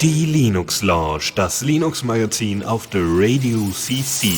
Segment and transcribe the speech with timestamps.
[0.00, 4.32] Die Linux Lounge, das Linux Magazin auf der Radio CC.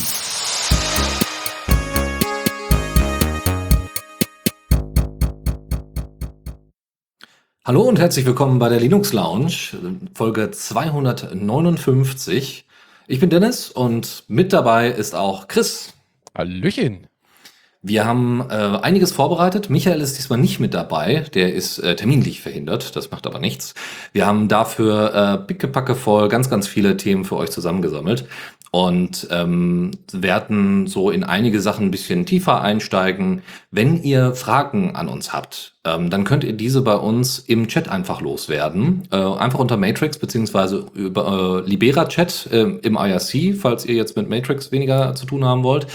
[7.65, 9.71] Hallo und herzlich willkommen bei der Linux Lounge,
[10.15, 12.67] Folge 259.
[13.07, 15.95] Ich bin Dennis und mit dabei ist auch Chris.
[16.37, 17.07] Hallöchen.
[17.83, 19.71] Wir haben äh, einiges vorbereitet.
[19.71, 21.27] Michael ist diesmal nicht mit dabei.
[21.35, 22.97] Der ist äh, terminlich verhindert.
[22.97, 23.75] Das macht aber nichts.
[24.13, 28.27] Wir haben dafür äh, pickepacke voll ganz, ganz viele Themen für euch zusammengesammelt
[28.77, 33.41] und ähm, werden so in einige Sachen ein bisschen tiefer einsteigen.
[33.71, 37.89] Wenn ihr Fragen an uns habt, ähm, dann könnt ihr diese bei uns im Chat
[37.89, 39.09] einfach loswerden.
[39.11, 44.15] Äh, einfach unter Matrix beziehungsweise über äh, Libera Chat äh, im IRC, falls ihr jetzt
[44.15, 45.87] mit Matrix weniger zu tun haben wollt.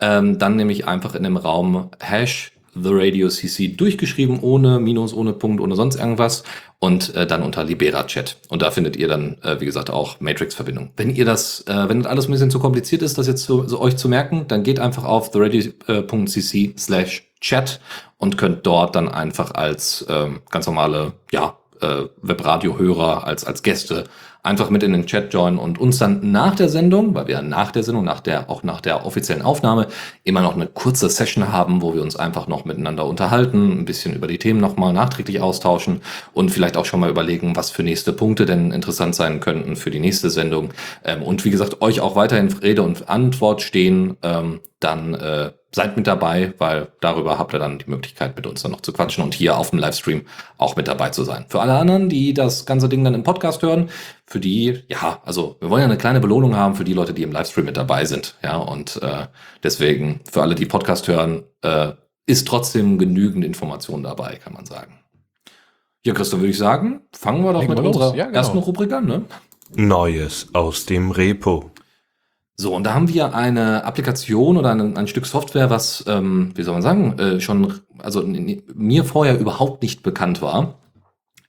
[0.00, 5.32] Ähm, dann nämlich einfach in dem Raum Hash The Radio CC durchgeschrieben, ohne Minus, ohne
[5.32, 6.44] Punkt, ohne sonst irgendwas
[6.78, 8.36] und äh, dann unter Libera Chat.
[8.48, 10.90] Und da findet ihr dann, äh, wie gesagt, auch Matrix-Verbindung.
[10.96, 13.66] Wenn ihr das, äh, wenn das alles ein bisschen zu kompliziert ist, das jetzt so,
[13.66, 17.80] so euch zu merken, dann geht einfach auf theradio.cc slash chat
[18.18, 24.04] und könnt dort dann einfach als ähm, ganz normale, ja, äh, Webradio-Hörer, als, als Gäste
[24.44, 27.72] einfach mit in den Chat joinen und uns dann nach der Sendung, weil wir nach
[27.72, 29.88] der Sendung, nach der, auch nach der offiziellen Aufnahme
[30.22, 34.14] immer noch eine kurze Session haben, wo wir uns einfach noch miteinander unterhalten, ein bisschen
[34.14, 36.02] über die Themen nochmal nachträglich austauschen
[36.34, 39.90] und vielleicht auch schon mal überlegen, was für nächste Punkte denn interessant sein könnten für
[39.90, 40.74] die nächste Sendung.
[41.04, 45.96] Ähm, und wie gesagt, euch auch weiterhin Rede und Antwort stehen, ähm, dann äh, seid
[45.96, 49.24] mit dabei, weil darüber habt ihr dann die Möglichkeit, mit uns dann noch zu quatschen
[49.24, 50.22] und hier auf dem Livestream
[50.56, 51.46] auch mit dabei zu sein.
[51.48, 53.90] Für alle anderen, die das ganze Ding dann im Podcast hören,
[54.24, 57.24] für die, ja, also wir wollen ja eine kleine Belohnung haben für die Leute, die
[57.24, 58.36] im Livestream mit dabei sind.
[58.42, 59.26] Ja, und äh,
[59.64, 61.92] deswegen für alle, die Podcast hören, äh,
[62.26, 65.00] ist trotzdem genügend Information dabei, kann man sagen.
[66.04, 68.36] Ja, Christoph, würde ich sagen, fangen wir doch Legen mit wir unserer ja, genau.
[68.36, 69.22] ersten Rubrik an, ne?
[69.74, 71.70] Neues aus dem Repo.
[72.56, 76.62] So, und da haben wir eine Applikation oder ein, ein Stück Software, was, ähm, wie
[76.62, 78.24] soll man sagen, äh, schon, also
[78.74, 80.78] mir vorher überhaupt nicht bekannt war.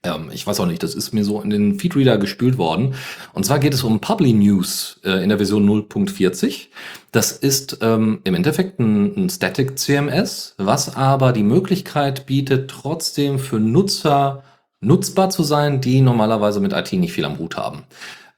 [0.02, 2.94] Ähm, ich weiß auch nicht, das ist mir so in den Feedreader gespült worden.
[3.34, 6.68] Und zwar geht es um Publi News äh, in der Version 0.40.
[7.12, 13.38] Das ist ähm, im Endeffekt ein, ein Static CMS, was aber die Möglichkeit bietet, trotzdem
[13.38, 14.42] für Nutzer
[14.80, 17.84] nutzbar zu sein, die normalerweise mit IT nicht viel am Hut haben.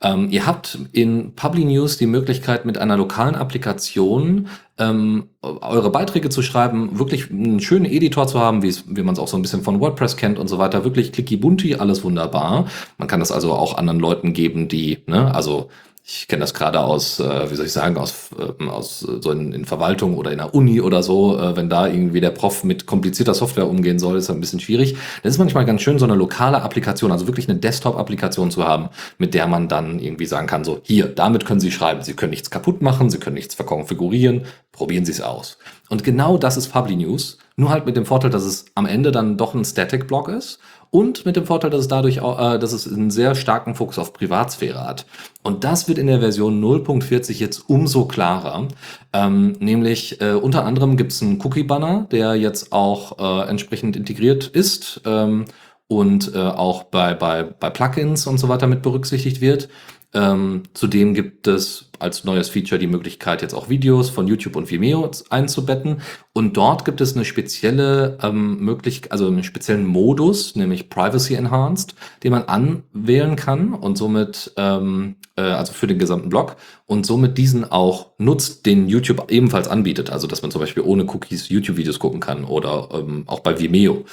[0.01, 4.47] Ähm, ihr habt in Publi News die Möglichkeit, mit einer lokalen Applikation
[4.79, 9.27] ähm, eure Beiträge zu schreiben, wirklich einen schönen Editor zu haben, wie man es auch
[9.27, 10.85] so ein bisschen von WordPress kennt und so weiter.
[10.85, 12.67] Wirklich clicky bunti, alles wunderbar.
[12.97, 15.69] Man kann das also auch anderen Leuten geben, die, ne, also
[16.11, 19.53] ich kenne das gerade aus, äh, wie soll ich sagen, aus, äh, aus so in,
[19.53, 22.87] in Verwaltung oder in der Uni oder so, äh, wenn da irgendwie der Prof mit
[22.87, 24.97] komplizierter Software umgehen soll, ist das ein bisschen schwierig.
[25.23, 28.89] Das ist manchmal ganz schön, so eine lokale Applikation, also wirklich eine Desktop-Applikation zu haben,
[29.19, 32.31] mit der man dann irgendwie sagen kann, so hier, damit können Sie schreiben, Sie können
[32.31, 35.59] nichts kaputt machen, Sie können nichts verkonfigurieren, probieren Sie es aus.
[35.91, 39.13] Und genau das ist Publi News, nur halt mit dem Vorteil, dass es am Ende
[39.13, 40.59] dann doch ein Static-Block ist
[40.91, 43.99] und mit dem Vorteil, dass es dadurch auch, äh, dass es einen sehr starken Fokus
[43.99, 45.07] auf Privatsphäre hat.
[45.43, 48.69] Und das wird in der Version 0.40 jetzt umso klarer.
[49.13, 54.47] Ähm, nämlich äh, unter anderem gibt es einen Cookie-Banner, der jetzt auch äh, entsprechend integriert
[54.47, 55.45] ist ähm,
[55.89, 59.69] und äh, auch bei, bei, bei Plugins und so weiter mit berücksichtigt wird.
[60.15, 64.71] Ähm, zudem gibt es als neues Feature die Möglichkeit, jetzt auch Videos von YouTube und
[64.71, 66.01] Vimeo einzubetten.
[66.33, 71.95] Und dort gibt es eine spezielle ähm, Möglichkeit, also einen speziellen Modus, nämlich Privacy Enhanced,
[72.23, 77.37] den man anwählen kann und somit, ähm, äh, also für den gesamten Blog und somit
[77.37, 80.11] diesen auch nutzt, den YouTube ebenfalls anbietet.
[80.11, 84.05] Also, dass man zum Beispiel ohne Cookies YouTube-Videos gucken kann oder ähm, auch bei Vimeo.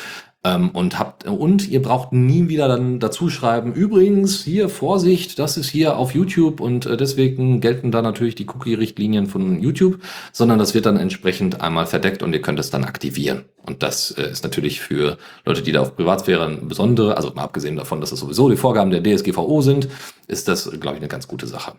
[0.45, 5.57] Ähm, und habt, und ihr braucht nie wieder dann dazu schreiben, übrigens, hier, Vorsicht, das
[5.57, 9.97] ist hier auf YouTube und äh, deswegen gelten da natürlich die Cookie-Richtlinien von YouTube,
[10.31, 13.45] sondern das wird dann entsprechend einmal verdeckt und ihr könnt es dann aktivieren.
[13.63, 17.75] Und das äh, ist natürlich für Leute, die da auf Privatsphäre besondere, also mal abgesehen
[17.75, 19.87] davon, dass das sowieso die Vorgaben der DSGVO sind,
[20.27, 21.73] ist das, glaube ich, eine ganz gute Sache.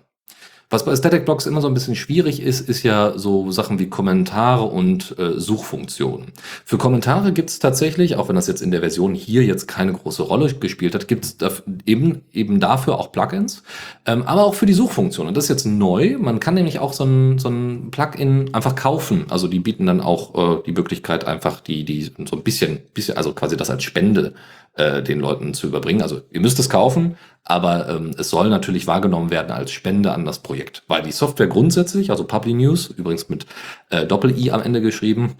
[0.68, 3.88] Was bei Static Blocks immer so ein bisschen schwierig ist, ist ja so Sachen wie
[3.88, 6.32] Kommentare und äh, Suchfunktionen.
[6.64, 9.92] Für Kommentare gibt es tatsächlich, auch wenn das jetzt in der Version hier jetzt keine
[9.92, 13.62] große Rolle gespielt hat, gibt es eben, eben dafür auch Plugins,
[14.06, 15.28] ähm, aber auch für die Suchfunktion.
[15.28, 16.16] Und das ist jetzt neu.
[16.18, 19.26] Man kann nämlich auch so ein, so ein Plugin einfach kaufen.
[19.28, 23.16] Also die bieten dann auch äh, die Möglichkeit, einfach die, die so ein bisschen, bisschen,
[23.16, 24.34] also quasi das als Spende
[24.76, 26.02] äh, den Leuten zu überbringen.
[26.02, 30.25] Also ihr müsst es kaufen, aber ähm, es soll natürlich wahrgenommen werden als Spende an
[30.25, 33.46] das Projekt, weil die Software grundsätzlich, also Publi News, übrigens mit
[33.90, 35.37] äh, Doppel-I am Ende geschrieben,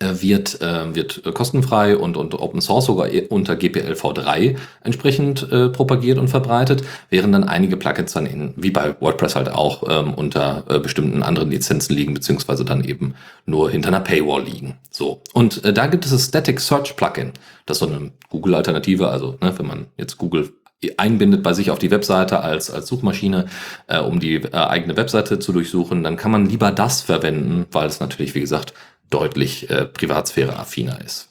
[0.00, 6.18] wird, äh, wird kostenfrei und, und Open Source sogar unter GPL v3 entsprechend äh, propagiert
[6.18, 10.64] und verbreitet, während dann einige Plugins dann in, wie bei WordPress halt auch ähm, unter
[10.68, 13.14] äh, bestimmten anderen Lizenzen liegen, beziehungsweise dann eben
[13.46, 14.78] nur hinter einer Paywall liegen.
[14.90, 15.22] So.
[15.32, 17.32] Und äh, da gibt es das Static Search Plugin.
[17.66, 20.52] Das ist so eine Google-Alternative, also ne, wenn man jetzt Google
[20.96, 23.46] einbindet bei sich auf die Webseite als, als Suchmaschine,
[23.86, 27.86] äh, um die äh, eigene Webseite zu durchsuchen, dann kann man lieber das verwenden, weil
[27.86, 28.74] es natürlich, wie gesagt,
[29.14, 31.28] deutlich äh, Privatsphäre-affiner ist.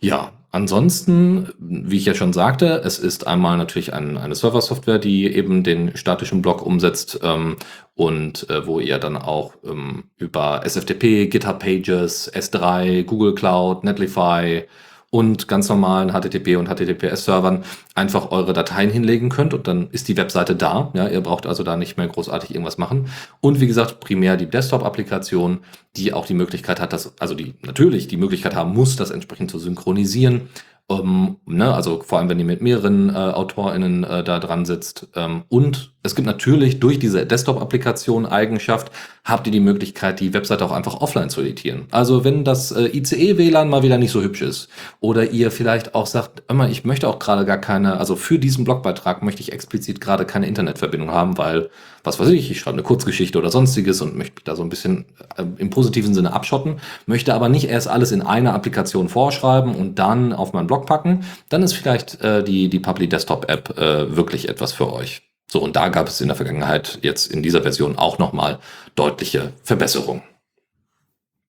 [0.00, 5.32] Ja, ansonsten, wie ich ja schon sagte, es ist einmal natürlich ein, eine Server-Software, die
[5.32, 7.56] eben den statischen Block umsetzt ähm,
[7.94, 14.64] und äh, wo ihr dann auch ähm, über SFTP, GitHub Pages, S3, Google Cloud, Netlify,
[15.12, 17.64] und ganz normalen HTTP und HTTPS-Servern
[17.94, 20.90] einfach eure Dateien hinlegen könnt und dann ist die Webseite da.
[20.94, 23.10] Ja, ihr braucht also da nicht mehr großartig irgendwas machen.
[23.42, 25.58] Und wie gesagt, primär die Desktop-Applikation,
[25.96, 29.50] die auch die Möglichkeit hat, das, also die natürlich die Möglichkeit haben muss, das entsprechend
[29.50, 30.48] zu synchronisieren
[30.88, 35.08] ähm, ne, also vor allem, wenn ihr mit mehreren äh, AutorInnen äh, da dran sitzt.
[35.14, 38.90] Ähm, und es gibt natürlich durch diese Desktop-Applikation Eigenschaft,
[39.24, 41.86] habt ihr die Möglichkeit, die Webseite auch einfach offline zu editieren.
[41.92, 44.68] Also wenn das äh, ICE-WLAN mal wieder nicht so hübsch ist
[44.98, 48.64] oder ihr vielleicht auch sagt, immer, ich möchte auch gerade gar keine, also für diesen
[48.64, 51.70] Blogbeitrag möchte ich explizit gerade keine Internetverbindung haben, weil,
[52.02, 54.70] was weiß ich, ich schreibe eine Kurzgeschichte oder sonstiges und möchte mich da so ein
[54.70, 55.04] bisschen
[55.36, 60.00] äh, im positiven Sinne abschotten, möchte aber nicht erst alles in einer Applikation vorschreiben und
[60.00, 64.16] dann auf meinen Blog packen, dann ist vielleicht äh, die, die Public Desktop App äh,
[64.16, 65.22] wirklich etwas für euch.
[65.52, 68.58] So, und da gab es in der Vergangenheit jetzt in dieser Version auch nochmal
[68.94, 70.22] deutliche Verbesserungen.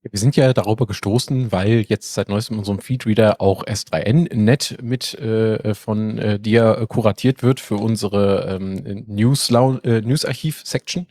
[0.02, 5.14] Wir sind ja darüber gestoßen, weil jetzt seit neuestem in unserem Feedreader auch S3N-Net mit
[5.14, 11.08] äh, von äh, dir kuratiert wird für unsere ähm, äh, News-Archiv-Section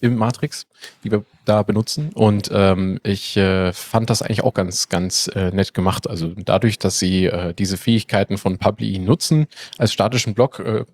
[0.00, 0.66] im Matrix,
[1.04, 2.10] die wir da benutzen.
[2.14, 6.08] Und ähm, ich äh, fand das eigentlich auch ganz, ganz äh, nett gemacht.
[6.08, 9.46] Also dadurch, dass sie äh, diese Fähigkeiten von Publi nutzen
[9.76, 10.86] als statischen Block, äh,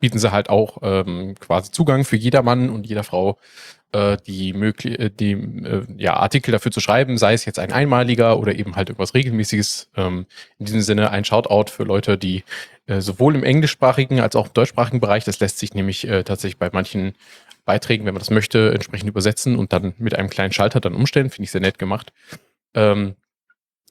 [0.00, 3.38] bieten sie halt auch ähm, quasi Zugang für jedermann und jeder Frau
[3.92, 7.72] äh, die möglich äh, die äh, ja Artikel dafür zu schreiben, sei es jetzt ein
[7.72, 9.90] einmaliger oder eben halt irgendwas regelmäßiges.
[9.96, 10.26] Ähm,
[10.58, 12.44] in diesem Sinne ein Shoutout für Leute, die
[12.86, 16.58] äh, sowohl im englischsprachigen als auch im deutschsprachigen Bereich, das lässt sich nämlich äh, tatsächlich
[16.58, 17.14] bei manchen
[17.64, 21.30] Beiträgen, wenn man das möchte, entsprechend übersetzen und dann mit einem kleinen Schalter dann umstellen,
[21.30, 22.12] finde ich sehr nett gemacht.
[22.74, 23.16] Ähm,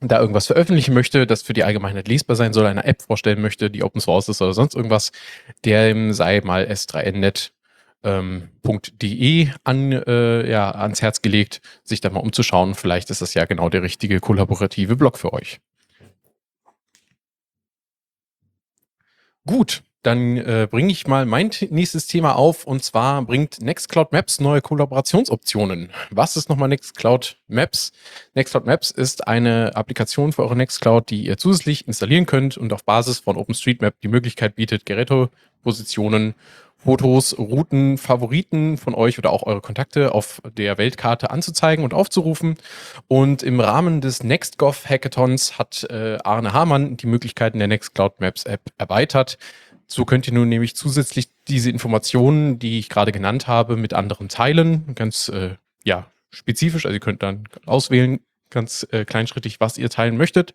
[0.02, 3.70] da irgendwas veröffentlichen möchte, das für die Allgemeinheit lesbar sein soll, eine App vorstellen möchte,
[3.70, 5.12] die Open Source ist oder sonst irgendwas,
[5.66, 7.52] der sei mal s3nnet.de
[8.04, 12.76] ähm, an, äh, ja, ans Herz gelegt, sich da mal umzuschauen.
[12.76, 15.60] Vielleicht ist das ja genau der richtige kollaborative Blog für euch.
[19.46, 24.40] Gut, dann äh, bringe ich mal mein nächstes Thema auf und zwar bringt Nextcloud Maps
[24.40, 25.90] neue Kollaborationsoptionen.
[26.10, 27.92] Was ist nochmal Nextcloud Maps?
[28.34, 32.86] Nextcloud Maps ist eine Applikation für eure Nextcloud, die ihr zusätzlich installieren könnt und auf
[32.86, 36.36] Basis von OpenStreetMap die Möglichkeit bietet, Gerätepositionen,
[36.82, 42.56] Fotos, Routen, Favoriten von euch oder auch eure Kontakte auf der Weltkarte anzuzeigen und aufzurufen.
[43.10, 48.46] Und im Rahmen des NextGov Hackathons hat äh, Arne Hamann die Möglichkeiten der Nextcloud Maps
[48.46, 49.38] App erweitert.
[49.92, 54.30] So könnt ihr nun nämlich zusätzlich diese Informationen, die ich gerade genannt habe, mit anderen
[54.30, 54.94] teilen.
[54.94, 56.86] Ganz äh, ja, spezifisch.
[56.86, 58.20] Also ihr könnt dann auswählen,
[58.52, 60.54] ganz äh, kleinschrittig, was ihr teilen möchtet.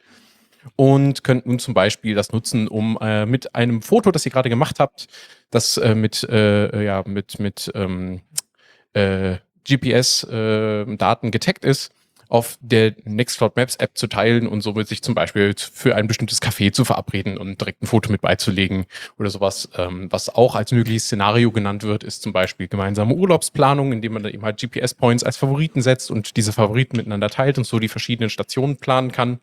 [0.77, 4.49] Und könnt nun zum Beispiel das nutzen, um äh, mit einem Foto, das ihr gerade
[4.49, 5.09] gemacht habt,
[5.51, 8.21] das äh, mit, äh, ja, mit, mit ähm,
[8.93, 9.39] äh,
[9.69, 11.93] GPS-Daten äh, getaggt ist,
[12.29, 16.41] auf der Nextcloud Maps App zu teilen und somit sich zum Beispiel für ein bestimmtes
[16.41, 18.87] Café zu verabreden und direkt ein Foto mit beizulegen
[19.19, 19.69] oder sowas.
[19.77, 24.23] Ähm, was auch als mögliches Szenario genannt wird, ist zum Beispiel gemeinsame Urlaubsplanung, indem man
[24.23, 27.89] dann eben halt GPS-Points als Favoriten setzt und diese Favoriten miteinander teilt und so die
[27.89, 29.41] verschiedenen Stationen planen kann.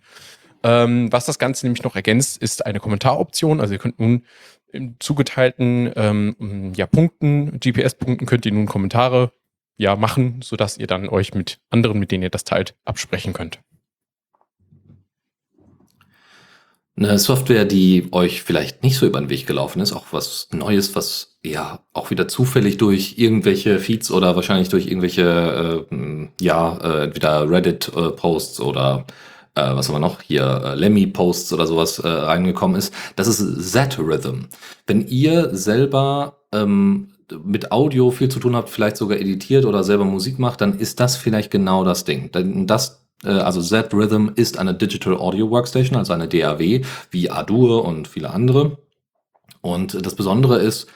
[0.63, 3.59] Ähm, was das Ganze nämlich noch ergänzt, ist eine Kommentaroption.
[3.59, 4.25] Also ihr könnt nun
[4.71, 9.33] im zugeteilten ähm, ja, Punkten, GPS-Punkten könnt ihr nun Kommentare
[9.81, 13.59] ja machen, sodass ihr dann euch mit anderen, mit denen ihr das teilt, absprechen könnt.
[16.95, 20.95] Eine Software, die euch vielleicht nicht so über den Weg gelaufen ist, auch was Neues,
[20.95, 27.03] was ja auch wieder zufällig durch irgendwelche Feeds oder wahrscheinlich durch irgendwelche, äh, ja, äh,
[27.05, 29.07] entweder Reddit-Posts äh, oder
[29.55, 32.93] äh, was haben wir noch hier, äh, Lemmy-Posts oder sowas äh, reingekommen ist.
[33.15, 34.47] Das ist Z-Rhythm.
[34.85, 37.10] Wenn ihr selber ähm,
[37.43, 40.99] mit Audio viel zu tun habt, vielleicht sogar editiert oder selber Musik macht, dann ist
[40.99, 42.31] das vielleicht genau das Ding.
[42.31, 47.85] Denn das, äh, also Z-Rhythm ist eine Digital Audio Workstation, also eine DAW, wie Adur
[47.85, 48.77] und viele andere.
[49.61, 50.87] Und das Besondere ist,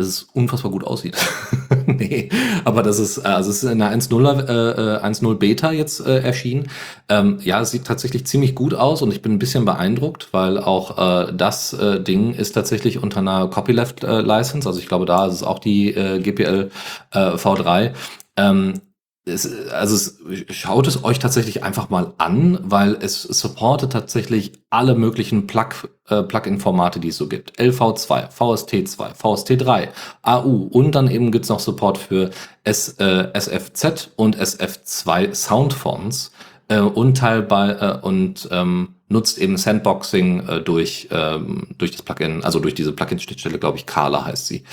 [0.00, 1.16] dass es unfassbar gut aussieht.
[1.86, 2.28] nee,
[2.64, 6.20] aber das ist, also es ist in der 1.0 äh, 1.0 äh, Beta jetzt äh,
[6.20, 6.68] erschienen.
[7.08, 10.58] Ähm, ja, es sieht tatsächlich ziemlich gut aus und ich bin ein bisschen beeindruckt, weil
[10.58, 14.68] auch äh, das äh, Ding ist tatsächlich unter einer Copyleft äh, License.
[14.68, 16.70] Also ich glaube, da ist es auch die äh, GPL
[17.12, 17.92] äh, V3.
[18.36, 18.80] Ähm,
[19.26, 20.18] es, also es,
[20.56, 26.22] schaut es euch tatsächlich einfach mal an, weil es supportet tatsächlich alle möglichen Plug, äh,
[26.22, 27.58] Plugin-Formate, die es so gibt.
[27.60, 29.88] LV2, VST2, VST3,
[30.22, 32.30] AU und dann eben gibt's noch Support für
[32.64, 36.32] S, äh, SFZ und SF2 Soundfonts
[36.68, 42.42] äh, und teilbar äh, und ähm, nutzt eben Sandboxing äh, durch, ähm, durch das Plugin,
[42.44, 44.64] also durch diese Plugin-Schnittstelle, glaube ich, Kala heißt sie.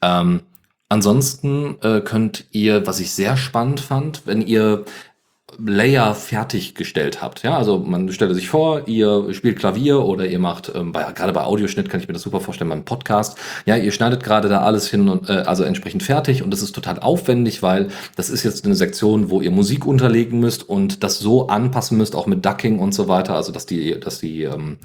[0.00, 0.40] Ähm,
[0.90, 4.84] Ansonsten äh, könnt ihr, was ich sehr spannend fand, wenn ihr
[5.66, 7.42] Layer fertiggestellt habt.
[7.42, 11.32] Ja, also man stellt sich vor, ihr spielt Klavier oder ihr macht, ähm, bei, gerade
[11.32, 13.38] bei Audioschnitt kann ich mir das super vorstellen beim Podcast.
[13.66, 16.72] Ja, ihr schneidet gerade da alles hin und äh, also entsprechend fertig und das ist
[16.72, 21.18] total aufwendig, weil das ist jetzt eine Sektion, wo ihr Musik unterlegen müsst und das
[21.18, 24.78] so anpassen müsst, auch mit Ducking und so weiter, also dass die, dass die, ähm,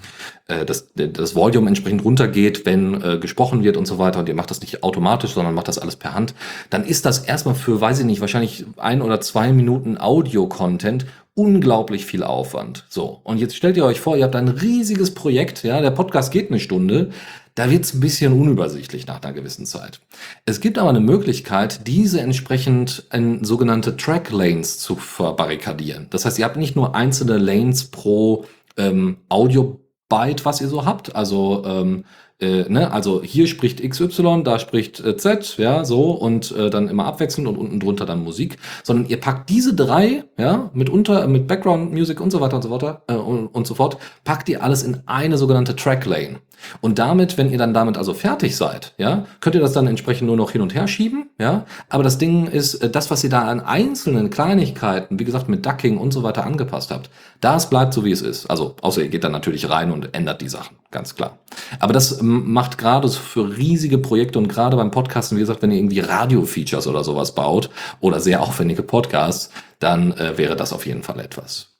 [0.47, 4.35] äh, dass das Volume entsprechend runtergeht, wenn äh, gesprochen wird und so weiter und ihr
[4.35, 6.33] macht das nicht automatisch, sondern macht das alles per Hand.
[6.69, 11.05] Dann ist das erstmal für, weiß ich nicht, wahrscheinlich ein oder zwei Minuten Audio Content
[11.35, 12.85] unglaublich viel Aufwand.
[12.89, 16.31] So, und jetzt stellt ihr euch vor, ihr habt ein riesiges Projekt, ja, der Podcast
[16.31, 17.11] geht eine Stunde,
[17.53, 19.99] da wird's ein bisschen unübersichtlich nach einer gewissen Zeit.
[20.45, 26.07] Es gibt aber eine Möglichkeit, diese entsprechend in sogenannte Track Lanes zu verbarrikadieren.
[26.09, 28.45] Das heißt, ihr habt nicht nur einzelne Lanes pro
[28.77, 29.79] ähm, Audio
[30.09, 32.05] Byte, was ihr so habt, also ähm,
[32.45, 36.87] äh, ne, also hier spricht XY, da spricht äh, Z, ja, so und äh, dann
[36.87, 41.27] immer abwechselnd und unten drunter dann Musik, sondern ihr packt diese drei, ja, mit unter,
[41.27, 44.47] mit Background Music und so weiter und so weiter äh, und, und so fort, packt
[44.49, 46.39] ihr alles in eine sogenannte Track Lane.
[46.81, 50.27] Und damit, wenn ihr dann damit also fertig seid, ja, könnt ihr das dann entsprechend
[50.27, 51.65] nur noch hin und her schieben, ja.
[51.89, 55.65] Aber das Ding ist, äh, das, was ihr da an einzelnen Kleinigkeiten, wie gesagt, mit
[55.65, 57.09] Ducking und so weiter angepasst habt,
[57.41, 58.47] das bleibt so, wie es ist.
[58.47, 61.39] Also, außer ihr geht dann natürlich rein und ändert die Sachen, ganz klar.
[61.79, 65.77] Aber das macht gerade für riesige Projekte und gerade beim Podcasten, wie gesagt, wenn ihr
[65.77, 67.69] irgendwie Radio-Features oder sowas baut
[67.99, 71.74] oder sehr aufwendige Podcasts, dann äh, wäre das auf jeden Fall etwas.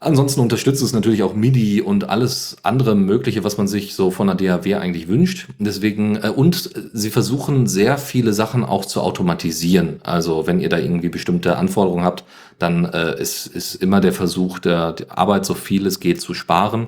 [0.00, 4.28] Ansonsten unterstützt es natürlich auch MIDI und alles andere Mögliche, was man sich so von
[4.28, 5.48] der DAW eigentlich wünscht.
[5.58, 10.00] Deswegen, äh, und sie versuchen sehr viele Sachen auch zu automatisieren.
[10.04, 12.24] Also wenn ihr da irgendwie bestimmte Anforderungen habt,
[12.60, 16.32] dann äh, ist, ist immer der Versuch, der, der Arbeit so viel es geht zu
[16.32, 16.86] sparen.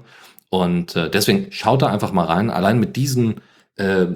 [0.49, 2.49] Und äh, deswegen schaut da einfach mal rein.
[2.49, 3.41] Allein mit diesen
[3.81, 4.07] äh,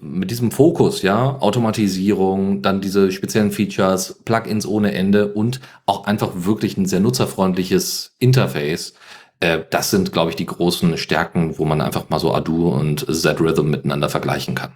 [0.00, 6.30] mit diesem Fokus, ja, Automatisierung, dann diese speziellen Features, Plugins ohne Ende und auch einfach
[6.34, 8.94] wirklich ein sehr nutzerfreundliches Interface.
[9.38, 13.06] Äh, das sind, glaube ich, die großen Stärken, wo man einfach mal so Adu und
[13.08, 14.72] Z-Rhythm miteinander vergleichen kann.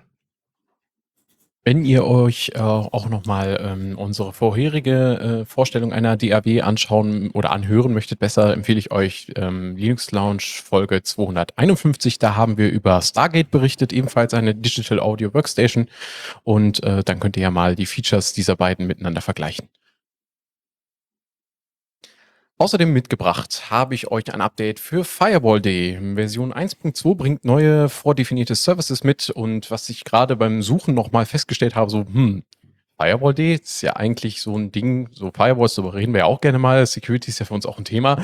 [1.62, 7.52] Wenn ihr euch äh, auch nochmal ähm, unsere vorherige äh, Vorstellung einer DAW anschauen oder
[7.52, 12.19] anhören möchtet, besser empfehle ich euch ähm, Linux Lounge Folge 251.
[12.19, 15.88] Da haben wir über Stargate berichtet, ebenfalls eine Digital Audio Workstation.
[16.45, 19.69] Und äh, dann könnt ihr ja mal die Features dieser beiden miteinander vergleichen.
[22.61, 26.14] Außerdem mitgebracht habe ich euch ein Update für Firewall.de.
[26.14, 31.75] Version 1.2 bringt neue vordefinierte Services mit und was ich gerade beim Suchen nochmal festgestellt
[31.75, 32.43] habe, so, hm,
[33.00, 36.59] Firewall.de ist ja eigentlich so ein Ding, so Firewalls, darüber reden wir ja auch gerne
[36.59, 36.85] mal.
[36.85, 38.23] Security ist ja für uns auch ein Thema.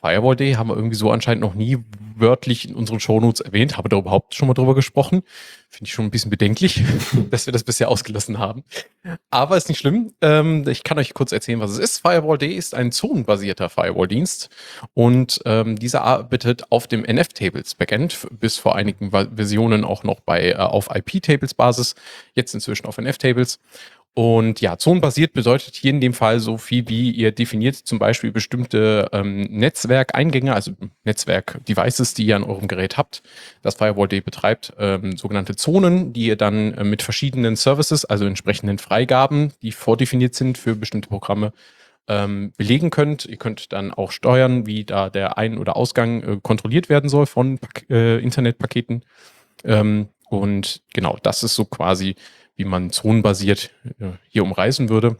[0.00, 1.78] Firewall Day haben wir irgendwie so anscheinend noch nie
[2.16, 3.76] wörtlich in unseren Shownotes erwähnt.
[3.76, 5.22] Habe da überhaupt schon mal drüber gesprochen.
[5.68, 6.82] Finde ich schon ein bisschen bedenklich,
[7.30, 8.64] dass wir das bisher ausgelassen haben.
[9.30, 10.12] Aber ist nicht schlimm.
[10.20, 11.98] Ähm, ich kann euch kurz erzählen, was es ist.
[11.98, 14.48] Firewall Day ist ein zonenbasierter Firewall-Dienst
[14.94, 20.50] und ähm, dieser arbeitet auf dem NF-Tables Backend, bis vor einigen Versionen auch noch bei
[20.50, 21.94] äh, auf IP-Tables-Basis,
[22.34, 23.60] jetzt inzwischen auf NF-Tables.
[24.18, 28.32] Und ja, zonenbasiert bedeutet hier in dem Fall so viel wie ihr definiert zum Beispiel
[28.32, 30.72] bestimmte ähm, Netzwerkeingänge, also
[31.04, 33.22] Netzwerk-Devices, die ihr an eurem Gerät habt,
[33.60, 38.78] das Firewall.de betreibt, ähm, sogenannte Zonen, die ihr dann äh, mit verschiedenen Services, also entsprechenden
[38.78, 41.52] Freigaben, die vordefiniert sind für bestimmte Programme,
[42.08, 43.26] ähm, belegen könnt.
[43.26, 47.26] Ihr könnt dann auch steuern, wie da der Ein- oder Ausgang äh, kontrolliert werden soll
[47.26, 49.04] von äh, Internetpaketen.
[49.62, 52.16] Ähm, und genau, das ist so quasi
[52.56, 53.70] wie man zonenbasiert
[54.00, 55.16] äh, hier umreißen würde.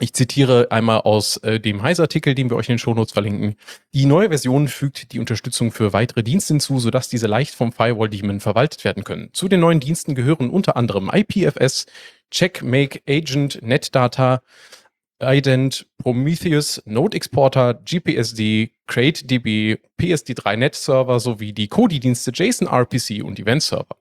[0.00, 3.54] Ich zitiere einmal aus äh, dem Heise-Artikel, den wir euch in den Shownotes verlinken.
[3.92, 8.40] Die neue Version fügt die Unterstützung für weitere Dienste hinzu, sodass diese leicht vom Firewall-Daemon
[8.40, 9.30] verwaltet werden können.
[9.32, 11.86] Zu den neuen Diensten gehören unter anderem IPFS,
[12.32, 14.42] Check, Make, Agent, NetData,
[15.22, 23.38] Ident, Prometheus, Node Exporter, GPSD, CrateDB, PSD3 Net Server sowie die Kodi-Dienste JSON RPC und
[23.38, 23.96] Event Server.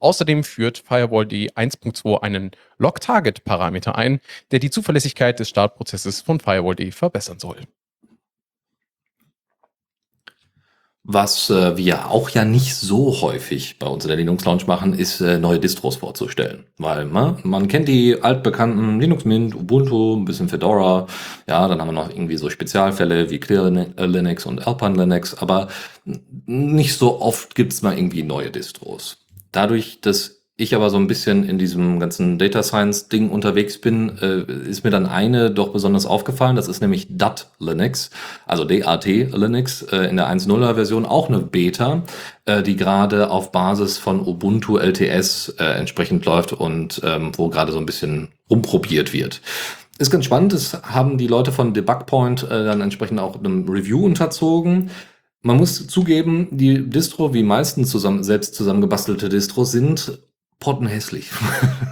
[0.00, 7.38] Außerdem führt Firewall.de 1.2 einen Log-Target-Parameter ein, der die Zuverlässigkeit des Startprozesses von Firewall.de verbessern
[7.38, 7.58] soll.
[11.10, 14.92] Was äh, wir auch ja nicht so häufig bei uns in der Linux Lounge machen,
[14.92, 16.66] ist äh, neue Distros vorzustellen.
[16.76, 21.06] Weil man, man kennt die altbekannten Linux Mint, Ubuntu, ein bisschen Fedora,
[21.48, 25.68] ja, dann haben wir noch irgendwie so Spezialfälle wie Clear Linux und Alpine Linux, aber
[26.04, 29.16] nicht so oft gibt's mal irgendwie neue Distros.
[29.52, 34.18] Dadurch, dass ich aber so ein bisschen in diesem ganzen Data Science Ding unterwegs bin,
[34.18, 36.56] äh, ist mir dann eine doch besonders aufgefallen.
[36.56, 38.10] Das ist nämlich DAT Linux,
[38.44, 42.02] also DAT Linux äh, in der 1.0er Version auch eine Beta,
[42.44, 47.70] äh, die gerade auf Basis von Ubuntu LTS äh, entsprechend läuft und ähm, wo gerade
[47.70, 49.40] so ein bisschen rumprobiert wird.
[49.98, 50.52] Ist ganz spannend.
[50.52, 54.90] Das haben die Leute von Debug Point äh, dann entsprechend auch einem Review unterzogen.
[55.48, 60.18] Man muss zugeben, die Distro, wie meistens zusammen, selbst zusammengebastelte Distros, sind
[60.60, 61.30] pottenhässlich.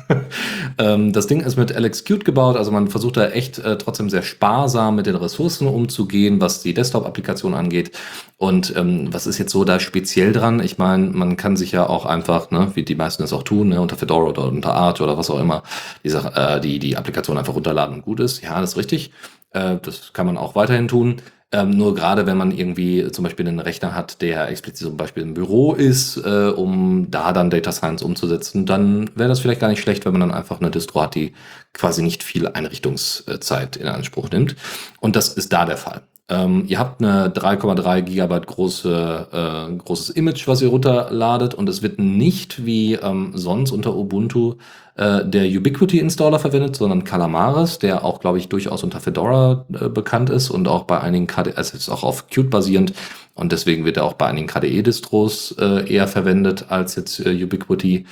[0.78, 4.20] ähm, das Ding ist mit LXQt gebaut, also man versucht da echt äh, trotzdem sehr
[4.20, 7.92] sparsam mit den Ressourcen umzugehen, was die Desktop-Applikation angeht.
[8.36, 10.60] Und ähm, was ist jetzt so da speziell dran?
[10.60, 13.70] Ich meine, man kann sich ja auch einfach, ne, wie die meisten es auch tun,
[13.70, 15.62] ne, unter Fedora oder unter Arch oder was auch immer,
[16.04, 18.42] diese, äh, die, die Applikation einfach runterladen und gut ist.
[18.42, 19.12] Ja, das ist richtig.
[19.52, 21.22] Äh, das kann man auch weiterhin tun.
[21.56, 25.22] Ähm, nur gerade wenn man irgendwie zum Beispiel einen Rechner hat, der explizit zum Beispiel
[25.22, 29.68] im Büro ist, äh, um da dann Data Science umzusetzen, dann wäre das vielleicht gar
[29.68, 31.32] nicht schlecht, wenn man dann einfach eine Distro hat, die
[31.72, 34.54] quasi nicht viel Einrichtungszeit in Anspruch nimmt.
[35.00, 36.02] Und das ist da der Fall.
[36.28, 41.82] Ähm, ihr habt eine 3,3 Gigabyte große, äh, großes Image, was ihr runterladet und es
[41.82, 44.54] wird nicht wie ähm, sonst unter Ubuntu
[44.96, 49.88] äh, der Ubiquity Installer verwendet, sondern Calamares, der auch, glaube ich, durchaus unter Fedora äh,
[49.88, 52.92] bekannt ist und auch bei einigen KDE, also ist auch auf Qt basierend
[53.34, 58.04] und deswegen wird er auch bei einigen KDE-Distros äh, eher verwendet als jetzt äh, Ubiquity.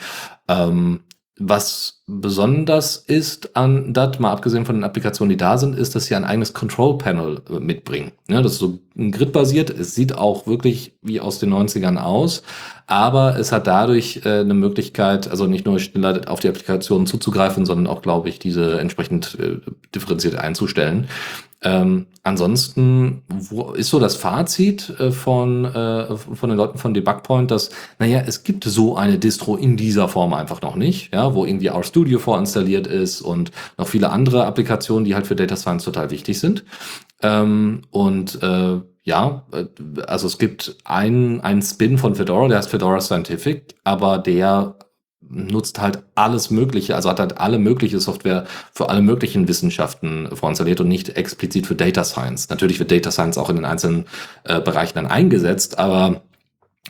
[0.46, 1.00] Ähm,
[1.38, 6.06] was besonders ist an DAT, mal abgesehen von den Applikationen, die da sind, ist, dass
[6.06, 8.12] sie ein eigenes Control Panel äh, mitbringen.
[8.28, 9.70] Ja, das ist so Grid-basiert.
[9.70, 12.42] Es sieht auch wirklich wie aus den 90ern aus,
[12.86, 17.66] aber es hat dadurch äh, eine Möglichkeit, also nicht nur schneller auf die Applikationen zuzugreifen,
[17.66, 19.58] sondern auch, glaube ich, diese entsprechend äh,
[19.92, 21.08] differenziert einzustellen.
[21.64, 27.50] Ähm, ansonsten wo ist so das Fazit äh, von, äh, von den Leuten von Debugpoint,
[27.50, 31.46] dass, naja, es gibt so eine Distro in dieser Form einfach noch nicht, ja, wo
[31.46, 36.10] irgendwie RStudio vorinstalliert ist und noch viele andere Applikationen, die halt für Data Science total
[36.10, 36.64] wichtig sind.
[37.22, 39.64] Ähm, und äh, ja, äh,
[40.06, 44.76] also es gibt einen, einen Spin von Fedora, der heißt Fedora Scientific, aber der
[45.28, 50.80] nutzt halt alles Mögliche, also hat halt alle mögliche Software für alle möglichen Wissenschaften vorinstalliert
[50.80, 52.48] und nicht explizit für Data Science.
[52.48, 54.06] Natürlich wird Data Science auch in den einzelnen
[54.44, 56.22] äh, Bereichen dann eingesetzt, aber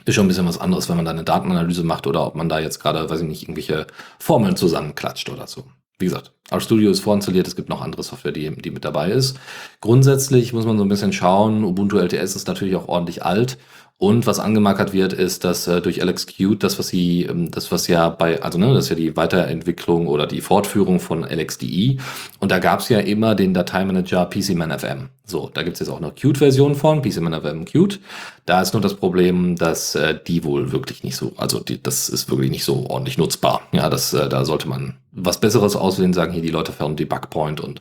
[0.05, 2.49] ist schon ein bisschen was anderes, wenn man da eine Datenanalyse macht oder ob man
[2.49, 3.87] da jetzt gerade, weiß ich nicht, irgendwelche
[4.19, 5.65] Formeln zusammenklatscht oder so.
[5.99, 9.39] Wie gesagt, RStudio ist vorinstalliert, es gibt noch andere Software, die, die mit dabei ist.
[9.81, 13.59] Grundsätzlich muss man so ein bisschen schauen, Ubuntu LTS ist natürlich auch ordentlich alt
[13.97, 17.87] und was angemarkert wird, ist, dass äh, durch LXQt das, was sie, ähm, das, was
[17.87, 21.99] ja bei, also ne, das ist ja die Weiterentwicklung oder die Fortführung von LXDE.
[22.41, 25.11] Und da gab es ja immer den Dateimanager PCManFM.
[25.25, 28.01] So, da gibt's jetzt auch noch Qt-Version von, PCManFM Qt.
[28.47, 32.09] Da ist nur das Problem, dass äh, die wohl wirklich nicht so, also die, das
[32.09, 33.63] ist wirklich nicht so ordentlich nutzbar.
[33.71, 37.61] Ja, das, äh, da sollte man was Besseres auswählen, sagen hier die Leute von Debugpoint
[37.61, 37.81] und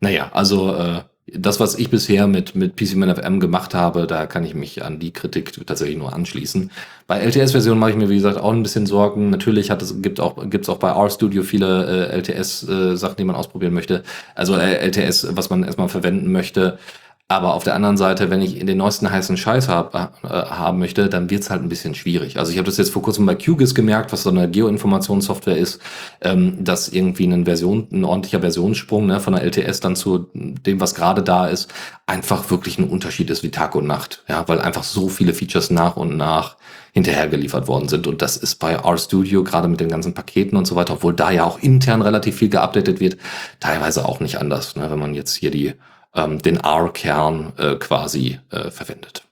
[0.00, 4.54] naja, also äh, das, was ich bisher mit, mit PCManFM gemacht habe, da kann ich
[4.54, 6.70] mich an die Kritik tatsächlich nur anschließen.
[7.06, 9.30] Bei LTS-Versionen mache ich mir, wie gesagt, auch ein bisschen Sorgen.
[9.30, 13.36] Natürlich hat es, gibt auch, gibt's auch bei RStudio viele äh, LTS-Sachen, äh, die man
[13.36, 14.02] ausprobieren möchte.
[14.34, 16.78] Also äh, LTS, was man erstmal verwenden möchte.
[17.26, 20.78] Aber auf der anderen Seite, wenn ich in den neuesten heißen Scheiß hab, äh, haben
[20.78, 22.38] möchte, dann wird's halt ein bisschen schwierig.
[22.38, 25.80] Also ich habe das jetzt vor kurzem bei QGIS gemerkt, was so eine Geoinformationssoftware ist,
[26.20, 30.80] ähm, dass irgendwie ein Version, ein ordentlicher Versionssprung ne, von der LTS dann zu dem,
[30.80, 31.72] was gerade da ist,
[32.06, 34.22] einfach wirklich ein Unterschied ist wie Tag und Nacht.
[34.28, 36.58] Ja, weil einfach so viele Features nach und nach
[36.92, 38.06] hinterhergeliefert worden sind.
[38.06, 41.30] Und das ist bei RStudio, gerade mit den ganzen Paketen und so weiter, obwohl da
[41.30, 43.16] ja auch intern relativ viel geupdatet wird,
[43.60, 44.76] teilweise auch nicht anders.
[44.76, 45.72] Ne, wenn man jetzt hier die
[46.14, 49.26] ähm, den R-Kern äh, quasi äh, verwendet.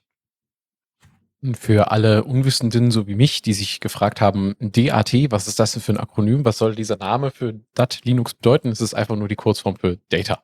[1.55, 5.83] Für alle Unwissenden, so wie mich, die sich gefragt haben, DAT, was ist das denn
[5.83, 6.45] für ein Akronym?
[6.45, 8.69] Was soll dieser Name für DAT Linux bedeuten?
[8.69, 10.43] Es ist einfach nur die Kurzform für Data.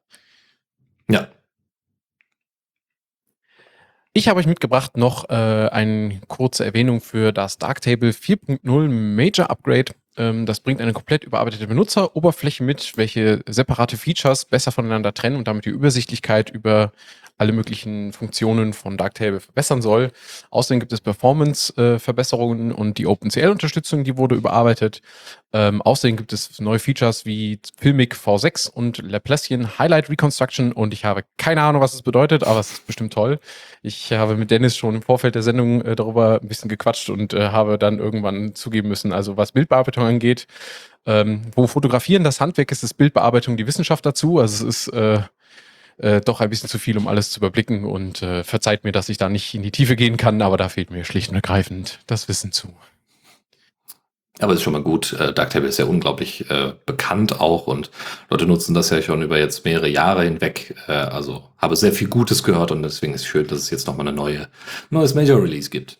[1.09, 1.29] Ja.
[4.13, 9.93] Ich habe euch mitgebracht noch äh, eine kurze Erwähnung für das Darktable 4.0 Major Upgrade.
[10.19, 15.49] Ähm, das bringt eine komplett überarbeitete Benutzeroberfläche mit, welche separate Features besser voneinander trennen und
[15.49, 16.93] damit die Übersichtlichkeit über
[17.39, 20.11] alle möglichen Funktionen von Darktable verbessern soll.
[20.51, 25.01] Außerdem gibt es Performance-Verbesserungen und die OpenCL-Unterstützung, die wurde überarbeitet.
[25.53, 31.05] Ähm, außerdem gibt es neue Features wie Filmic V6 und Laplacian Highlight Reconstruction und ich
[31.05, 33.39] habe keine Ahnung, was es bedeutet, aber es ist bestimmt toll.
[33.83, 37.33] Ich habe mit Dennis schon im Vorfeld der Sendung äh, darüber ein bisschen gequatscht und
[37.33, 40.49] äh, habe dann irgendwann zugeben müssen, also was Bildbearbeitung angeht,
[41.07, 44.41] ähm, wo Fotografieren das Handwerk ist, ist Bildbearbeitung die Wissenschaft dazu.
[44.41, 45.21] Also es ist äh,
[45.99, 49.09] äh, doch ein bisschen zu viel, um alles zu überblicken und äh, verzeiht mir, dass
[49.09, 52.01] ich da nicht in die Tiefe gehen kann, aber da fehlt mir schlicht und ergreifend
[52.07, 52.75] das Wissen zu.
[54.41, 55.15] Aber es ist schon mal gut.
[55.15, 57.91] Äh, Darktable ist ja unglaublich äh, bekannt auch und
[58.31, 60.77] Leute nutzen das ja schon über jetzt mehrere Jahre hinweg.
[60.87, 63.87] Äh, also habe sehr viel Gutes gehört und deswegen ist es schön, dass es jetzt
[63.87, 64.49] nochmal eine neue,
[64.91, 65.99] neues Major Release gibt.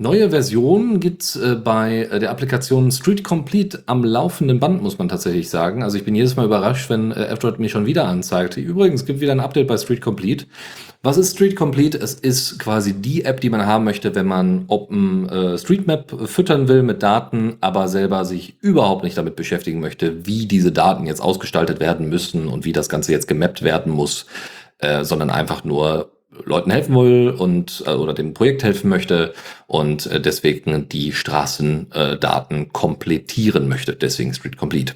[0.00, 5.08] Neue Versionen gibt's äh, bei äh, der Applikation Street Complete am laufenden Band, muss man
[5.08, 5.82] tatsächlich sagen.
[5.82, 8.56] Also ich bin jedes Mal überrascht, wenn äh, F-Droid mir schon wieder anzeigt.
[8.56, 10.46] Übrigens, gibt wieder ein Update bei Street Complete.
[11.02, 11.98] Was ist Street Complete?
[11.98, 16.68] Es ist quasi die App, die man haben möchte, wenn man Open äh, Streetmap füttern
[16.68, 21.20] will mit Daten, aber selber sich überhaupt nicht damit beschäftigen möchte, wie diese Daten jetzt
[21.20, 24.26] ausgestaltet werden müssen und wie das Ganze jetzt gemappt werden muss,
[24.78, 26.12] äh, sondern einfach nur
[26.44, 29.34] Leuten helfen will und äh, oder dem Projekt helfen möchte
[29.66, 33.94] und äh, deswegen die Straßendaten äh, komplettieren möchte.
[33.94, 34.94] Deswegen Street Complete.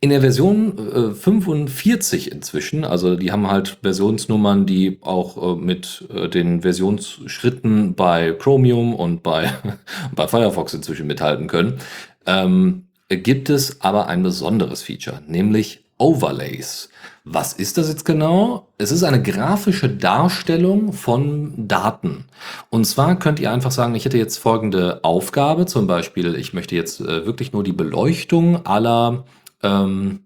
[0.00, 6.06] In der Version äh, 45 inzwischen, also die haben halt Versionsnummern, die auch äh, mit
[6.14, 9.52] äh, den Versionsschritten bei Chromium und bei,
[10.14, 11.78] bei Firefox inzwischen mithalten können,
[12.26, 16.90] ähm, gibt es aber ein besonderes Feature, nämlich Overlays.
[17.30, 18.68] Was ist das jetzt genau?
[18.78, 22.24] Es ist eine grafische Darstellung von Daten.
[22.70, 26.74] Und zwar könnt ihr einfach sagen, ich hätte jetzt folgende Aufgabe, zum Beispiel, ich möchte
[26.74, 29.26] jetzt äh, wirklich nur die Beleuchtung aller,
[29.62, 30.20] ähm,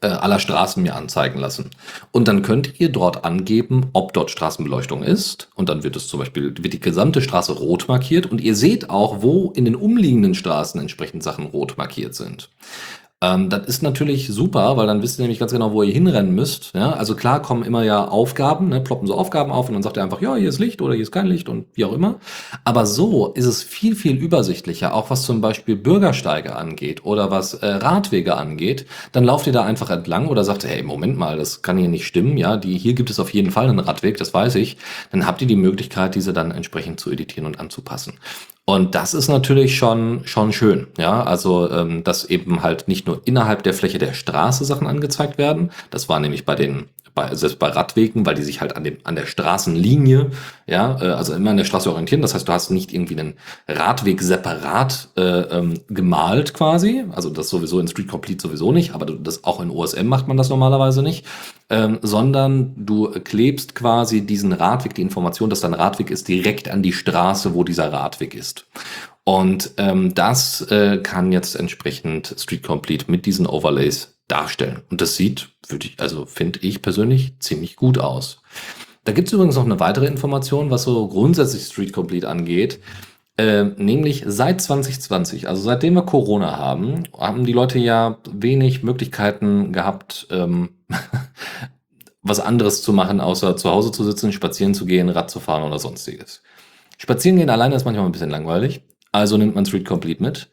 [0.00, 1.70] äh, aller Straßen mir anzeigen lassen.
[2.10, 5.48] Und dann könnt ihr dort angeben, ob dort Straßenbeleuchtung ist.
[5.54, 8.26] Und dann wird es zum Beispiel, wird die gesamte Straße rot markiert.
[8.26, 12.50] Und ihr seht auch, wo in den umliegenden Straßen entsprechend Sachen rot markiert sind.
[13.22, 16.34] Ähm, das ist natürlich super, weil dann wisst ihr nämlich ganz genau, wo ihr hinrennen
[16.34, 16.72] müsst.
[16.74, 16.92] Ja?
[16.92, 18.82] Also klar kommen immer ja Aufgaben, ne?
[18.82, 21.02] ploppen so Aufgaben auf und dann sagt er einfach, ja, hier ist Licht oder hier
[21.02, 22.16] ist kein Licht und wie auch immer.
[22.64, 27.54] Aber so ist es viel, viel übersichtlicher, auch was zum Beispiel Bürgersteige angeht oder was
[27.54, 28.84] äh, Radwege angeht.
[29.12, 32.06] Dann lauft ihr da einfach entlang oder sagt, hey, Moment mal, das kann hier nicht
[32.06, 32.36] stimmen.
[32.36, 34.76] Ja, die, hier gibt es auf jeden Fall einen Radweg, das weiß ich.
[35.10, 38.18] Dann habt ihr die Möglichkeit, diese dann entsprechend zu editieren und anzupassen.
[38.68, 41.22] Und das ist natürlich schon, schon schön, ja.
[41.22, 45.70] Also, ähm, dass eben halt nicht nur innerhalb der Fläche der Straße Sachen angezeigt werden.
[45.90, 48.98] Das war nämlich bei den bei, selbst bei Radwegen, weil die sich halt an, dem,
[49.02, 50.30] an der Straßenlinie,
[50.66, 52.22] ja, äh, also immer an der Straße orientieren.
[52.22, 53.34] Das heißt, du hast nicht irgendwie einen
[53.66, 57.04] Radweg separat äh, ähm, gemalt quasi.
[57.10, 60.36] Also das sowieso in Street Complete sowieso nicht, aber das auch in OSM macht man
[60.36, 61.26] das normalerweise nicht.
[61.68, 66.82] Ähm, sondern du klebst quasi diesen Radweg, die Information, dass dein Radweg ist, direkt an
[66.82, 68.66] die Straße, wo dieser Radweg ist.
[69.24, 74.82] Und ähm, das äh, kann jetzt entsprechend Street Complete mit diesen Overlays darstellen.
[74.90, 78.42] Und das sieht, würde ich, also finde ich persönlich, ziemlich gut aus.
[79.04, 82.80] Da gibt es übrigens noch eine weitere Information, was so grundsätzlich Street Complete angeht.
[83.38, 89.72] Äh, nämlich seit 2020, also seitdem wir Corona haben, haben die Leute ja wenig Möglichkeiten
[89.72, 90.70] gehabt, ähm,
[92.22, 95.64] was anderes zu machen, außer zu Hause zu sitzen, spazieren zu gehen, Rad zu fahren
[95.64, 96.42] oder sonstiges.
[96.96, 100.48] Spazieren gehen alleine ist manchmal ein bisschen langweilig, also nimmt man Street Complete mit.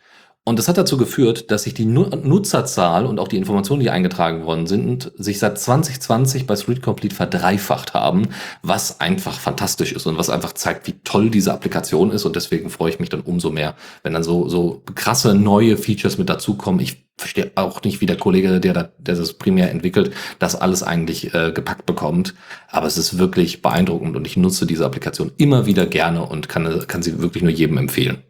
[0.45, 4.43] Und das hat dazu geführt, dass sich die Nutzerzahl und auch die Informationen, die eingetragen
[4.43, 8.27] worden sind, sich seit 2020 bei Street Complete verdreifacht haben,
[8.61, 12.25] was einfach fantastisch ist und was einfach zeigt, wie toll diese Applikation ist.
[12.25, 16.17] Und deswegen freue ich mich dann umso mehr, wenn dann so, so krasse neue Features
[16.17, 16.81] mit dazukommen.
[16.81, 21.33] Ich verstehe auch nicht, wie der Kollege, der, der das primär entwickelt, das alles eigentlich
[21.33, 22.33] äh, gepackt bekommt.
[22.67, 26.85] Aber es ist wirklich beeindruckend und ich nutze diese Applikation immer wieder gerne und kann,
[26.87, 28.23] kann sie wirklich nur jedem empfehlen.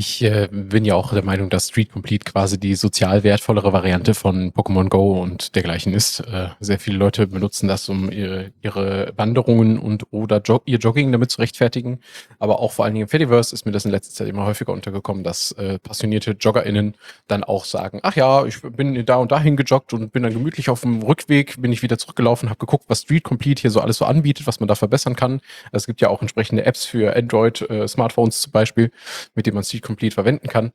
[0.00, 4.14] Ich äh, bin ja auch der Meinung, dass Street Complete quasi die sozial wertvollere Variante
[4.14, 6.20] von Pokémon Go und dergleichen ist.
[6.20, 11.12] Äh, sehr viele Leute benutzen das, um ihre, ihre Wanderungen und oder Jog ihr Jogging
[11.12, 12.00] damit zu rechtfertigen.
[12.38, 14.72] Aber auch vor allen Dingen im Fediverse ist mir das in letzter Zeit immer häufiger
[14.72, 16.94] untergekommen, dass äh, passionierte JoggerInnen
[17.28, 20.70] dann auch sagen, ach ja, ich bin da und dahin gejoggt und bin dann gemütlich
[20.70, 23.98] auf dem Rückweg, bin ich wieder zurückgelaufen, habe geguckt, was Street Complete hier so alles
[23.98, 25.42] so anbietet, was man da verbessern kann.
[25.72, 28.90] Es gibt ja auch entsprechende Apps für Android-Smartphones äh, zum Beispiel,
[29.34, 30.72] mit denen man Street Complete verwenden kann.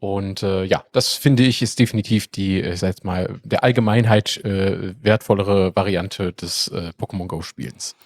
[0.00, 4.94] Und äh, ja, das finde ich ist definitiv die, äh, sag mal, der Allgemeinheit äh,
[5.02, 7.96] wertvollere Variante des äh, Pokémon Go Spielens.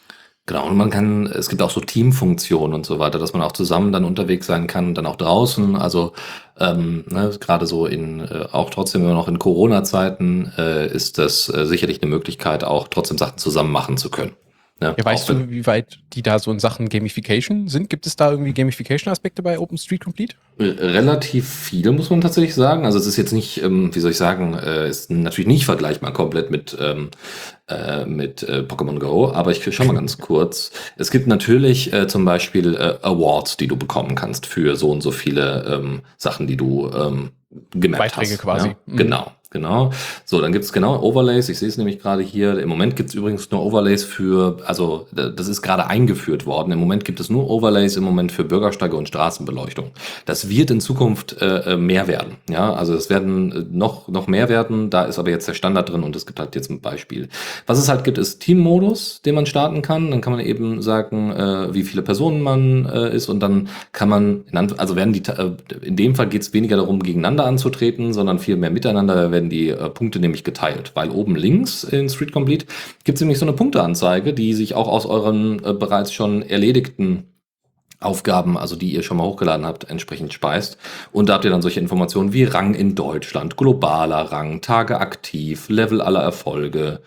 [0.47, 3.53] Genau, und man kann, es gibt auch so Teamfunktionen und so weiter, dass man auch
[3.53, 5.77] zusammen dann unterwegs sein kann, dann auch draußen.
[5.77, 6.15] Also
[6.59, 11.49] ähm, ne, gerade so in, äh, auch trotzdem immer noch in Corona-Zeiten äh, ist das
[11.49, 14.33] äh, sicherlich eine Möglichkeit, auch trotzdem Sachen zusammen machen zu können.
[14.83, 17.89] Ja, ja weißt du, wie weit die da so in Sachen Gamification sind?
[17.89, 20.35] Gibt es da irgendwie Gamification-Aspekte bei OpenStreet Complete?
[20.59, 22.85] Relativ viele, muss man tatsächlich sagen.
[22.85, 26.13] Also es ist jetzt nicht, ähm, wie soll ich sagen, äh, ist natürlich nicht vergleichbar
[26.13, 27.11] komplett mit, ähm,
[27.69, 30.73] äh, mit äh, Pokémon Go, aber ich schau mal ganz kurz.
[30.97, 35.01] Es gibt natürlich äh, zum Beispiel äh, Awards, die du bekommen kannst für so und
[35.01, 37.31] so viele ähm, Sachen, die du ähm,
[37.71, 38.41] gemerkt Beiträge hast.
[38.41, 38.69] quasi.
[38.69, 38.77] Ja?
[38.87, 38.97] Mhm.
[38.97, 39.33] Genau.
[39.53, 39.93] Genau.
[40.25, 41.49] So, dann gibt's genau Overlays.
[41.51, 42.59] Ich sehe es nämlich gerade hier.
[42.59, 46.73] Im Moment gibt's übrigens nur Overlays für, also das ist gerade eingeführt worden.
[46.73, 49.91] Im Moment gibt es nur Overlays im Moment für Bürgersteige und Straßenbeleuchtung.
[50.25, 52.37] Das wird in Zukunft äh, äh mehr werden.
[52.49, 54.89] Ja, also es werden äh, noch, noch mehr werden.
[54.89, 57.29] Da ist aber jetzt der Standard drin und es gibt halt jetzt ein Beispiel.
[57.67, 60.11] Was es halt gibt, ist Team-Modus, den man starten kann.
[60.11, 64.09] Dann kann man eben sagen, äh, wie viele Personen man äh, ist und dann kann
[64.09, 64.45] man,
[64.79, 68.71] also werden die, äh, in dem Fall geht's weniger darum, gegeneinander anzutreten, sondern viel mehr
[68.71, 69.31] miteinander.
[69.43, 72.67] Werden die äh, Punkte nämlich geteilt, weil oben links in Street Complete
[73.03, 77.25] gibt es nämlich so eine Punkteanzeige, die sich auch aus euren äh, bereits schon erledigten
[77.99, 80.79] Aufgaben, also die ihr schon mal hochgeladen habt, entsprechend speist.
[81.11, 85.69] Und da habt ihr dann solche Informationen wie Rang in Deutschland, globaler Rang, Tage aktiv,
[85.69, 87.01] Level aller Erfolge,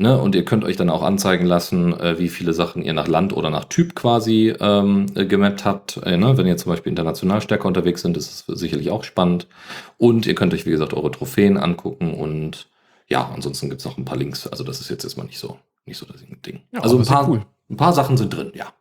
[0.00, 0.16] Ne?
[0.16, 3.32] Und ihr könnt euch dann auch anzeigen lassen, äh, wie viele Sachen ihr nach Land
[3.32, 5.96] oder nach Typ quasi ähm, äh, gemappt habt.
[6.04, 6.38] Äh, ne?
[6.38, 9.48] Wenn ihr zum Beispiel international stärker unterwegs sind, ist es sicherlich auch spannend.
[9.96, 12.68] Und ihr könnt euch, wie gesagt, eure Trophäen angucken und
[13.08, 14.46] ja, ansonsten gibt es noch ein paar Links.
[14.46, 16.60] Also das ist jetzt erstmal nicht so, nicht so das Ding.
[16.72, 17.44] Ja, also ein paar, cool.
[17.68, 18.72] ein paar Sachen sind drin, ja.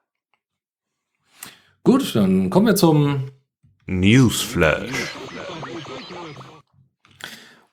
[1.83, 3.31] Gut, dann kommen wir zum
[3.87, 5.15] Newsflash.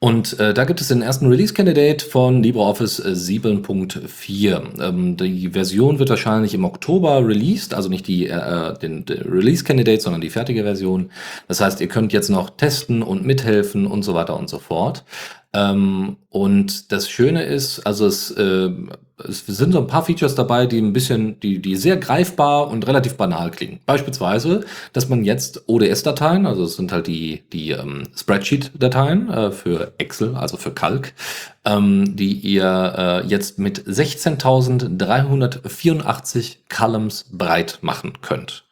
[0.04, 4.78] Und äh, da gibt es den ersten Release-Candidate von LibreOffice 7.4.
[4.78, 9.22] Äh, ähm, die Version wird wahrscheinlich im Oktober released, also nicht die, äh, den, den
[9.22, 11.10] Release-Candidate, sondern die fertige Version.
[11.48, 15.04] Das heißt, ihr könnt jetzt noch testen und mithelfen und so weiter und so fort.
[15.54, 18.70] Ähm, und das Schöne ist, also es, äh,
[19.28, 22.88] es sind so ein paar Features dabei, die ein bisschen, die, die sehr greifbar und
[22.88, 23.78] relativ banal klingen.
[23.86, 29.92] Beispielsweise, dass man jetzt ODS-Dateien, also es sind halt die, die ähm, Spreadsheet-Dateien äh, für
[29.98, 31.12] Excel, also für Calc,
[31.64, 38.64] ähm, die ihr äh, jetzt mit 16.384 Columns breit machen könnt.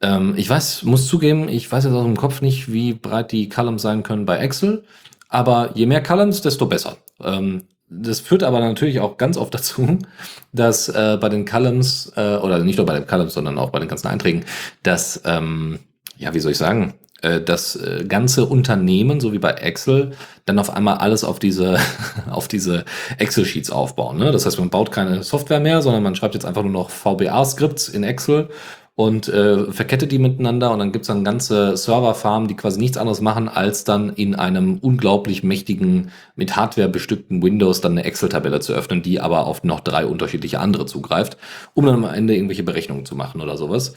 [0.00, 3.48] Ähm, ich weiß, muss zugeben, ich weiß jetzt aus dem Kopf nicht, wie breit die
[3.48, 4.82] Columns sein können bei Excel.
[5.28, 6.96] Aber je mehr Columns, desto besser.
[7.22, 9.98] Ähm, das führt aber natürlich auch ganz oft dazu,
[10.52, 13.78] dass äh, bei den Columns, äh, oder nicht nur bei den Columns, sondern auch bei
[13.78, 14.44] den ganzen Einträgen,
[14.82, 15.78] dass, ähm,
[16.18, 20.12] ja, wie soll ich sagen, äh, das äh, ganze Unternehmen, so wie bei Excel,
[20.44, 21.78] dann auf einmal alles auf diese,
[22.30, 22.84] auf diese
[23.16, 24.18] Excel-Sheets aufbauen.
[24.18, 24.30] Ne?
[24.30, 27.88] Das heißt, man baut keine Software mehr, sondern man schreibt jetzt einfach nur noch VBA-Skripts
[27.88, 28.50] in Excel
[28.98, 33.20] und äh, verkettet die miteinander und dann gibt's dann ganze Serverfarmen, die quasi nichts anderes
[33.20, 38.72] machen, als dann in einem unglaublich mächtigen, mit Hardware bestückten Windows dann eine Excel-Tabelle zu
[38.72, 41.36] öffnen, die aber auf noch drei unterschiedliche andere zugreift,
[41.74, 43.94] um dann am Ende irgendwelche Berechnungen zu machen oder sowas.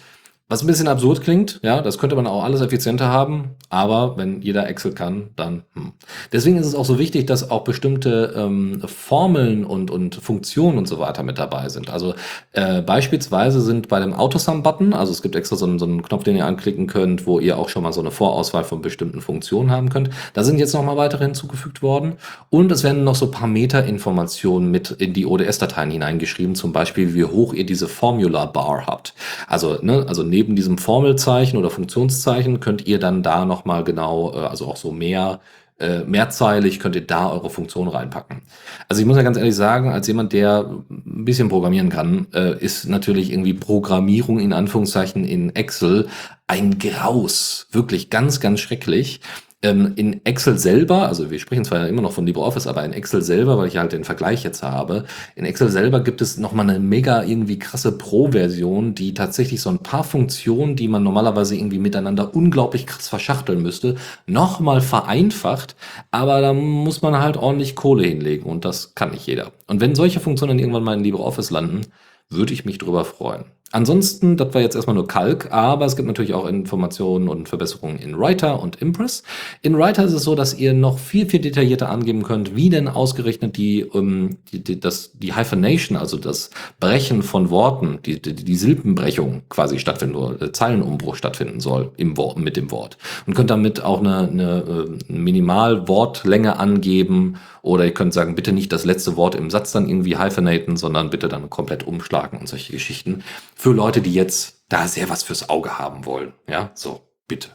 [0.51, 4.41] Was ein bisschen absurd klingt, ja, das könnte man auch alles effizienter haben, aber wenn
[4.41, 5.63] jeder Excel kann, dann.
[5.75, 5.93] Hm.
[6.33, 10.89] Deswegen ist es auch so wichtig, dass auch bestimmte ähm, Formeln und, und Funktionen und
[10.89, 11.89] so weiter mit dabei sind.
[11.89, 12.15] Also
[12.51, 16.25] äh, beispielsweise sind bei dem Autosum-Button, also es gibt extra so einen, so einen Knopf,
[16.25, 19.71] den ihr anklicken könnt, wo ihr auch schon mal so eine Vorauswahl von bestimmten Funktionen
[19.71, 20.09] haben könnt.
[20.33, 22.15] Da sind jetzt nochmal weitere hinzugefügt worden.
[22.49, 27.23] Und es werden noch so paar Meta-Informationen mit in die ODS-Dateien hineingeschrieben, zum Beispiel, wie
[27.23, 29.13] hoch ihr diese Formula-Bar habt.
[29.47, 34.33] Also, ne, also neben neben diesem Formelzeichen oder Funktionszeichen könnt ihr dann da nochmal genau,
[34.33, 35.39] äh, also auch so mehr
[35.79, 38.41] äh, mehrzeilig könnt ihr da eure Funktion reinpacken.
[38.87, 42.57] Also ich muss ja ganz ehrlich sagen, als jemand, der ein bisschen programmieren kann, äh,
[42.59, 46.07] ist natürlich irgendwie Programmierung in Anführungszeichen in Excel
[46.47, 47.67] ein Graus.
[47.71, 49.21] Wirklich ganz, ganz schrecklich.
[49.63, 53.21] Ähm, in Excel selber, also wir sprechen zwar immer noch von LibreOffice, aber in Excel
[53.21, 56.79] selber, weil ich halt den Vergleich jetzt habe, in Excel selber gibt es nochmal eine
[56.79, 62.33] mega irgendwie krasse Pro-Version, die tatsächlich so ein paar Funktionen, die man normalerweise irgendwie miteinander
[62.35, 65.75] unglaublich krass verschachteln müsste, nochmal vereinfacht,
[66.09, 69.51] aber da muss man halt ordentlich Kohle hinlegen und das kann nicht jeder.
[69.67, 71.81] Und wenn solche Funktionen irgendwann mal in LibreOffice landen,
[72.29, 73.45] würde ich mich drüber freuen.
[73.71, 77.97] Ansonsten, das war jetzt erstmal nur Kalk, aber es gibt natürlich auch Informationen und Verbesserungen
[77.97, 79.23] in Writer und Impress.
[79.61, 82.87] In Writer ist es so, dass ihr noch viel, viel detaillierter angeben könnt, wie denn
[82.87, 88.35] ausgerechnet die, ähm, die, die, das, die Hyphenation, also das Brechen von Worten, die, die,
[88.35, 92.97] die Silbenbrechung quasi stattfinden, oder äh, Zeilenumbruch stattfinden soll im Wort, mit dem Wort.
[93.25, 98.71] Und könnt damit auch eine, eine, äh, Minimal-Wortlänge angeben oder ihr könnt sagen, bitte nicht
[98.71, 102.73] das letzte Wort im Satz dann irgendwie hyphenaten, sondern bitte dann komplett umschlagen und solche
[102.73, 103.23] Geschichten.
[103.55, 106.33] Für Leute, die jetzt da sehr was fürs Auge haben wollen.
[106.49, 107.49] Ja, so, bitte.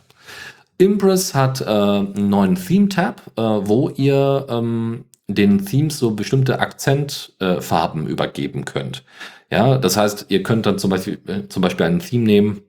[0.79, 8.07] Impress hat äh, einen neuen Theme-Tab, äh, wo ihr ähm, den Themes so bestimmte Akzentfarben
[8.07, 9.03] äh, übergeben könnt.
[9.51, 12.63] Ja, das heißt, ihr könnt dann zum Beispiel, äh, zum Beispiel einen Theme nehmen,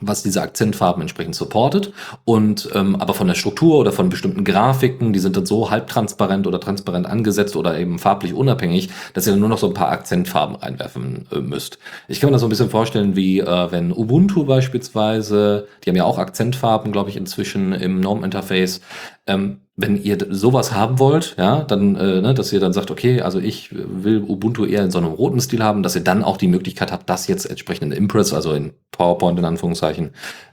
[0.00, 1.92] was diese Akzentfarben entsprechend supportet.
[2.24, 6.46] Und ähm, aber von der Struktur oder von bestimmten Grafiken, die sind dann so halbtransparent
[6.46, 9.90] oder transparent angesetzt oder eben farblich unabhängig, dass ihr dann nur noch so ein paar
[9.90, 11.78] Akzentfarben reinwerfen äh, müsst.
[12.08, 15.96] Ich kann mir das so ein bisschen vorstellen, wie äh, wenn Ubuntu beispielsweise, die haben
[15.96, 18.80] ja auch Akzentfarben, glaube ich, inzwischen im Norm-Interface,
[19.26, 23.22] ähm, wenn ihr sowas haben wollt, ja, dann, äh, ne, dass ihr dann sagt, okay,
[23.22, 26.36] also ich will Ubuntu eher in so einem roten Stil haben, dass ihr dann auch
[26.36, 30.12] die Möglichkeit habt, das jetzt entsprechend in Impress, also in PowerPoint in Anführungszeichen,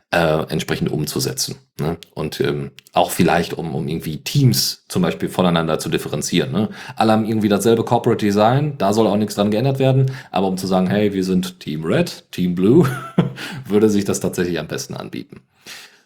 [0.09, 1.55] äh, entsprechend umzusetzen.
[1.79, 1.97] Ne?
[2.15, 6.51] Und ähm, auch vielleicht, um, um irgendwie Teams zum Beispiel voneinander zu differenzieren.
[6.51, 6.69] Ne?
[6.95, 10.57] Alle haben irgendwie dasselbe Corporate Design, da soll auch nichts dran geändert werden, aber um
[10.57, 12.89] zu sagen, hey, wir sind Team Red, Team Blue,
[13.67, 15.41] würde sich das tatsächlich am besten anbieten.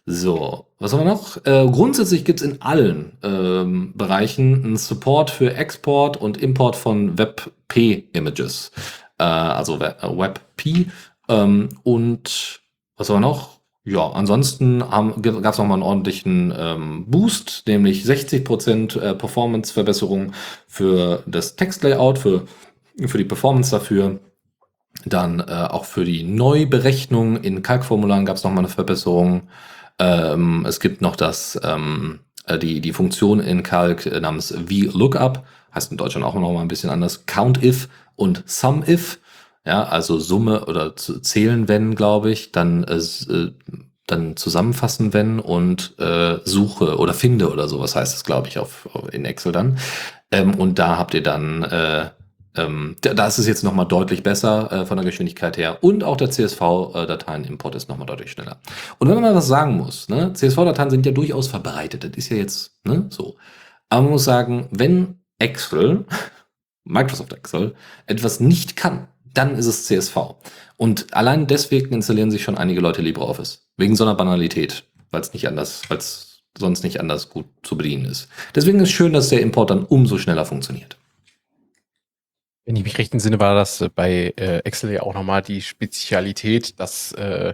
[0.08, 1.38] So, was haben wir noch?
[1.46, 8.72] Äh, grundsätzlich gibt's in allen ähm, Bereichen einen Support für Export und Import von WebP-Images.
[9.18, 10.92] Äh, also WebP.
[11.28, 12.62] Ähm, und
[12.98, 13.56] was haben wir noch?
[13.84, 20.34] Ja, ansonsten gab es nochmal einen ordentlichen ähm, Boost, nämlich 60% äh, Performance-Verbesserung
[20.68, 22.48] für das Textlayout, für,
[23.06, 24.20] für die Performance dafür.
[25.06, 29.50] Dann äh, auch für die Neuberechnung in Kalkformularen gab es nochmal eine Verbesserung.
[30.00, 35.44] Ähm, es gibt noch das, ähm, äh, die, die Funktion in Calc äh, namens VLOOKUP,
[35.74, 39.20] heißt in Deutschland auch noch mal ein bisschen anders, COUNTIF und SUMIF.
[39.66, 43.52] Ja, also Summe oder zählen, wenn, glaube ich, dann, äh, äh,
[44.06, 48.88] dann zusammenfassen, wenn und äh, suche oder finde oder sowas heißt es, glaube ich, auf,
[48.94, 49.80] auf, in Excel dann.
[50.32, 52.10] Ähm, und da habt ihr dann äh,
[52.56, 56.18] ähm, da ist es jetzt nochmal deutlich besser äh, von der Geschwindigkeit her und auch
[56.18, 58.58] der CSV-Dateienimport ist nochmal deutlich schneller.
[59.00, 62.30] Und wenn man mal was sagen muss, ne, CSV-Dateien sind ja durchaus verbreitet, das ist
[62.30, 63.36] ja jetzt ne, so.
[63.90, 66.06] Aber man muss sagen, wenn Excel,
[66.84, 70.18] Microsoft Excel, etwas nicht kann, dann ist es CSV.
[70.78, 73.68] Und allein deswegen installieren sich schon einige Leute LibreOffice.
[73.78, 77.78] Wegen so einer Banalität, weil es nicht anders, weil es sonst nicht anders gut zu
[77.78, 78.30] bedienen ist.
[78.56, 80.98] Deswegen ist schön, dass der Import dann umso schneller funktioniert.
[82.66, 85.62] Wenn ich mich recht entsinne, war das äh, bei äh, Excel ja auch nochmal die
[85.62, 87.54] Spezialität, dass äh,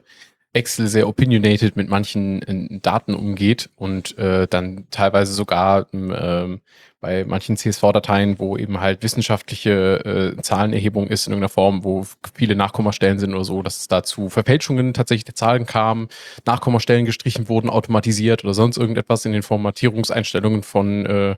[0.54, 6.58] Excel sehr opinionated mit manchen äh, Daten umgeht und äh, dann teilweise sogar äh,
[7.02, 12.56] bei manchen CSV-Dateien, wo eben halt wissenschaftliche äh, Zahlenerhebung ist in irgendeiner Form, wo viele
[12.56, 16.10] Nachkommastellen sind oder so, dass es da zu Verfälschungen tatsächlich der Zahlen kam,
[16.46, 21.36] Nachkommastellen gestrichen wurden, automatisiert oder sonst irgendetwas in den Formatierungseinstellungen von äh,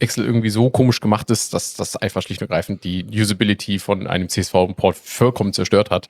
[0.00, 4.08] Excel irgendwie so komisch gemacht ist, dass das einfach schlicht und ergreifend die Usability von
[4.08, 6.08] einem CSV-Import vollkommen zerstört hat.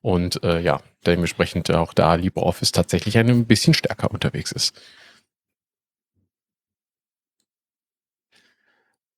[0.00, 4.74] Und äh, ja, dementsprechend auch da LibreOffice tatsächlich ein bisschen stärker unterwegs ist.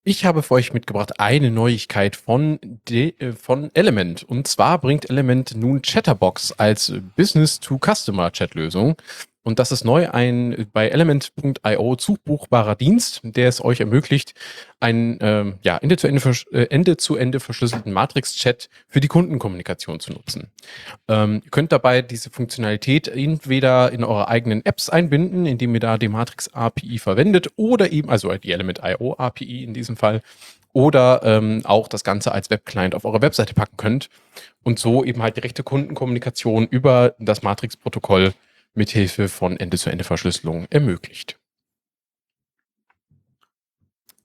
[0.03, 2.59] Ich habe für euch mitgebracht eine Neuigkeit von,
[2.89, 4.23] De äh, von Element.
[4.23, 8.95] Und zwar bringt Element nun Chatterbox als Business-to-Customer-Chat-Lösung.
[9.43, 14.35] Und das ist neu ein bei element.io zugbuchbarer Dienst, der es euch ermöglicht,
[14.79, 20.51] einen ähm, ja, Ende-zu-Ende äh, Ende zu Ende verschlüsselten Matrix-Chat für die Kundenkommunikation zu nutzen.
[21.07, 25.97] Ähm, ihr könnt dabei diese Funktionalität entweder in eure eigenen Apps einbinden, indem ihr da
[25.97, 30.21] die Matrix-API verwendet oder eben, also die Element.io API in diesem Fall,
[30.73, 34.09] oder ähm, auch das Ganze als Webclient auf eure Webseite packen könnt
[34.63, 38.33] und so eben halt direkte Kundenkommunikation über das Matrix-Protokoll
[38.73, 41.37] mithilfe von Ende-zu-Ende-Verschlüsselung ermöglicht.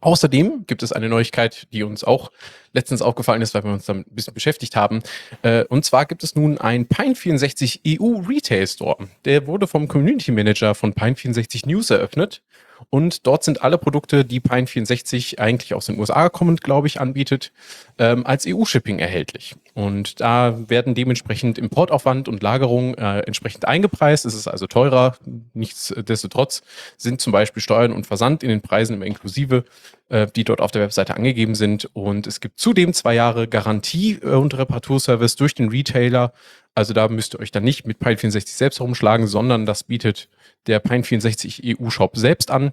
[0.01, 2.31] Außerdem gibt es eine Neuigkeit, die uns auch
[2.73, 5.03] letztens aufgefallen ist, weil wir uns damit ein bisschen beschäftigt haben.
[5.43, 9.09] Äh, und zwar gibt es nun ein Pine64 EU Retail Store.
[9.25, 12.43] Der wurde vom Community Manager von Pine64 News eröffnet.
[12.91, 17.53] Und dort sind alle Produkte, die Pine64 eigentlich aus den USA kommend, glaube ich, anbietet,
[17.99, 19.57] ähm, als EU-Shipping erhältlich.
[19.77, 24.25] Und da werden dementsprechend Importaufwand und Lagerung äh, entsprechend eingepreist.
[24.25, 25.19] Es ist also teurer.
[25.53, 26.63] Nichtsdestotrotz
[26.97, 29.67] sind zum Beispiel Steuern und Versand in den Preisen immer inklusive,
[30.09, 31.91] äh, die dort auf der Webseite angegeben sind.
[31.93, 36.33] Und es gibt zudem zwei Jahre Garantie äh, und Reparaturservice durch den Retailer.
[36.75, 40.31] Also da müsst ihr euch dann nicht mit Pine64 selbst herumschlagen, sondern das bietet
[40.69, 42.73] der Pine64 EU-Shop selbst an.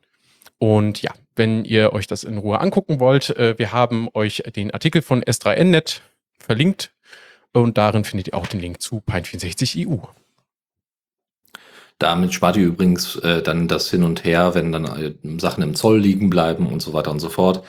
[0.57, 4.71] Und ja, wenn ihr euch das in Ruhe angucken wollt, äh, wir haben euch den
[4.71, 5.99] Artikel von S3NNet
[6.39, 6.92] verlinkt
[7.62, 9.97] und darin findet ihr auch den Link zu Pine64 EU.
[11.99, 15.75] Damit spart ihr übrigens äh, dann das Hin und Her, wenn dann äh, Sachen im
[15.75, 17.63] Zoll liegen bleiben und so weiter und so fort.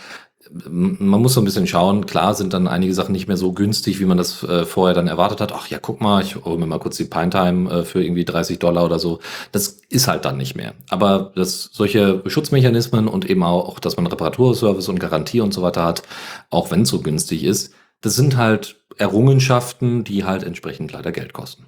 [0.69, 2.05] Man muss so ein bisschen schauen.
[2.05, 5.09] Klar sind dann einige Sachen nicht mehr so günstig, wie man das äh, vorher dann
[5.09, 5.53] erwartet hat.
[5.53, 8.25] Ach ja, guck mal, ich hole mir mal kurz die Pine Time äh, für irgendwie
[8.25, 9.21] 30 Dollar oder so.
[9.53, 10.75] Das ist halt dann nicht mehr.
[10.91, 15.85] Aber dass solche Schutzmechanismen und eben auch, dass man Reparaturservice und Garantie und so weiter
[15.85, 16.03] hat,
[16.51, 21.33] auch wenn es so günstig ist, das sind halt Errungenschaften, die halt entsprechend leider Geld
[21.33, 21.67] kosten.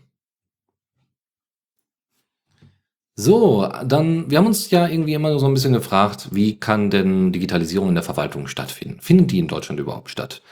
[3.18, 7.32] So, dann, wir haben uns ja irgendwie immer so ein bisschen gefragt, wie kann denn
[7.32, 9.00] Digitalisierung in der Verwaltung stattfinden?
[9.00, 10.42] Findet die in Deutschland überhaupt statt?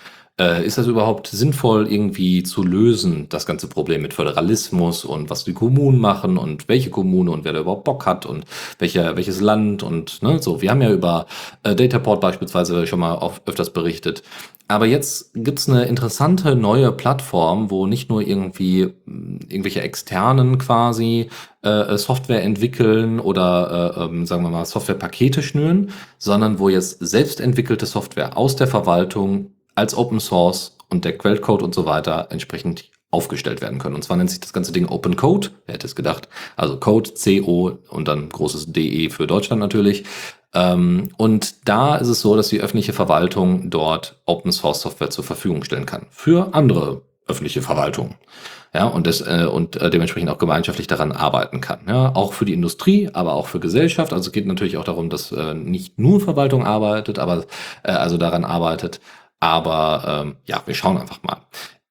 [0.40, 5.44] Äh, ist das überhaupt sinnvoll irgendwie zu lösen, das ganze Problem mit Föderalismus und was
[5.44, 8.44] die Kommunen machen und welche Kommune und wer da überhaupt Bock hat und
[8.80, 10.60] welcher, welches Land und ne, so.
[10.60, 11.26] Wir haben ja über
[11.62, 14.24] äh, Dataport beispielsweise schon mal oft, öfters berichtet.
[14.66, 21.30] Aber jetzt gibt's eine interessante neue Plattform, wo nicht nur irgendwie hm, irgendwelche externen quasi
[21.62, 27.40] äh, Software entwickeln oder äh, ähm, sagen wir mal Softwarepakete schnüren, sondern wo jetzt selbst
[27.40, 32.90] entwickelte Software aus der Verwaltung als Open Source und der Quellcode und so weiter entsprechend
[33.10, 33.94] aufgestellt werden können.
[33.94, 35.50] Und zwar nennt sich das ganze Ding Open Code.
[35.66, 36.28] Wer hätte es gedacht?
[36.56, 40.04] Also Code, C-O und dann großes DE für Deutschland natürlich.
[40.52, 45.24] Ähm, und da ist es so, dass die öffentliche Verwaltung dort Open Source Software zur
[45.24, 46.06] Verfügung stellen kann.
[46.10, 48.16] Für andere öffentliche Verwaltungen.
[48.74, 51.80] Ja, und, das, äh, und äh, dementsprechend auch gemeinschaftlich daran arbeiten kann.
[51.86, 54.12] Ja, auch für die Industrie, aber auch für Gesellschaft.
[54.12, 57.44] Also es geht natürlich auch darum, dass äh, nicht nur Verwaltung arbeitet, aber
[57.84, 59.00] äh, also daran arbeitet,
[59.40, 61.42] aber ähm, ja, wir schauen einfach mal.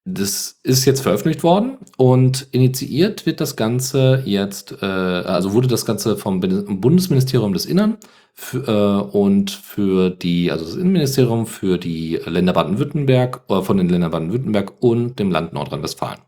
[0.06, 5.86] Das ist jetzt veröffentlicht worden und initiiert wird das Ganze jetzt, äh, also wurde das
[5.86, 7.96] Ganze vom Bundesministerium des Innern
[8.34, 13.88] für, äh, und für die, also das Innenministerium für die Länder Baden-Württemberg, äh, von den
[13.88, 16.20] Ländern Baden-Württemberg und dem Land Nordrhein-Westfalen.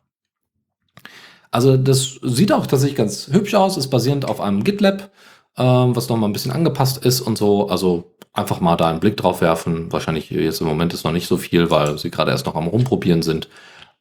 [1.51, 5.11] Also das sieht auch tatsächlich ganz hübsch aus, ist basierend auf einem GitLab,
[5.57, 7.69] äh, was nochmal ein bisschen angepasst ist und so.
[7.69, 9.93] Also einfach mal da einen Blick drauf werfen.
[9.93, 12.69] Wahrscheinlich jetzt im Moment ist noch nicht so viel, weil sie gerade erst noch am
[12.69, 13.49] Rumprobieren sind.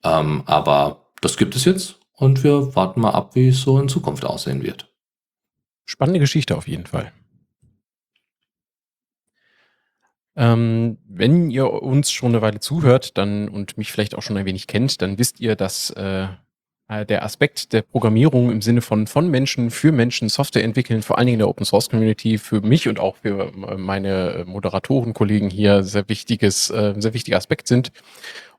[0.03, 3.89] Ähm, aber das gibt es jetzt und wir warten mal ab, wie es so in
[3.89, 4.91] Zukunft aussehen wird.
[5.85, 7.11] Spannende Geschichte auf jeden Fall.
[10.37, 14.45] Ähm, wenn ihr uns schon eine Weile zuhört dann und mich vielleicht auch schon ein
[14.45, 16.27] wenig kennt, dann wisst ihr, dass äh,
[16.87, 21.25] der Aspekt der Programmierung im Sinne von von Menschen für Menschen Software entwickeln, vor allen
[21.25, 25.83] Dingen in der Open Source Community, für mich und auch für äh, meine Moderatorenkollegen hier
[25.83, 27.91] sehr wichtiges, äh, sehr wichtiger Aspekt sind.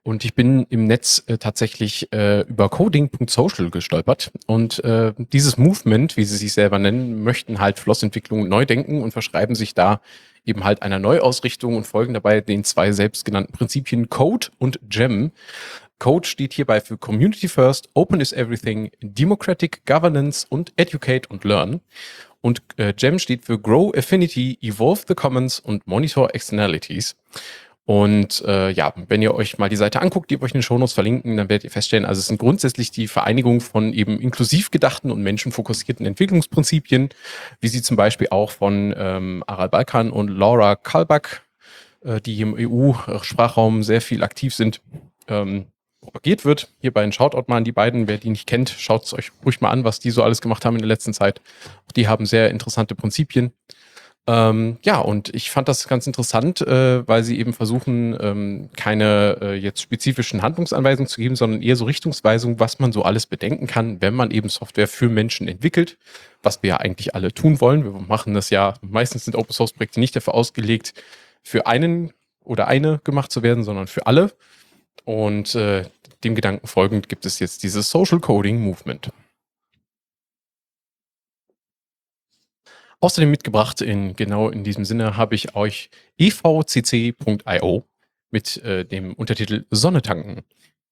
[0.02, 4.30] Und ich bin im Netz äh, tatsächlich äh, über coding.social gestolpert.
[4.46, 9.10] Und äh, dieses Movement, wie sie sich selber nennen, möchten halt Flossentwicklung neu denken und
[9.10, 10.00] verschreiben sich da
[10.44, 15.32] eben halt einer Neuausrichtung und folgen dabei den zwei selbstgenannten Prinzipien Code und Gem.
[15.98, 21.80] Code steht hierbei für Community First, Open is Everything, Democratic Governance und Educate und Learn.
[22.40, 27.16] Und äh, GEM steht für Grow Affinity, Evolve the Commons und Monitor Externalities.
[27.86, 30.62] Und äh, ja, wenn ihr euch mal die Seite anguckt, die wir euch in den
[30.62, 34.72] Shownotes verlinken, dann werdet ihr feststellen, also es sind grundsätzlich die Vereinigung von eben inklusiv
[34.72, 37.10] gedachten und menschenfokussierten Entwicklungsprinzipien,
[37.60, 41.42] wie sie zum Beispiel auch von ähm, Aral Balkan und Laura Kalbach,
[42.04, 44.80] äh, die im EU-Sprachraum sehr viel aktiv sind,
[45.28, 45.66] ähm,
[46.06, 46.72] propagiert wird.
[46.78, 48.08] Hierbei ein Shoutout mal an die beiden.
[48.08, 50.64] Wer die nicht kennt, schaut es euch ruhig mal an, was die so alles gemacht
[50.64, 51.40] haben in der letzten Zeit.
[51.96, 53.52] Die haben sehr interessante Prinzipien.
[54.28, 59.38] Ähm, ja, und ich fand das ganz interessant, äh, weil sie eben versuchen, ähm, keine
[59.40, 63.68] äh, jetzt spezifischen Handlungsanweisungen zu geben, sondern eher so Richtungsweisungen, was man so alles bedenken
[63.68, 65.96] kann, wenn man eben Software für Menschen entwickelt,
[66.42, 67.84] was wir ja eigentlich alle tun wollen.
[67.84, 70.94] Wir machen das ja, meistens sind Open Source Projekte nicht dafür ausgelegt,
[71.44, 74.32] für einen oder eine gemacht zu werden, sondern für alle.
[75.04, 75.84] Und äh,
[76.24, 79.10] dem Gedanken folgend gibt es jetzt dieses Social Coding Movement.
[83.00, 87.84] Außerdem mitgebracht, in, genau in diesem Sinne, habe ich euch evcc.io
[88.30, 90.42] mit äh, dem Untertitel Sonne tanken.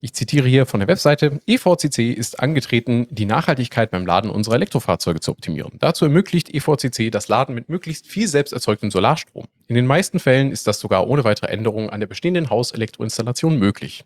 [0.05, 5.20] Ich zitiere hier von der Webseite, EVCC ist angetreten, die Nachhaltigkeit beim Laden unserer Elektrofahrzeuge
[5.20, 5.79] zu optimieren.
[5.79, 9.47] Dazu ermöglicht EVCC das Laden mit möglichst viel selbst erzeugtem Solarstrom.
[9.66, 14.05] In den meisten Fällen ist das sogar ohne weitere Änderungen an der bestehenden Hauselektroinstallation möglich.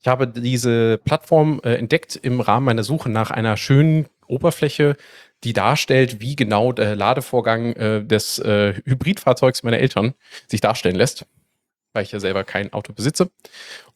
[0.00, 4.96] Ich habe diese Plattform äh, entdeckt im Rahmen meiner Suche nach einer schönen Oberfläche,
[5.44, 10.14] die darstellt, wie genau der Ladevorgang äh, des äh, Hybridfahrzeugs meiner Eltern
[10.46, 11.26] sich darstellen lässt,
[11.92, 13.30] weil ich ja selber kein Auto besitze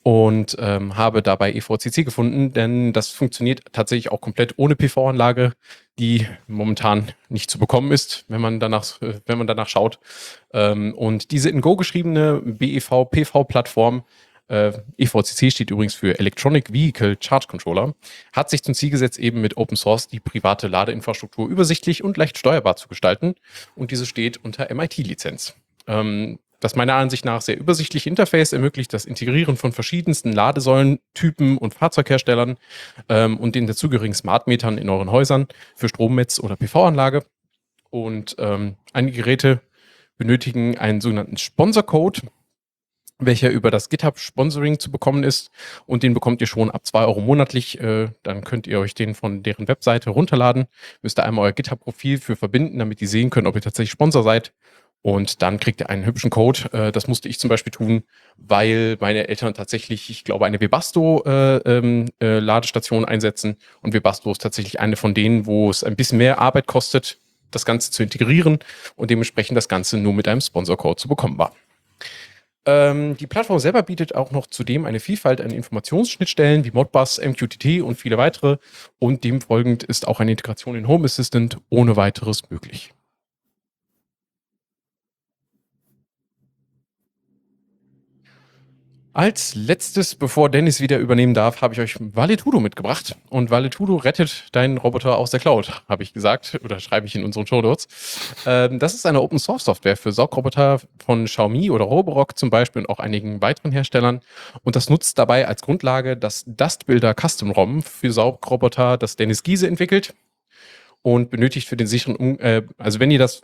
[0.02, 5.52] und ähm, habe dabei EVCC gefunden, denn das funktioniert tatsächlich auch komplett ohne PV-Anlage,
[5.98, 9.98] die momentan nicht zu bekommen ist, wenn man danach, äh, wenn man danach schaut.
[10.52, 14.05] Ähm, und diese in Go geschriebene BEV-PV-Plattform
[14.49, 17.95] äh, EVCC steht übrigens für Electronic Vehicle Charge Controller,
[18.32, 22.38] hat sich zum Ziel gesetzt, eben mit Open Source die private Ladeinfrastruktur übersichtlich und leicht
[22.38, 23.34] steuerbar zu gestalten.
[23.74, 25.55] Und diese steht unter MIT-Lizenz.
[25.86, 31.74] Ähm, das meiner Ansicht nach sehr übersichtliche Interface ermöglicht das Integrieren von verschiedensten Ladesäulentypen und
[31.74, 32.57] Fahrzeugherstellern
[33.11, 37.24] ähm, und den dazugehörigen Smartmetern in euren Häusern für Stromnetz oder PV-Anlage.
[37.90, 39.61] Und ähm, einige Geräte
[40.16, 42.22] benötigen einen sogenannten Sponsor-Code,
[43.18, 45.50] welcher über das GitHub-Sponsoring zu bekommen ist.
[45.86, 47.80] Und den bekommt ihr schon ab 2 Euro monatlich.
[47.80, 50.66] Äh, dann könnt ihr euch den von deren Webseite runterladen.
[51.02, 54.22] Müsst ihr einmal euer GitHub-Profil für verbinden, damit die sehen können, ob ihr tatsächlich Sponsor
[54.22, 54.52] seid.
[55.02, 56.60] Und dann kriegt ihr einen hübschen Code.
[56.72, 58.04] Äh, das musste ich zum Beispiel tun,
[58.38, 63.58] weil meine Eltern tatsächlich, ich glaube, eine Webasto-Ladestation äh, ähm, einsetzen.
[63.82, 67.18] Und Webasto ist tatsächlich eine von denen, wo es ein bisschen mehr Arbeit kostet,
[67.50, 68.60] das Ganze zu integrieren
[68.96, 71.52] und dementsprechend das Ganze nur mit einem Sponsor-Code zu bekommen war.
[72.66, 77.82] Ähm, die Plattform selber bietet auch noch zudem eine Vielfalt an Informationsschnittstellen wie Modbus, MQTT
[77.82, 78.56] und viele weitere.
[78.98, 82.92] Und dem folgend ist auch eine Integration in Home Assistant ohne weiteres möglich.
[89.16, 93.14] Als letztes, bevor Dennis wieder übernehmen darf, habe ich euch Valetudo mitgebracht.
[93.30, 97.22] Und Valetudo rettet deinen Roboter aus der Cloud, habe ich gesagt, oder schreibe ich in
[97.22, 97.86] unseren Show Notes.
[98.44, 102.82] Ähm, das ist eine Open Source Software für Saugroboter von Xiaomi oder Roborock zum Beispiel
[102.82, 104.20] und auch einigen weiteren Herstellern.
[104.64, 109.68] Und das nutzt dabei als Grundlage das Dustbuilder Custom ROM für Saugroboter, das Dennis Giese
[109.68, 110.12] entwickelt
[111.02, 113.42] und benötigt für den sicheren, äh, also wenn ihr das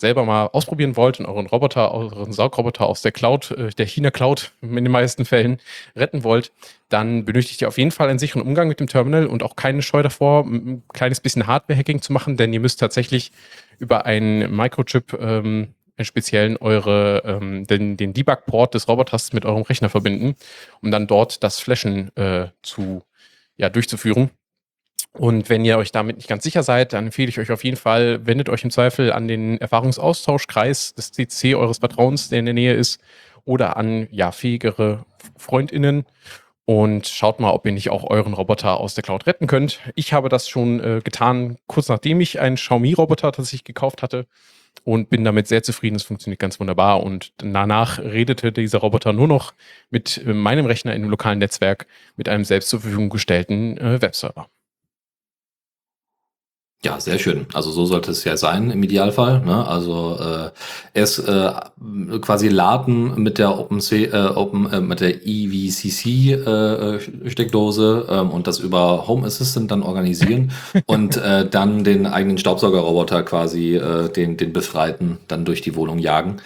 [0.00, 4.52] selber mal ausprobieren wollt und euren Roboter, euren Saugroboter aus der Cloud, äh, der China-Cloud
[4.62, 5.58] in den meisten Fällen
[5.94, 6.52] retten wollt,
[6.88, 9.82] dann benötigt ihr auf jeden Fall einen sicheren Umgang mit dem Terminal und auch keine
[9.82, 13.30] Scheu davor, ein kleines bisschen Hardware-Hacking zu machen, denn ihr müsst tatsächlich
[13.78, 19.90] über einen Microchip ähm, speziellen eure, ähm, den, den Debug-Port des Roboters mit eurem Rechner
[19.90, 20.34] verbinden,
[20.80, 23.02] um dann dort das Flashen äh, zu,
[23.56, 24.30] ja, durchzuführen.
[25.12, 27.76] Und wenn ihr euch damit nicht ganz sicher seid, dann empfehle ich euch auf jeden
[27.76, 32.54] Fall, wendet euch im Zweifel an den Erfahrungsaustauschkreis des CC eures Vertrauens, der in der
[32.54, 33.00] Nähe ist,
[33.44, 35.04] oder an ja, fähigere
[35.36, 36.04] FreundInnen
[36.64, 39.80] und schaut mal, ob ihr nicht auch euren Roboter aus der Cloud retten könnt.
[39.96, 44.26] Ich habe das schon äh, getan, kurz nachdem ich einen Xiaomi-Roboter tatsächlich gekauft hatte
[44.84, 45.96] und bin damit sehr zufrieden.
[45.96, 47.02] Es funktioniert ganz wunderbar.
[47.02, 49.52] Und danach redete dieser Roboter nur noch
[49.90, 54.00] mit äh, meinem Rechner in einem lokalen Netzwerk mit einem selbst zur Verfügung gestellten äh,
[54.00, 54.48] Webserver.
[56.82, 57.46] Ja, sehr schön.
[57.52, 59.40] Also so sollte es ja sein im Idealfall.
[59.40, 59.68] Ne?
[59.68, 60.50] Also äh,
[60.98, 61.52] erst äh,
[62.22, 68.30] quasi laden mit der OpenC, äh, Open, äh, mit der EVCC äh, äh, Steckdose ähm,
[68.30, 70.52] und das über Home Assistant dann organisieren
[70.86, 75.98] und äh, dann den eigenen Staubsaugerroboter quasi äh, den den befreiten dann durch die Wohnung
[75.98, 76.38] jagen.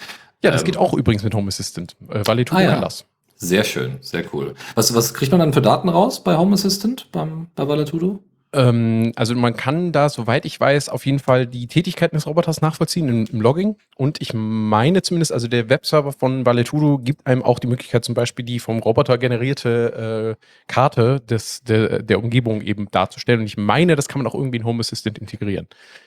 [0.43, 1.95] Ja, das ähm, geht auch übrigens mit Home Assistant.
[2.11, 2.81] Äh, Valetu ah, ja.
[2.81, 3.05] das.
[3.37, 4.55] Sehr schön, sehr cool.
[4.75, 8.21] Was, was kriegt man dann für Daten raus bei Home Assistant beim, bei Valetudo?
[8.55, 12.61] Ähm, also man kann da, soweit ich weiß, auf jeden Fall die Tätigkeiten des Roboters
[12.61, 13.77] nachvollziehen im, im Logging.
[13.97, 18.15] Und ich meine zumindest, also der Webserver von Valetudo gibt einem auch die Möglichkeit, zum
[18.15, 23.41] Beispiel die vom Roboter generierte äh, Karte des, der, der Umgebung eben darzustellen.
[23.41, 25.67] Und ich meine, das kann man auch irgendwie in Home Assistant integrieren.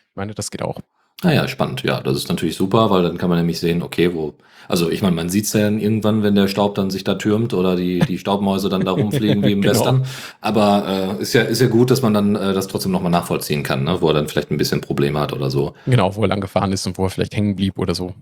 [0.09, 0.79] Ich meine, das geht auch.
[1.23, 1.81] Ah ja, spannend.
[1.83, 4.35] Ja, das ist natürlich super, weil dann kann man nämlich sehen, okay, wo,
[4.67, 7.55] also ich meine, man sieht's ja dann irgendwann, wenn der Staub dann sich da türmt
[7.55, 9.73] oder die, die Staubmäuse dann da rumfliegen wie im genau.
[9.73, 10.05] Western.
[10.41, 13.63] Aber äh, ist ja, ist ja gut, dass man dann äh, das trotzdem nochmal nachvollziehen
[13.63, 13.99] kann, ne?
[13.99, 15.73] wo er dann vielleicht ein bisschen Probleme hat oder so.
[15.87, 18.13] Genau, wo er lang gefahren ist und wo er vielleicht hängen blieb oder so.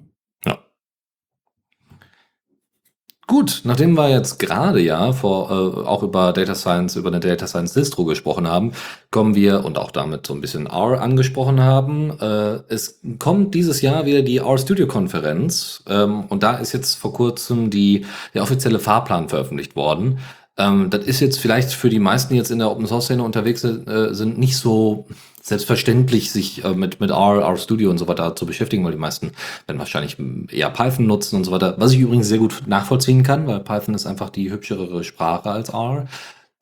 [3.27, 7.47] Gut, nachdem wir jetzt gerade ja vor, äh, auch über Data Science, über eine Data
[7.47, 8.73] Science Distro gesprochen haben,
[9.09, 12.11] kommen wir und auch damit so ein bisschen R angesprochen haben.
[12.19, 16.95] Äh, es kommt dieses Jahr wieder die R Studio Konferenz ähm, und da ist jetzt
[16.95, 18.05] vor kurzem die,
[18.35, 20.19] der offizielle Fahrplan veröffentlicht worden.
[20.57, 23.23] Ähm, das ist jetzt vielleicht für die meisten, die jetzt in der Open Source Szene
[23.23, 25.07] unterwegs sind, äh, sind nicht so
[25.45, 28.97] selbstverständlich, sich äh, mit, mit R, R Studio und so weiter zu beschäftigen, weil die
[28.97, 29.31] meisten
[29.67, 30.17] werden wahrscheinlich
[30.51, 31.75] eher Python nutzen und so weiter.
[31.77, 35.69] Was ich übrigens sehr gut nachvollziehen kann, weil Python ist einfach die hübschere Sprache als
[35.69, 36.07] R.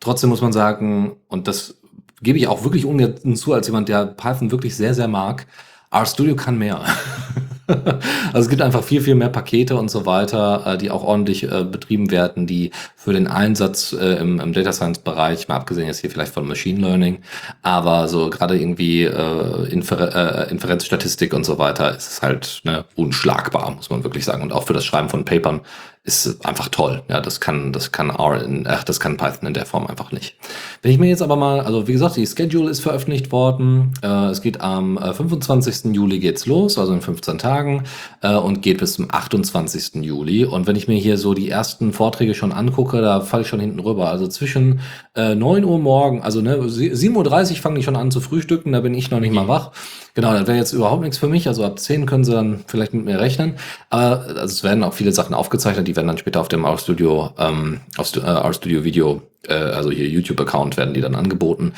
[0.01, 1.77] Trotzdem muss man sagen, und das
[2.21, 5.47] gebe ich auch wirklich ungern zu, als jemand, der Python wirklich sehr, sehr mag,
[5.89, 6.83] R Studio kann mehr.
[7.67, 11.43] also es gibt einfach viel, viel mehr Pakete und so weiter, äh, die auch ordentlich
[11.43, 15.87] äh, betrieben werden, die für den Einsatz äh, im, im Data Science Bereich, mal abgesehen
[15.87, 17.19] jetzt hier vielleicht von Machine Learning,
[17.61, 22.85] aber so gerade irgendwie äh, Infer äh, Inferenzstatistik und so weiter ist es halt ne,
[22.95, 24.43] unschlagbar, muss man wirklich sagen.
[24.43, 25.61] Und auch für das Schreiben von Papern
[26.05, 27.01] ist einfach toll.
[27.07, 30.11] Ja, das kann, das kann R in, ach, das kann Python in der Form einfach
[30.11, 30.35] nicht.
[30.81, 33.93] Wenn ich mir jetzt aber mal, also wie gesagt, die Schedule ist veröffentlicht worden.
[34.03, 35.95] Äh, es geht am äh, 25.
[35.95, 37.83] Juli geht's los, also in 15 Tagen,
[38.21, 40.03] äh, und geht bis zum 28.
[40.03, 40.43] Juli.
[40.43, 43.61] Und wenn ich mir hier so die ersten Vorträge schon angucke, da falle ich schon
[43.61, 44.09] hinten rüber.
[44.09, 44.81] Also zwischen
[45.15, 48.81] äh, 9 Uhr morgen, also ne, 7.30 Uhr fangen die schon an zu frühstücken, da
[48.81, 49.71] bin ich noch nicht mal wach.
[50.15, 51.47] Genau, das wäre jetzt überhaupt nichts für mich.
[51.47, 53.55] Also ab 10 können sie dann vielleicht mit mir rechnen.
[53.89, 57.31] Aber also es werden auch viele Sachen aufgezeichnet, die werden dann später auf dem RStudio,
[57.37, 61.73] ähm, auf äh, RStudio Video, äh, also hier YouTube-Account werden die dann angeboten.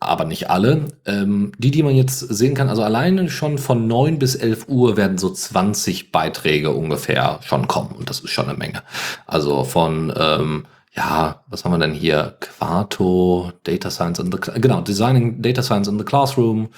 [0.00, 0.86] Aber nicht alle.
[1.06, 4.96] Ähm, die, die man jetzt sehen kann, also alleine schon von 9 bis 11 Uhr
[4.96, 7.92] werden so 20 Beiträge ungefähr schon kommen.
[7.96, 8.82] Und das ist schon eine Menge.
[9.26, 10.66] Also von, ähm,
[10.96, 12.36] ja, was haben wir denn hier?
[12.40, 16.68] Quarto, Data Science in the, genau, Designing Data Science in the Classroom,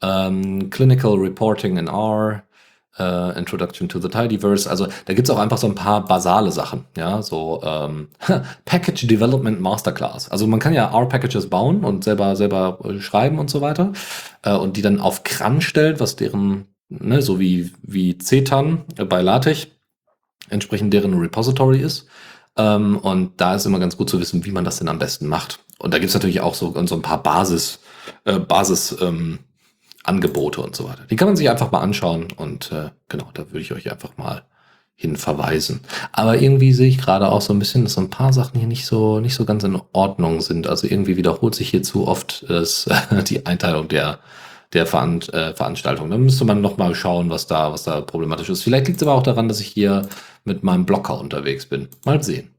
[0.00, 2.44] ähm, Clinical Reporting in R,
[2.96, 4.70] Uh, Introduction to the Tidyverse.
[4.70, 8.06] Also da gibt's auch einfach so ein paar basale Sachen, ja, so ähm,
[8.66, 10.30] Package Development Masterclass.
[10.30, 13.94] Also man kann ja R-Packages bauen und selber selber äh, schreiben und so weiter
[14.44, 19.22] äh, und die dann auf CRAN stellen, was deren, ne, so wie wie CETAN bei
[19.22, 19.66] LaTeX
[20.48, 22.06] entsprechend deren Repository ist.
[22.56, 25.26] Ähm, und da ist immer ganz gut zu wissen, wie man das denn am besten
[25.26, 25.60] macht.
[25.78, 27.80] Und da gibt's natürlich auch so, so ein paar Basis,
[28.24, 29.40] äh, Basis ähm,
[30.04, 31.04] Angebote und so weiter.
[31.10, 34.16] Die kann man sich einfach mal anschauen und äh, genau, da würde ich euch einfach
[34.16, 34.42] mal
[34.94, 35.80] hin verweisen.
[36.12, 38.68] Aber irgendwie sehe ich gerade auch so ein bisschen, dass so ein paar Sachen hier
[38.68, 40.68] nicht so nicht so ganz in Ordnung sind.
[40.68, 42.88] Also irgendwie wiederholt sich hier zu oft das,
[43.28, 44.20] die Einteilung der
[44.74, 46.10] der Veran äh, Veranstaltung.
[46.10, 48.62] Da müsste man noch mal schauen, was da was da problematisch ist.
[48.62, 50.08] Vielleicht liegt es aber auch daran, dass ich hier
[50.44, 51.88] mit meinem Blocker unterwegs bin.
[52.04, 52.50] Mal sehen.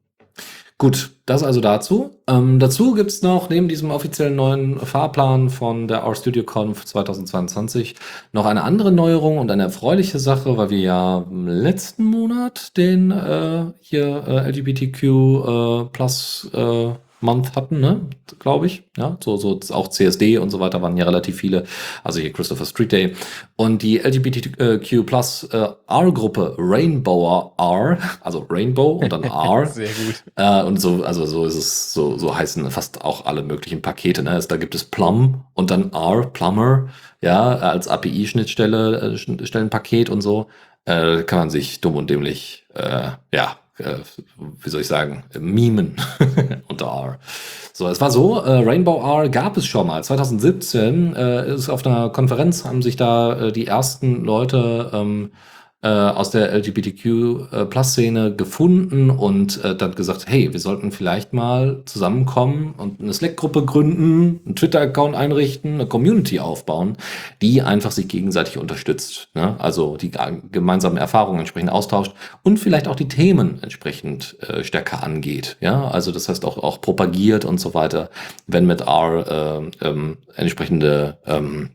[0.78, 2.20] Gut, das also dazu.
[2.28, 7.96] Ähm, dazu gibt's noch neben diesem offiziellen neuen Fahrplan von der RStudio Conf 2022
[8.34, 13.12] noch eine andere Neuerung und eine erfreuliche Sache, weil wir ja im letzten Monat den
[13.12, 16.90] äh, hier äh, LGBTQ äh, Plus äh,
[17.26, 18.02] Month hatten, ne?
[18.40, 18.84] glaube ich.
[18.98, 21.66] Ja, so, so auch CSD und so weiter waren ja relativ viele.
[22.04, 23.16] Also hier Christopher Street Day.
[23.56, 29.66] Und die LGBTQ Plus äh, R-Gruppe Rainbow R, also Rainbow und dann R.
[29.66, 30.24] Sehr gut.
[30.36, 34.24] Äh, und so, also so ist es, so, so heißen fast auch alle möglichen Pakete.
[34.24, 34.32] Ne?
[34.32, 36.90] Also da gibt es Plum und dann R, Plumber,
[37.22, 40.48] ja, als API-Schnittstelle, äh, Stellenpaket und so.
[40.86, 43.96] Äh, kann man sich dumm und dämlich, äh, ja, äh,
[44.62, 45.96] wie soll ich sagen, mimen
[46.68, 47.20] unter R.
[47.74, 50.04] So, es war so, äh, Rainbow R gab es schon mal.
[50.04, 55.55] 2017 äh, ist auf einer Konferenz, haben sich da äh, die ersten Leute ähm, äh,
[55.88, 62.74] aus der LGBTQ-Plus-Szene äh, gefunden und äh, dann gesagt, hey, wir sollten vielleicht mal zusammenkommen
[62.78, 66.98] und eine Slack-Gruppe gründen, einen Twitter-Account einrichten, eine Community aufbauen,
[67.42, 69.30] die einfach sich gegenseitig unterstützt.
[69.36, 69.56] Ne?
[69.60, 70.12] Also die
[70.52, 75.58] gemeinsamen Erfahrungen entsprechend austauscht und vielleicht auch die Themen entsprechend äh, stärker angeht.
[75.60, 78.10] Ja, also das heißt auch, auch propagiert und so weiter,
[78.48, 81.70] wenn mit R äh, ähm, entsprechende ähm,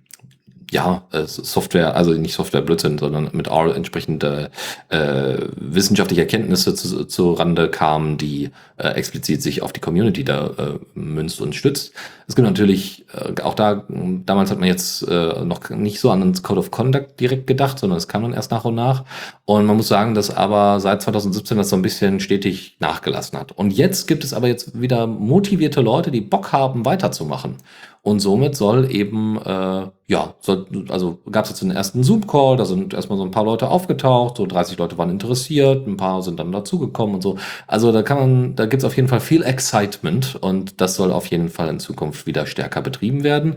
[0.71, 4.51] ja, äh, Software, also nicht Software Blödsinn, sondern mit R entsprechende
[4.89, 10.47] äh, wissenschaftliche Erkenntnisse zu, zu Rande kamen, die äh, explizit sich auf die Community da
[10.47, 11.93] äh, münzt und stützt.
[12.29, 16.21] Es gibt natürlich äh, auch da, damals hat man jetzt äh, noch nicht so an
[16.21, 19.05] den Code of Conduct direkt gedacht, sondern es kam dann erst nach und nach.
[19.45, 23.51] Und man muss sagen, dass aber seit 2017 das so ein bisschen stetig nachgelassen hat.
[23.53, 27.57] Und jetzt gibt es aber jetzt wieder motivierte Leute, die Bock haben, weiterzumachen.
[28.03, 32.65] Und somit soll eben, äh, ja, soll, also gab es jetzt den ersten Zoom-Call, da
[32.65, 36.41] sind erstmal so ein paar Leute aufgetaucht, so 30 Leute waren interessiert, ein paar sind
[36.41, 37.37] dann dazugekommen und so.
[37.67, 41.27] Also da kann man, da gibt's auf jeden Fall viel Excitement und das soll auf
[41.27, 43.57] jeden Fall in Zukunft wieder stärker betrieben werden.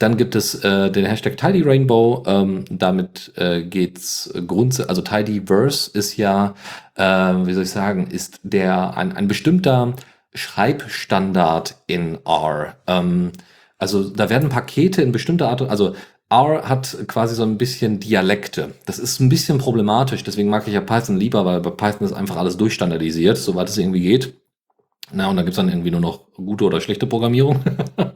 [0.00, 5.92] Dann gibt es äh, den Hashtag Tidy Rainbow, ähm, damit äh, geht's grundsätzlich, also Tidyverse
[5.96, 6.54] ist ja,
[6.96, 9.94] äh, wie soll ich sagen, ist der ein, ein bestimmter
[10.34, 12.74] Schreibstandard in R.
[12.88, 13.30] Ähm,
[13.78, 15.94] also da werden Pakete in bestimmter Art, also
[16.30, 18.72] R hat quasi so ein bisschen Dialekte.
[18.86, 22.12] Das ist ein bisschen problematisch, deswegen mag ich ja Python lieber, weil bei Python ist
[22.12, 24.34] einfach alles durchstandardisiert, soweit es irgendwie geht.
[25.12, 27.62] Na, und da gibt's dann irgendwie nur noch gute oder schlechte Programmierung.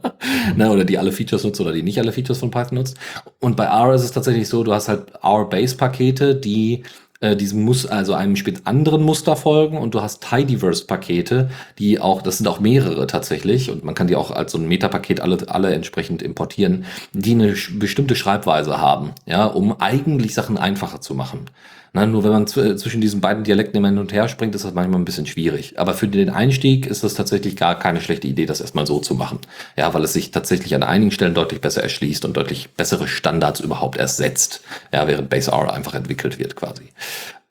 [0.55, 2.97] Na, oder die alle Features nutzt oder die nicht alle Features von Python nutzt.
[3.39, 6.83] Und bei R ist es tatsächlich so, du hast halt R-Base-Pakete, die
[7.21, 12.21] äh, diesem muss also einem spät anderen Muster folgen und du hast Tidyverse-Pakete, die auch,
[12.21, 15.37] das sind auch mehrere tatsächlich und man kann die auch als so ein Metapaket alle,
[15.47, 21.45] alle entsprechend importieren, die eine bestimmte Schreibweise haben, ja, um eigentlich Sachen einfacher zu machen.
[21.93, 24.73] Na, nur wenn man zwischen diesen beiden Dialekten immer hin und her springt, ist das
[24.73, 25.79] manchmal ein bisschen schwierig.
[25.79, 29.15] Aber für den Einstieg ist das tatsächlich gar keine schlechte Idee, das erstmal so zu
[29.15, 29.39] machen.
[29.75, 33.59] Ja, weil es sich tatsächlich an einigen Stellen deutlich besser erschließt und deutlich bessere Standards
[33.59, 34.61] überhaupt ersetzt.
[34.93, 36.83] Ja, während Base R einfach entwickelt wird quasi.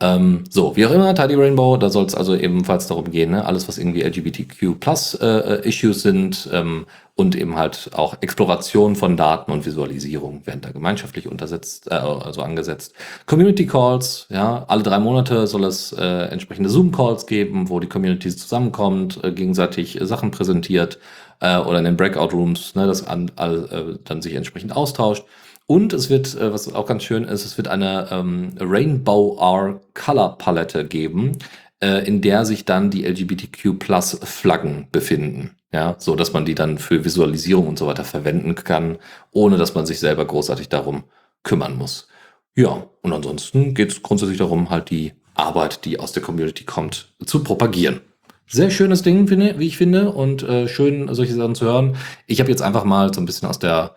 [0.00, 3.44] Ähm, so, wie auch immer, Tidy Rainbow, da soll es also ebenfalls darum gehen, ne?
[3.44, 6.86] alles, was irgendwie LGBTQ plus äh, Issues sind ähm,
[7.16, 12.42] und eben halt auch Exploration von Daten und Visualisierung werden da gemeinschaftlich untersetzt, äh, also
[12.42, 12.94] angesetzt.
[13.26, 18.30] Community Calls, ja, alle drei Monate soll es äh, entsprechende Zoom-Calls geben, wo die Community
[18.30, 21.00] zusammenkommt, äh, gegenseitig Sachen präsentiert
[21.40, 25.24] äh, oder in den Breakout Rooms, ne, das an, all, äh, dann sich entsprechend austauscht.
[25.70, 29.80] Und es wird, äh, was auch ganz schön ist, es wird eine ähm, Rainbow R
[29.92, 31.32] Color Palette geben,
[31.80, 35.56] äh, in der sich dann die LGBTQ Plus Flaggen befinden.
[35.70, 38.96] Ja, so dass man die dann für Visualisierung und so weiter verwenden kann,
[39.30, 41.04] ohne dass man sich selber großartig darum
[41.42, 42.08] kümmern muss.
[42.56, 47.12] Ja, und ansonsten geht es grundsätzlich darum, halt die Arbeit, die aus der Community kommt,
[47.26, 48.00] zu propagieren.
[48.46, 51.96] Sehr schönes Ding, finde, wie ich finde, und äh, schön, solche Sachen zu hören.
[52.26, 53.94] Ich habe jetzt einfach mal so ein bisschen aus der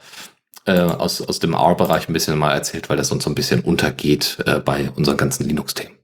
[0.66, 3.62] äh, aus, aus dem R-Bereich ein bisschen mal erzählt, weil das uns so ein bisschen
[3.62, 5.97] untergeht äh, bei unseren ganzen Linux-Themen.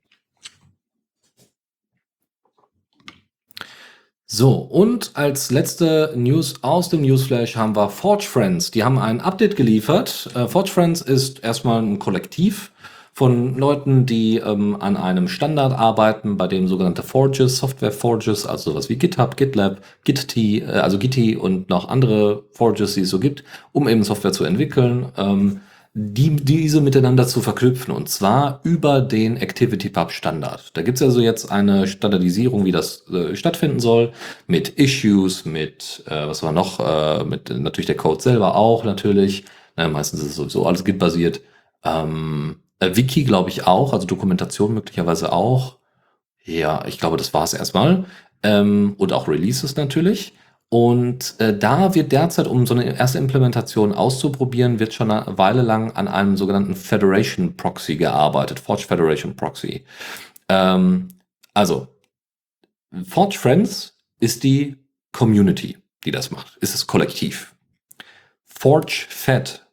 [4.30, 8.72] So, und als letzte News aus dem Newsflash haben wir Forge Friends.
[8.72, 10.30] Die haben ein Update geliefert.
[10.36, 12.74] Äh, Forge Friends ist erstmal ein Kollektiv
[13.18, 18.70] von Leuten, die ähm, an einem Standard arbeiten, bei dem sogenannte Forges, Software Forges, also
[18.70, 23.20] sowas wie GitHub, GitLab, Git, äh, also Gitti und noch andere Forges, die es so
[23.20, 25.62] gibt, um eben Software zu entwickeln, ähm,
[25.96, 30.78] die, diese miteinander zu verknüpfen und zwar über den ActivityPub Standard.
[30.78, 34.12] Da gibt es also jetzt eine Standardisierung, wie das äh, stattfinden soll,
[34.46, 39.44] mit Issues, mit, äh, was war noch, äh, mit natürlich der Code selber auch natürlich.
[39.76, 41.42] Na, meistens ist es sowieso alles Git-basiert.
[41.84, 45.78] Ähm, äh, Wiki glaube ich auch, also Dokumentation möglicherweise auch.
[46.44, 48.06] Ja, ich glaube, das war es erstmal.
[48.44, 50.34] Ähm, und auch Releases natürlich.
[50.70, 55.62] Und äh, da wird derzeit, um so eine erste Implementation auszuprobieren, wird schon eine Weile
[55.62, 59.86] lang an einem sogenannten Federation Proxy gearbeitet, Forge Federation Proxy.
[60.50, 61.08] Ähm,
[61.54, 61.88] also,
[63.06, 64.76] Forge Friends ist die
[65.14, 67.56] Community, die das macht, ist das Kollektiv.
[68.44, 69.66] Forge Fed,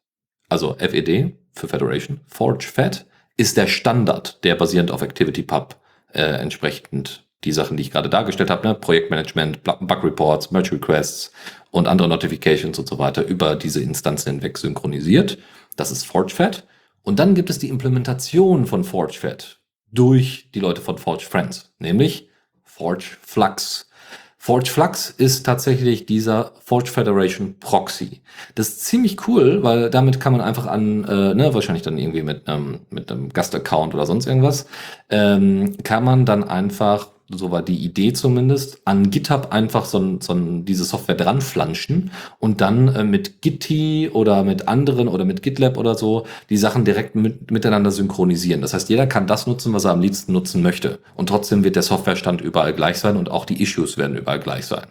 [0.49, 2.21] also FED, für Federation.
[2.27, 5.77] ForgeFed ist der Standard, der basierend auf ActivityPub
[6.13, 8.75] äh, entsprechend die Sachen, die ich gerade dargestellt habe, ne?
[8.75, 11.33] Projektmanagement, Bug Reports, Merge Requests
[11.71, 15.39] und andere Notifications und so weiter über diese Instanzen hinweg synchronisiert.
[15.77, 16.65] Das ist ForgeFed.
[17.03, 19.61] Und dann gibt es die Implementation von ForgeFed
[19.93, 22.29] durch die Leute von Forge Friends, nämlich
[22.65, 23.89] Forge Flux.
[24.45, 28.21] Forge Flux ist tatsächlich dieser Forge Federation Proxy.
[28.55, 32.23] Das ist ziemlich cool, weil damit kann man einfach an, äh, ne, wahrscheinlich dann irgendwie
[32.23, 34.67] mit einem, mit einem Gastaccount oder sonst irgendwas,
[35.09, 40.35] ähm, kann man dann einfach so war die Idee zumindest, an GitHub einfach so, so
[40.35, 45.79] diese Software dran flanschen und dann äh, mit Gitti oder mit anderen oder mit GitLab
[45.79, 48.61] oder so die Sachen direkt mit, miteinander synchronisieren.
[48.61, 50.99] Das heißt, jeder kann das nutzen, was er am liebsten nutzen möchte.
[51.15, 54.67] Und trotzdem wird der Softwarestand überall gleich sein und auch die Issues werden überall gleich
[54.67, 54.87] sein.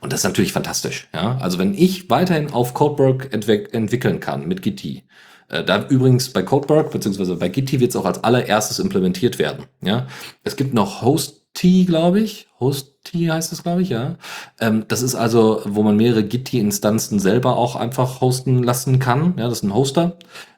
[0.00, 1.08] Und das ist natürlich fantastisch.
[1.12, 1.38] Ja?
[1.40, 5.02] Also wenn ich weiterhin auf Codeberg entwick entwickeln kann mit Gitti,
[5.48, 9.66] äh, da übrigens bei Codeberg beziehungsweise bei Gitti wird es auch als allererstes implementiert werden.
[9.80, 10.06] Ja,
[10.44, 12.48] es gibt noch Host T, glaube ich.
[12.60, 14.16] Host T heißt es, glaube ich, ja.
[14.60, 19.34] Ähm, das ist also, wo man mehrere Git-Instanzen selber auch einfach hosten lassen kann.
[19.36, 20.16] Ja, das ist ein Hoster.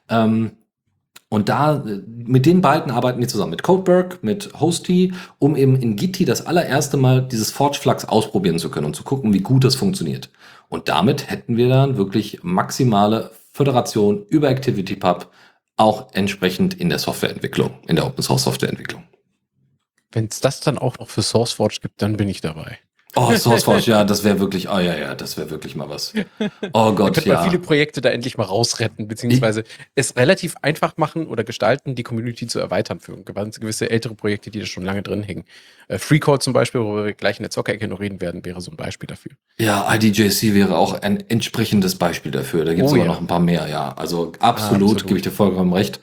[0.09, 0.51] Ähm,
[1.29, 5.95] und da, mit den beiden arbeiten wir zusammen, mit Codeberg, mit Hosty, um eben in
[5.95, 9.63] Gitti das allererste Mal dieses Forge Flux ausprobieren zu können und zu gucken, wie gut
[9.63, 10.29] das funktioniert.
[10.69, 15.29] Und damit hätten wir dann wirklich maximale Föderation über ActivityPub
[15.77, 19.03] auch entsprechend in der Softwareentwicklung, in der Open Source Softwareentwicklung.
[20.15, 22.79] Wenn es das dann auch noch für SourceForge gibt, dann bin ich dabei.
[23.17, 26.13] Oh, SourceForge, ja, das wäre wirklich, oh ja, ja, das wäre wirklich mal was.
[26.71, 27.43] Oh Gott, ja.
[27.43, 32.03] viele Projekte da endlich mal rausretten, beziehungsweise ich, es relativ einfach machen oder gestalten, die
[32.03, 35.43] Community zu erweitern für gewisse ältere Projekte, die da schon lange drin hängen.
[35.89, 38.71] Äh, FreeCode zum Beispiel, wo wir gleich in der Zockerecke noch reden werden, wäre so
[38.71, 39.33] ein Beispiel dafür.
[39.57, 42.63] Ja, IDJC wäre auch ein entsprechendes Beispiel dafür.
[42.63, 43.11] Da gibt es oh, aber ja.
[43.11, 43.91] noch ein paar mehr, ja.
[43.97, 45.07] Also absolut, ah, absolut.
[45.07, 45.99] gebe ich dir vollkommen recht.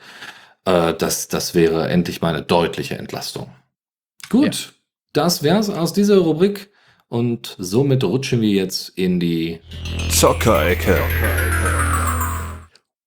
[0.65, 3.49] Äh, das, das wäre endlich mal eine deutliche Entlastung.
[4.29, 4.71] Gut, ja.
[5.13, 6.71] das wär's aus dieser Rubrik
[7.07, 9.59] und somit rutschen wir jetzt in die
[10.09, 10.99] Zockerecke.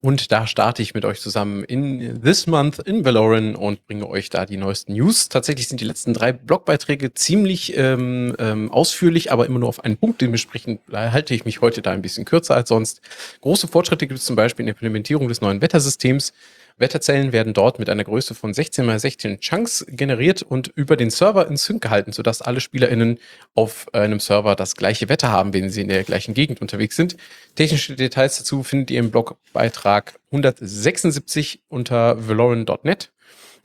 [0.07, 4.31] Und da starte ich mit euch zusammen in This Month in Valorant und bringe euch
[4.31, 5.29] da die neuesten News.
[5.29, 9.97] Tatsächlich sind die letzten drei Blogbeiträge ziemlich ähm, ähm, ausführlich, aber immer nur auf einen
[9.97, 10.21] Punkt.
[10.21, 13.01] Dementsprechend halte ich mich heute da ein bisschen kürzer als sonst.
[13.41, 16.33] Große Fortschritte gibt es zum Beispiel in der Implementierung des neuen Wettersystems.
[16.79, 21.09] Wetterzellen werden dort mit einer Größe von 16 x 16 Chunks generiert und über den
[21.09, 23.19] Server in Sync gehalten, sodass alle SpielerInnen
[23.55, 27.17] auf einem Server das gleiche Wetter haben, wenn sie in der gleichen Gegend unterwegs sind.
[27.55, 33.11] Technische Details dazu findet ihr im Blogbeitrag 176 unter valoran.net.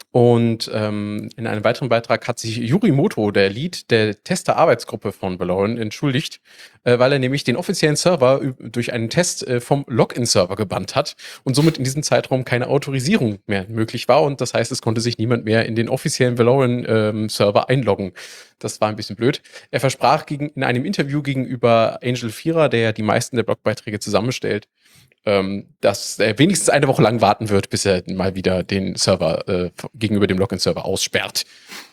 [0.09, 5.39] Und ähm, in einem weiteren Beitrag hat sich Yuri Moto, der Lead der Tester-Arbeitsgruppe von
[5.39, 6.41] Valorant, entschuldigt,
[6.83, 11.15] äh, weil er nämlich den offiziellen Server durch einen Test äh, vom Login-Server gebannt hat
[11.43, 14.23] und somit in diesem Zeitraum keine Autorisierung mehr möglich war.
[14.23, 18.11] Und das heißt, es konnte sich niemand mehr in den offiziellen Valorant-Server ähm, einloggen.
[18.59, 19.41] Das war ein bisschen blöd.
[19.71, 23.99] Er versprach gegen, in einem Interview gegenüber Angel Vierer, der ja die meisten der Blogbeiträge
[23.99, 24.67] zusammenstellt,
[25.25, 29.47] ähm, dass er wenigstens eine Woche lang warten wird, bis er mal wieder den Server
[29.47, 31.43] äh, gegenüber dem Login-Server aussperrt.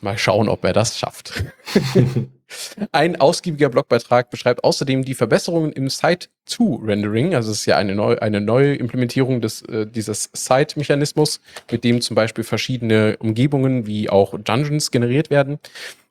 [0.01, 1.45] Mal schauen, ob er das schafft.
[2.93, 7.35] Ein ausgiebiger Blogbeitrag beschreibt außerdem die Verbesserungen im Site-to-Rendering.
[7.35, 12.01] Also es ist ja eine, neu, eine neue Implementierung des, äh, dieses Site-Mechanismus, mit dem
[12.01, 15.59] zum Beispiel verschiedene Umgebungen wie auch Dungeons generiert werden.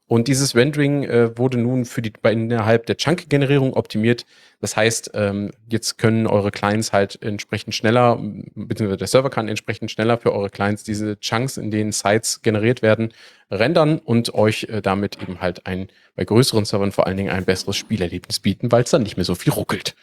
[0.07, 4.25] Und dieses Rendering äh, wurde nun für die, bei, innerhalb der Chunk-Generierung optimiert.
[4.61, 8.17] Das heißt, ähm, jetzt können eure Clients halt entsprechend schneller,
[8.55, 12.81] beziehungsweise der Server kann entsprechend schneller für eure Clients diese Chunks, in denen Sites generiert
[12.81, 13.13] werden,
[13.51, 17.43] rendern und euch äh, damit eben halt ein, bei größeren Servern vor allen Dingen ein
[17.43, 19.93] besseres Spielerlebnis bieten, weil es dann nicht mehr so viel ruckelt.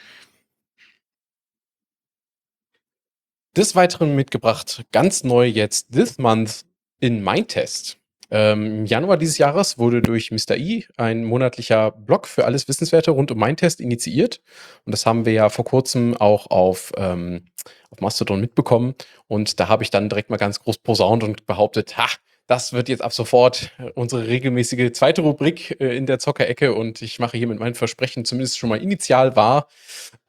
[3.56, 6.66] Des Weiteren mitgebracht, ganz neu jetzt, this month
[7.00, 7.98] in Mindtest.
[8.34, 10.56] Ähm, Im Januar dieses Jahres wurde durch Mr.
[10.56, 14.40] E ein monatlicher Blog für alles Wissenswerte rund um mein Test initiiert.
[14.84, 17.44] Und das haben wir ja vor kurzem auch auf, ähm,
[17.90, 18.96] auf Mastodon mitbekommen.
[19.28, 22.08] Und da habe ich dann direkt mal ganz groß posaunt und behauptet, ha,
[22.46, 27.00] das wird jetzt ab sofort äh, unsere regelmäßige zweite Rubrik äh, in der Zockerecke und
[27.00, 29.68] ich mache hier mit meinem Versprechen zumindest schon mal initial wahr.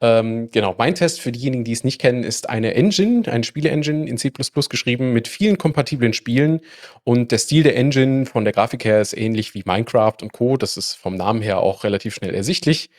[0.00, 4.08] Ähm, genau, mein Test für diejenigen, die es nicht kennen, ist eine Engine, eine Spiele-Engine
[4.08, 6.60] in C geschrieben mit vielen kompatiblen Spielen
[7.04, 10.56] und der Stil der Engine von der Grafik her ist ähnlich wie Minecraft und Co.
[10.56, 12.90] Das ist vom Namen her auch relativ schnell ersichtlich.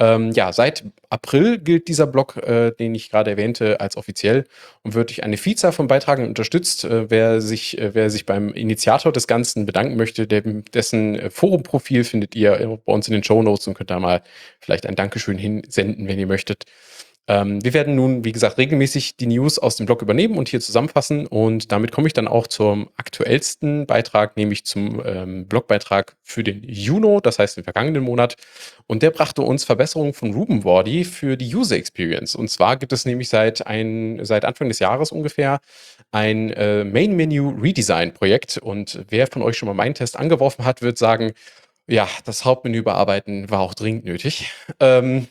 [0.00, 4.46] Ähm, ja, seit April gilt dieser Blog, äh, den ich gerade erwähnte, als offiziell
[4.82, 6.84] und wird durch eine Vielzahl von Beiträgen unterstützt.
[6.84, 11.30] Äh, wer, sich, äh, wer sich beim Initiator des Ganzen bedanken möchte, dem, dessen äh,
[11.30, 14.22] Forumprofil findet ihr bei uns in den Show Notes und könnt da mal
[14.58, 16.64] vielleicht ein Dankeschön hinsenden, wenn ihr möchtet.
[17.30, 20.60] Ähm, wir werden nun, wie gesagt, regelmäßig die News aus dem Blog übernehmen und hier
[20.60, 21.28] zusammenfassen.
[21.28, 26.64] Und damit komme ich dann auch zum aktuellsten Beitrag, nämlich zum ähm, Blogbeitrag für den
[26.64, 28.34] Juno, das heißt den vergangenen Monat.
[28.88, 32.34] Und der brachte uns Verbesserungen von Ruben Wardy für die User Experience.
[32.34, 35.60] Und zwar gibt es nämlich seit, ein, seit Anfang des Jahres ungefähr
[36.10, 38.58] ein äh, Main Menu Redesign Projekt.
[38.58, 41.34] Und wer von euch schon mal meinen Test angeworfen hat, wird sagen,
[41.86, 44.50] ja, das Hauptmenü überarbeiten war auch dringend nötig.
[44.80, 45.28] Ähm,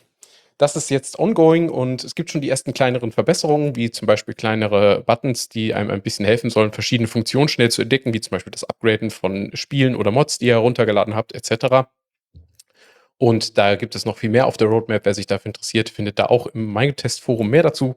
[0.60, 4.34] das ist jetzt ongoing und es gibt schon die ersten kleineren Verbesserungen, wie zum Beispiel
[4.34, 8.32] kleinere Buttons, die einem ein bisschen helfen sollen, verschiedene Funktionen schnell zu entdecken, wie zum
[8.32, 11.88] Beispiel das Upgraden von Spielen oder Mods, die ihr heruntergeladen habt, etc.
[13.16, 15.06] Und da gibt es noch viel mehr auf der Roadmap.
[15.06, 17.96] Wer sich dafür interessiert, findet da auch im Minetest-Forum mehr dazu.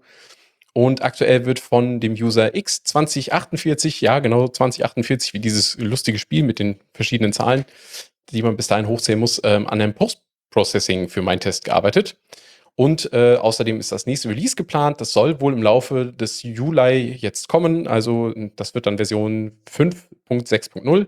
[0.71, 6.59] Und aktuell wird von dem User X2048, ja genau 2048, wie dieses lustige Spiel mit
[6.59, 7.65] den verschiedenen Zahlen,
[8.29, 12.15] die man bis dahin hochzählen muss, ähm, an einem Post-Processing für Minetest gearbeitet.
[12.75, 14.99] Und äh, außerdem ist das nächste Release geplant.
[14.99, 17.87] Das soll wohl im Laufe des Juli jetzt kommen.
[17.87, 21.07] Also das wird dann Version 5.6.0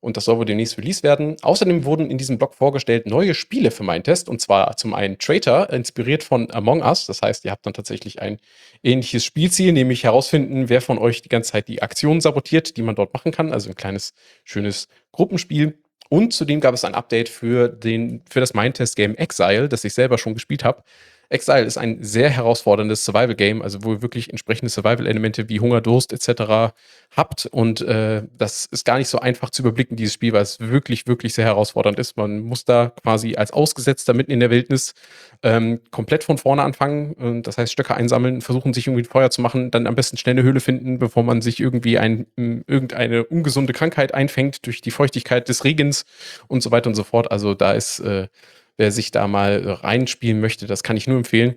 [0.00, 1.36] und das soll wohl demnächst Release werden.
[1.42, 5.18] Außerdem wurden in diesem Blog vorgestellt neue Spiele für meinen Test und zwar zum einen
[5.18, 7.06] Traitor, inspiriert von Among Us.
[7.06, 8.38] Das heißt, ihr habt dann tatsächlich ein
[8.82, 12.94] ähnliches Spielziel, nämlich herausfinden, wer von euch die ganze Zeit die Aktionen sabotiert, die man
[12.94, 13.52] dort machen kann.
[13.52, 14.12] Also ein kleines,
[14.44, 15.78] schönes Gruppenspiel.
[16.08, 20.18] Und zudem gab es ein Update für, den, für das Mindtest-Game Exile, das ich selber
[20.18, 20.82] schon gespielt habe.
[21.28, 26.12] Exile ist ein sehr herausforderndes Survival-Game, also wo ihr wirklich entsprechende Survival-Elemente wie Hunger, Durst
[26.12, 26.74] etc.
[27.16, 27.46] habt.
[27.46, 31.06] Und äh, das ist gar nicht so einfach zu überblicken, dieses Spiel, weil es wirklich,
[31.06, 32.16] wirklich sehr herausfordernd ist.
[32.16, 34.94] Man muss da quasi als Ausgesetzter mitten in der Wildnis
[35.42, 37.42] ähm, komplett von vorne anfangen.
[37.42, 40.34] Das heißt, Stöcke einsammeln, versuchen sich irgendwie ein Feuer zu machen, dann am besten schnell
[40.34, 45.48] eine Höhle finden, bevor man sich irgendwie ein, irgendeine ungesunde Krankheit einfängt durch die Feuchtigkeit
[45.48, 46.04] des Regens
[46.48, 47.30] und so weiter und so fort.
[47.30, 48.28] Also da ist äh,
[48.76, 51.56] wer sich da mal reinspielen möchte, das kann ich nur empfehlen.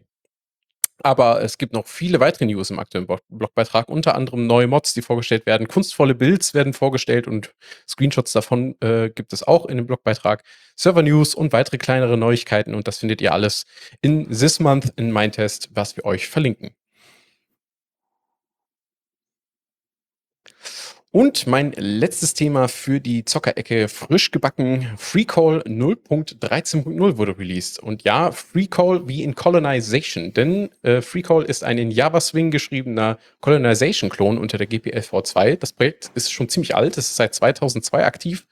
[1.01, 5.01] Aber es gibt noch viele weitere News im aktuellen Blogbeitrag, unter anderem neue Mods, die
[5.01, 5.67] vorgestellt werden.
[5.67, 7.53] Kunstvolle Builds werden vorgestellt und
[7.87, 10.43] Screenshots davon äh, gibt es auch in dem Blogbeitrag.
[10.75, 13.65] Server News und weitere kleinere Neuigkeiten und das findet ihr alles
[14.01, 16.71] in This Month in Mindtest, was wir euch verlinken.
[21.11, 24.87] Und mein letztes Thema für die Zockerecke frisch gebacken.
[24.95, 27.79] FreeCall 0.13.0 wurde released.
[27.79, 30.33] Und ja, FreeCall wie in Colonization.
[30.33, 35.55] Denn äh, FreeCall ist ein in Java Swing geschriebener Colonization-Klon unter der GPL v2.
[35.55, 36.95] Das Projekt ist schon ziemlich alt.
[36.95, 38.45] Es ist seit 2002 aktiv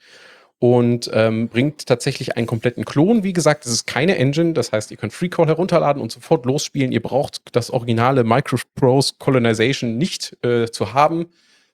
[0.58, 3.22] und ähm, bringt tatsächlich einen kompletten Klon.
[3.22, 6.90] Wie gesagt, es ist keine Engine, das heißt, ihr könnt FreeCall herunterladen und sofort losspielen.
[6.90, 11.26] Ihr braucht das originale Microprose Colonization nicht äh, zu haben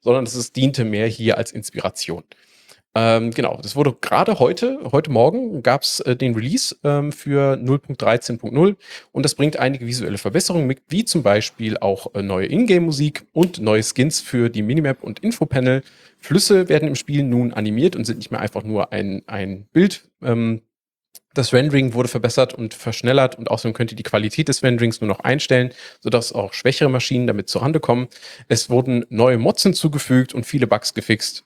[0.04, 2.22] sondern es diente mehr hier als Inspiration.
[2.96, 7.54] Ähm, genau, das wurde gerade heute, heute Morgen gab es äh, den Release ähm, für
[7.54, 8.76] 0.13.0
[9.10, 13.58] und das bringt einige visuelle Verbesserungen mit, wie zum Beispiel auch äh, neue Ingame-Musik und
[13.60, 15.82] neue Skins für die Minimap und Infopanel.
[16.18, 20.08] Flüsse werden im Spiel nun animiert und sind nicht mehr einfach nur ein, ein Bild.
[20.22, 20.62] Ähm,
[21.34, 25.08] das Rendering wurde verbessert und verschnellert und außerdem könnt ihr die Qualität des Renderings nur
[25.08, 28.08] noch einstellen, sodass auch schwächere Maschinen damit zurande kommen.
[28.48, 31.44] Es wurden neue Mods hinzugefügt und viele Bugs gefixt.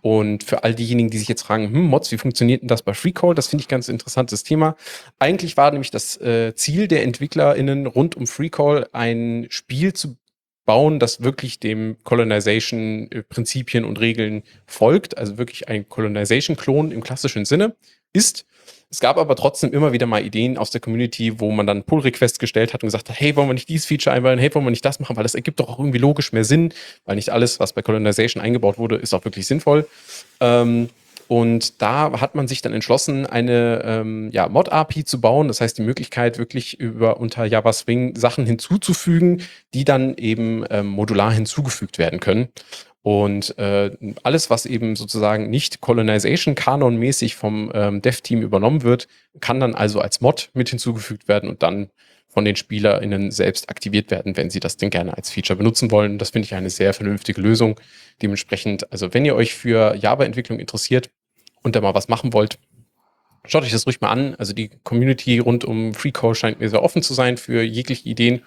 [0.00, 2.94] Und für all diejenigen, die sich jetzt fragen, hm, Mods, wie funktioniert denn das bei
[2.94, 3.34] FreeCall?
[3.34, 4.76] Das finde ich ganz interessantes Thema.
[5.18, 10.16] Eigentlich war nämlich das äh, Ziel der EntwicklerInnen rund um FreeCall ein Spiel zu
[10.66, 17.74] bauen, das wirklich dem Colonization-Prinzipien und Regeln folgt, also wirklich ein Colonization-Klon im klassischen Sinne
[18.12, 18.44] ist.
[18.90, 22.38] Es gab aber trotzdem immer wieder mal Ideen aus der Community, wo man dann Pull-Requests
[22.38, 24.70] gestellt hat und gesagt hat, hey, wollen wir nicht dieses Feature einbauen, hey, wollen wir
[24.70, 26.72] nicht das machen, weil das ergibt doch auch irgendwie logisch mehr Sinn,
[27.04, 29.86] weil nicht alles, was bei Colonization eingebaut wurde, ist auch wirklich sinnvoll.
[30.40, 30.88] Ähm,
[31.28, 35.48] und da hat man sich dann entschlossen, eine ähm, ja, Mod-API zu bauen.
[35.48, 39.42] Das heißt, die Möglichkeit, wirklich über unter Java Swing Sachen hinzuzufügen,
[39.74, 42.48] die dann eben ähm, modular hinzugefügt werden können.
[43.02, 43.90] Und äh,
[44.22, 49.06] alles, was eben sozusagen nicht Colonization-Kanon-mäßig vom ähm, Dev-Team übernommen wird,
[49.40, 51.90] kann dann also als Mod mit hinzugefügt werden und dann
[52.28, 56.18] von den SpielerInnen selbst aktiviert werden, wenn sie das denn gerne als Feature benutzen wollen.
[56.18, 57.80] Das finde ich eine sehr vernünftige Lösung.
[58.20, 61.10] Dementsprechend, also wenn ihr euch für Java-Entwicklung interessiert
[61.62, 62.58] und da mal was machen wollt,
[63.46, 64.34] schaut euch das ruhig mal an.
[64.34, 68.42] Also die Community rund um FreeCode scheint mir sehr offen zu sein für jegliche Ideen.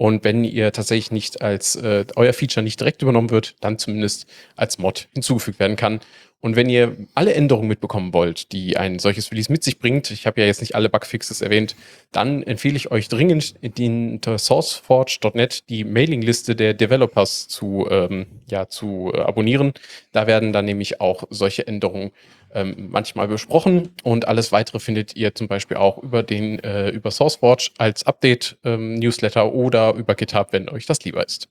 [0.00, 4.26] Und wenn ihr tatsächlich nicht als äh, euer Feature nicht direkt übernommen wird, dann zumindest
[4.56, 6.00] als Mod hinzugefügt werden kann.
[6.42, 10.26] Und wenn ihr alle Änderungen mitbekommen wollt, die ein solches Release mit sich bringt, ich
[10.26, 11.76] habe ja jetzt nicht alle Bugfixes erwähnt,
[12.12, 18.68] dann empfehle ich euch dringend, in unter sourceforge.net die Mailingliste der Developers zu, ähm, ja,
[18.68, 19.74] zu äh, abonnieren.
[20.12, 22.10] Da werden dann nämlich auch solche Änderungen
[22.54, 27.10] ähm, manchmal besprochen und alles weitere findet ihr zum Beispiel auch über den äh, über
[27.10, 31.48] SourceForge als Update ähm, Newsletter oder über GitHub, wenn euch das lieber ist.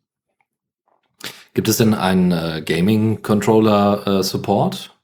[1.54, 4.96] Gibt es denn einen äh, Gaming Controller äh, Support?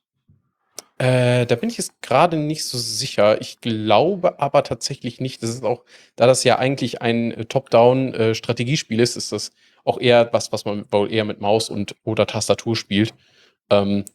[0.97, 3.41] Äh, da bin ich jetzt gerade nicht so sicher.
[3.41, 5.43] Ich glaube aber tatsächlich nicht.
[5.43, 5.83] Das ist auch,
[6.15, 9.51] da das ja eigentlich ein äh, Top-Down-Strategiespiel äh, ist, ist das
[9.83, 13.13] auch eher was, was man wohl eher mit Maus und oder Tastatur spielt.
[13.69, 14.05] Ähm,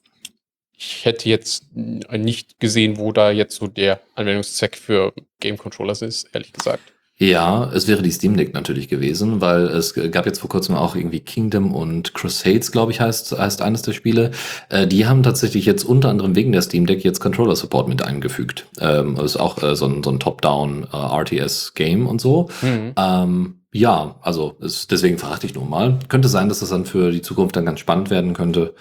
[0.76, 6.30] ich hätte jetzt nicht gesehen, wo da jetzt so der Anwendungszweck für Game Controllers ist,
[6.32, 6.82] ehrlich gesagt.
[7.22, 10.96] Ja, es wäre die Steam Deck natürlich gewesen, weil es gab jetzt vor kurzem auch
[10.96, 14.30] irgendwie Kingdom und Crusades, glaube ich, heißt, heißt eines der Spiele.
[14.70, 18.02] Äh, die haben tatsächlich jetzt unter anderem wegen der Steam Deck jetzt Controller Support mit
[18.02, 18.68] eingefügt.
[18.80, 22.48] Ähm, ist auch äh, so ein, so ein Top-Down äh, RTS-Game und so.
[22.62, 22.94] Mhm.
[22.96, 25.98] Ähm, ja, also ist, deswegen fragte ich nur mal.
[26.08, 28.74] Könnte sein, dass das dann für die Zukunft dann ganz spannend werden könnte.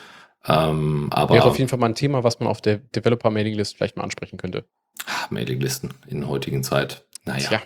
[0.48, 3.98] Ähm, aber Wäre auf jeden Fall mal ein Thema, was man auf der Developer-Mailing-List vielleicht
[3.98, 4.64] mal ansprechen könnte.
[5.06, 7.06] Ah, Mailinglisten in der heutigen Zeit.
[7.26, 7.49] Naja.
[7.51, 7.61] Ja,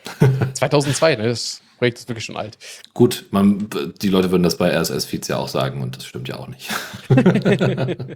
[0.53, 1.27] 2002, ne?
[1.27, 2.57] Das Projekt ist wirklich schon alt.
[2.93, 3.67] Gut, man,
[4.01, 6.69] die Leute würden das bei RSS-Feeds ja auch sagen und das stimmt ja auch nicht.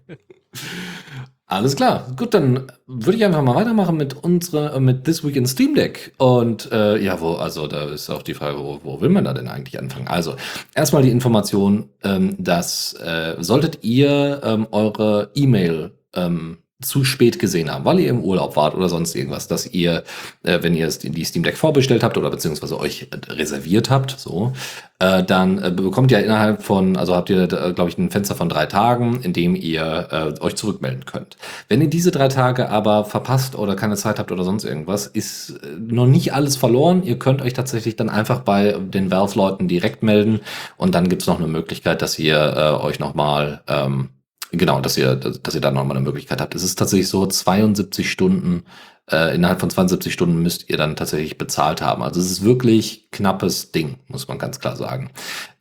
[1.49, 2.07] Alles klar.
[2.17, 6.13] Gut, dann würde ich einfach mal weitermachen mit unserer, mit This Week in Steam Deck.
[6.17, 9.33] Und äh, ja, wo, also da ist auch die Frage, wo, wo will man da
[9.33, 10.09] denn eigentlich anfangen?
[10.09, 10.35] Also,
[10.75, 17.71] erstmal die Information, ähm, dass äh, solltet ihr ähm, eure E-Mail ähm, zu spät gesehen
[17.71, 20.03] haben, weil ihr im Urlaub wart oder sonst irgendwas, dass ihr,
[20.43, 24.53] äh, wenn ihr die Steam Deck vorbestellt habt oder beziehungsweise euch reserviert habt, so,
[24.99, 28.47] äh, dann äh, bekommt ihr innerhalb von, also habt ihr, glaube ich, ein Fenster von
[28.47, 31.37] drei Tagen, in dem ihr äh, euch zurückmelden könnt.
[31.67, 35.59] Wenn ihr diese drei Tage aber verpasst oder keine Zeit habt oder sonst irgendwas, ist
[35.63, 37.01] äh, noch nicht alles verloren.
[37.01, 40.41] Ihr könnt euch tatsächlich dann einfach bei den Valve-Leuten direkt melden
[40.77, 44.09] und dann gibt's noch eine Möglichkeit, dass ihr äh, euch nochmal ähm,
[44.51, 46.55] Genau, dass ihr, dass ihr da nochmal eine Möglichkeit habt.
[46.55, 48.63] Es ist tatsächlich so, 72 Stunden,
[49.09, 52.03] äh, innerhalb von 72 Stunden müsst ihr dann tatsächlich bezahlt haben.
[52.03, 55.11] Also es ist wirklich knappes Ding, muss man ganz klar sagen.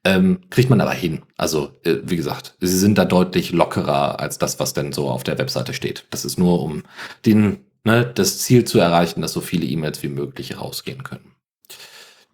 [0.05, 1.23] Ähm, kriegt man aber hin.
[1.37, 5.25] Also, äh, wie gesagt, sie sind da deutlich lockerer als das, was denn so auf
[5.25, 6.07] der Webseite steht.
[6.11, 6.83] Das ist nur, um
[7.25, 11.36] den, ne, das Ziel zu erreichen, dass so viele E-Mails wie möglich rausgehen können.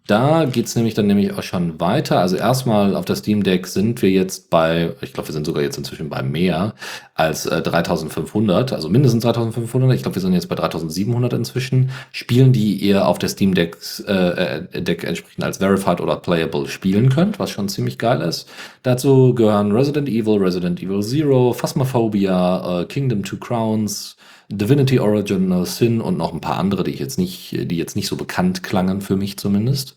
[0.05, 2.19] Da geht's nämlich dann nämlich auch schon weiter.
[2.19, 5.63] Also erstmal auf der Steam Deck sind wir jetzt bei, ich glaube, wir sind sogar
[5.63, 6.73] jetzt inzwischen bei mehr
[7.15, 9.95] als äh, 3500, also mindestens 3500.
[9.95, 11.91] Ich glaube, wir sind jetzt bei 3700 inzwischen.
[12.11, 16.67] Spielen, die ihr auf der Steam Deck, äh, äh, Deck entsprechend als Verified oder Playable
[16.67, 18.49] spielen könnt, was schon ziemlich geil ist.
[18.81, 24.17] Dazu gehören Resident Evil, Resident Evil Zero, Phasmophobia, äh, Kingdom Two Crowns,
[24.49, 28.07] Divinity Original Sin und noch ein paar andere, die ich jetzt nicht, die jetzt nicht
[28.07, 29.95] so bekannt klangen für mich zumindest.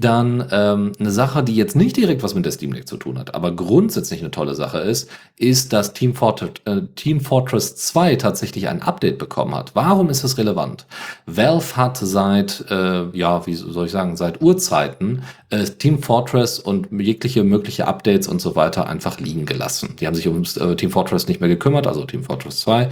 [0.00, 3.18] Dann ähm, eine Sache, die jetzt nicht direkt was mit der Steam Deck zu tun
[3.18, 8.16] hat, aber grundsätzlich eine tolle Sache ist, ist, dass Team Fortress, äh, Team Fortress 2
[8.16, 9.74] tatsächlich ein Update bekommen hat.
[9.74, 10.86] Warum ist das relevant?
[11.26, 16.88] Valve hat seit, äh, ja, wie soll ich sagen, seit Urzeiten äh, Team Fortress und
[16.98, 19.96] jegliche mögliche Updates und so weiter einfach liegen gelassen.
[20.00, 22.88] Die haben sich um äh, Team Fortress nicht mehr gekümmert, also Team Fortress 2,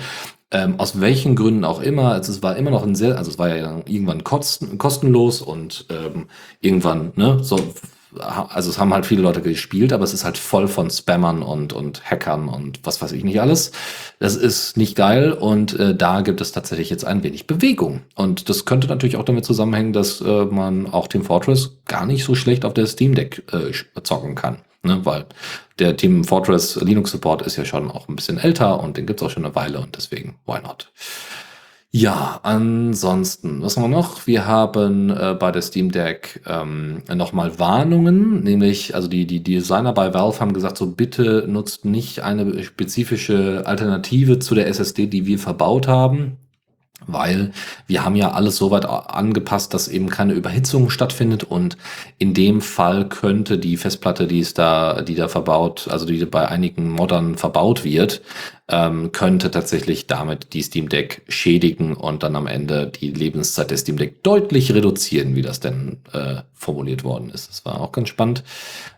[0.51, 3.39] ähm, aus welchen Gründen auch immer, also es war immer noch ein sehr, also es
[3.39, 6.27] war ja irgendwann kosten, kostenlos und ähm,
[6.61, 7.59] irgendwann, ne, so,
[8.19, 11.75] also es haben halt viele Leute gespielt, aber es ist halt voll von Spammern und,
[11.75, 13.73] und Hackern und was weiß ich nicht alles.
[14.19, 18.01] Das ist nicht geil und äh, da gibt es tatsächlich jetzt ein wenig Bewegung.
[18.15, 22.25] Und das könnte natürlich auch damit zusammenhängen, dass äh, man auch Team Fortress gar nicht
[22.25, 23.73] so schlecht auf der Steam Deck äh,
[24.03, 24.59] zocken kann.
[24.83, 25.27] Ne, weil
[25.81, 29.23] der Team Fortress Linux Support ist ja schon auch ein bisschen älter und den gibt's
[29.23, 30.93] auch schon eine Weile und deswegen, why not?
[31.91, 34.27] Ja, ansonsten, was haben wir noch?
[34.27, 39.95] Wir haben äh, bei der Steam Deck ähm, nochmal Warnungen, nämlich, also die, die Designer
[39.95, 45.27] bei Valve haben gesagt, so bitte nutzt nicht eine spezifische Alternative zu der SSD, die
[45.27, 46.37] wir verbaut haben
[47.07, 47.53] weil
[47.87, 51.77] wir haben ja alles so weit angepasst, dass eben keine Überhitzung stattfindet und
[52.19, 56.49] in dem Fall könnte die Festplatte, die ist da, die da verbaut, also die bei
[56.49, 58.23] einigen Moddern verbaut wird,
[58.69, 63.79] ähm, könnte tatsächlich damit die Steam Deck schädigen und dann am Ende die Lebenszeit der
[63.79, 67.49] Steam Deck deutlich reduzieren, wie das denn äh, formuliert worden ist.
[67.49, 68.45] Das war auch ganz spannend.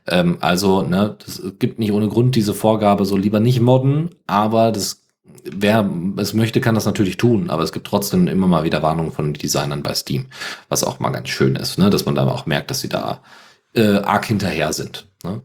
[0.09, 4.73] Ähm, also, ne, es gibt nicht ohne Grund diese Vorgabe, so lieber nicht modden, aber
[4.73, 5.00] das
[5.45, 9.13] wer es möchte, kann das natürlich tun, aber es gibt trotzdem immer mal wieder Warnungen
[9.13, 10.27] von Designern bei Steam,
[10.69, 11.91] was auch mal ganz schön ist, ne?
[11.91, 13.23] dass man da auch merkt, dass sie da
[13.75, 15.09] äh, arg hinterher sind.
[15.25, 15.43] Ne?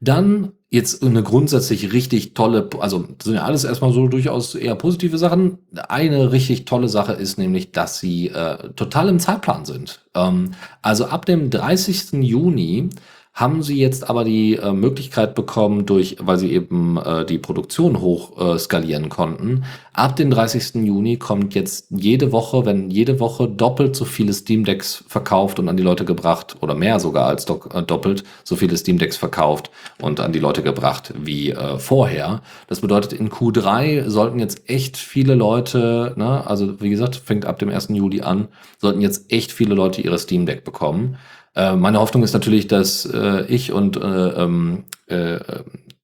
[0.00, 5.16] Dann jetzt eine grundsätzlich richtig tolle, also sind ja alles erstmal so durchaus eher positive
[5.16, 5.58] Sachen.
[5.88, 10.00] Eine richtig tolle Sache ist nämlich, dass sie äh, total im Zeitplan sind.
[10.14, 12.14] Ähm, also ab dem 30.
[12.22, 12.90] Juni
[13.36, 18.00] haben sie jetzt aber die äh, Möglichkeit bekommen, durch, weil sie eben äh, die Produktion
[18.00, 19.64] hoch äh, skalieren konnten.
[19.92, 20.86] Ab dem 30.
[20.86, 25.68] Juni kommt jetzt jede Woche, wenn jede Woche doppelt so viele Steam Decks verkauft und
[25.68, 29.18] an die Leute gebracht, oder mehr sogar als do äh, doppelt so viele Steam Decks
[29.18, 29.70] verkauft
[30.00, 32.40] und an die Leute gebracht wie äh, vorher.
[32.68, 37.58] Das bedeutet, in Q3 sollten jetzt echt viele Leute, ne, also wie gesagt, fängt ab
[37.58, 37.88] dem 1.
[37.90, 41.18] Juli an, sollten jetzt echt viele Leute ihre Steam Deck bekommen.
[41.56, 45.38] Äh, meine Hoffnung ist natürlich, dass äh, ich und äh, ähm, äh,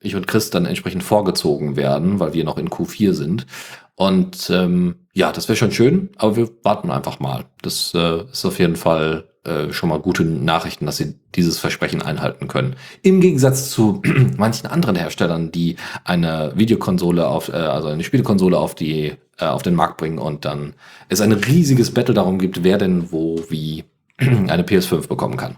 [0.00, 3.46] ich und Chris dann entsprechend vorgezogen werden, weil wir noch in Q4 sind.
[3.94, 7.44] Und ähm, ja, das wäre schon schön, aber wir warten einfach mal.
[7.60, 12.00] Das äh, ist auf jeden Fall äh, schon mal gute Nachrichten, dass sie dieses Versprechen
[12.00, 12.76] einhalten können.
[13.02, 14.00] Im Gegensatz zu
[14.36, 19.62] manchen anderen Herstellern, die eine Videokonsole auf, äh, also eine Spielekonsole auf die äh, auf
[19.62, 20.74] den Markt bringen und dann
[21.08, 23.84] es ein riesiges Battle darum gibt, wer denn wo wie
[24.48, 25.56] eine PS5 bekommen kann.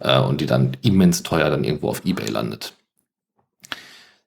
[0.00, 2.74] Äh, und die dann immens teuer dann irgendwo auf Ebay landet.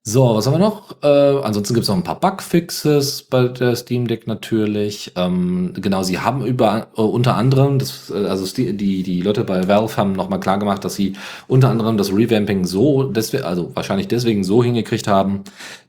[0.07, 1.01] So, was haben wir noch?
[1.01, 1.07] Äh,
[1.41, 5.13] ansonsten gibt es noch ein paar Bugfixes bei der Steam Deck natürlich.
[5.15, 9.67] Ähm, genau, sie haben über äh, unter anderem, das, äh, also die, die, Leute bei
[9.67, 11.13] Valve haben nochmal klar gemacht, dass sie
[11.47, 15.43] unter anderem das Revamping so, deswegen, also wahrscheinlich deswegen so hingekriegt haben,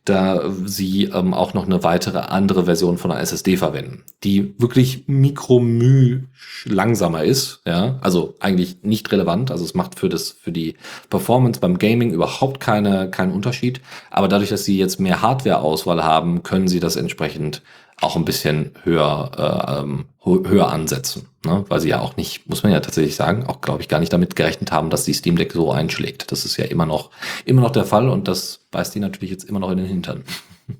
[0.06, 5.04] da sie ähm, auch noch eine weitere andere Version von einer SSD verwenden, die wirklich
[5.08, 6.22] mikromü
[6.64, 10.76] langsamer ist, ja, also eigentlich nicht relevant, also es macht für das für die
[11.10, 13.80] Performance beim Gaming überhaupt keine keinen Unterschied,
[14.10, 17.62] aber dadurch, dass sie jetzt mehr Hardware-Auswahl haben, können sie das entsprechend
[18.00, 21.28] auch ein bisschen höher, äh, ähm, höher ansetzen.
[21.44, 21.64] Ne?
[21.68, 24.12] Weil sie ja auch nicht, muss man ja tatsächlich sagen, auch glaube ich gar nicht
[24.12, 26.30] damit gerechnet haben, dass die Steam Deck so einschlägt.
[26.30, 27.10] Das ist ja immer noch,
[27.44, 30.24] immer noch der Fall und das beißt die natürlich jetzt immer noch in den Hintern.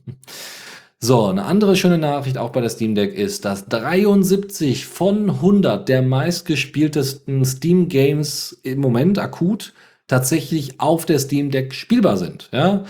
[0.98, 5.86] So, eine andere schöne Nachricht auch bei der Steam Deck ist, dass 73 von 100
[5.86, 9.74] der meistgespieltesten Steam Games im Moment akut
[10.06, 12.48] tatsächlich auf der Steam Deck spielbar sind.
[12.52, 12.84] Ja?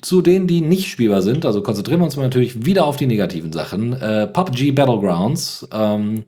[0.00, 3.06] Zu denen, die nicht spielbar sind, also konzentrieren wir uns mal natürlich wieder auf die
[3.06, 3.92] negativen Sachen.
[3.92, 5.68] Äh, PUBG Battlegrounds.
[5.72, 6.24] Ähm,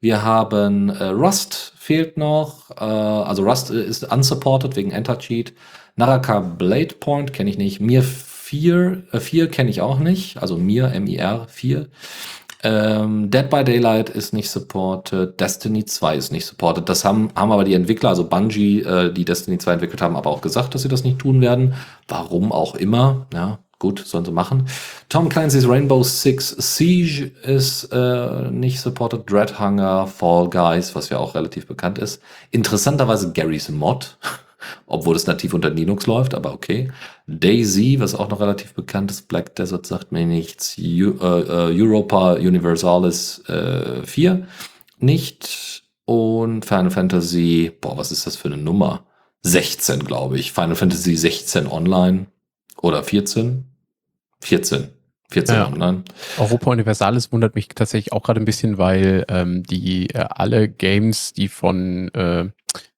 [0.00, 5.54] wir haben äh, Rust fehlt noch, äh, also Rust ist unsupported wegen Enter-Cheat.
[5.96, 7.80] Naraka Blade Point kenne ich nicht.
[7.80, 11.88] Mir 4, äh, 4 kenne ich auch nicht, also Mir, M-I-R 4.
[12.64, 16.88] Ähm, Dead by Daylight ist nicht supported, Destiny 2 ist nicht supported.
[16.88, 20.30] Das haben, haben aber die Entwickler, also Bungie, äh, die Destiny 2 entwickelt haben, aber
[20.30, 21.74] auch gesagt, dass sie das nicht tun werden.
[22.08, 24.66] Warum auch immer, ja, gut, sollen sie machen.
[25.08, 31.34] Tom Clancy's Rainbow Six Siege ist äh, nicht supported, Dreadhunger, Fall Guys, was ja auch
[31.34, 32.20] relativ bekannt ist.
[32.50, 34.18] Interessanterweise Gary's Mod
[34.86, 36.90] obwohl es nativ unter Linux läuft, aber okay.
[37.26, 41.80] Daisy, was auch noch relativ bekannt ist, Black Desert sagt mir nichts, Eu äh, äh
[41.80, 44.46] Europa Universalis äh, 4
[44.98, 49.04] nicht und Final Fantasy, boah, was ist das für eine Nummer?
[49.42, 50.52] 16, glaube ich.
[50.52, 52.26] Final Fantasy 16 online
[52.80, 53.64] oder 14?
[54.40, 54.88] 14.
[55.30, 55.66] 14 ja.
[55.66, 56.04] online.
[56.38, 61.34] Europa Universalis wundert mich tatsächlich auch gerade ein bisschen, weil ähm, die äh, alle Games,
[61.34, 62.48] die von äh,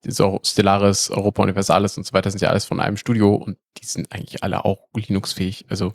[0.06, 3.86] so Stellaris, Europa Universalis und so weiter sind ja alles von einem Studio und die
[3.86, 5.66] sind eigentlich alle auch Linux-fähig.
[5.68, 5.92] Also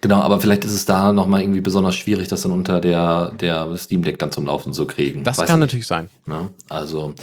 [0.00, 3.76] genau, aber vielleicht ist es da nochmal irgendwie besonders schwierig, das dann unter der, der
[3.76, 5.24] Steam Deck dann zum Laufen zu kriegen.
[5.24, 5.68] Das Weiß kann nicht.
[5.68, 6.08] natürlich sein.
[6.26, 6.50] Ja, ne?
[6.68, 7.14] also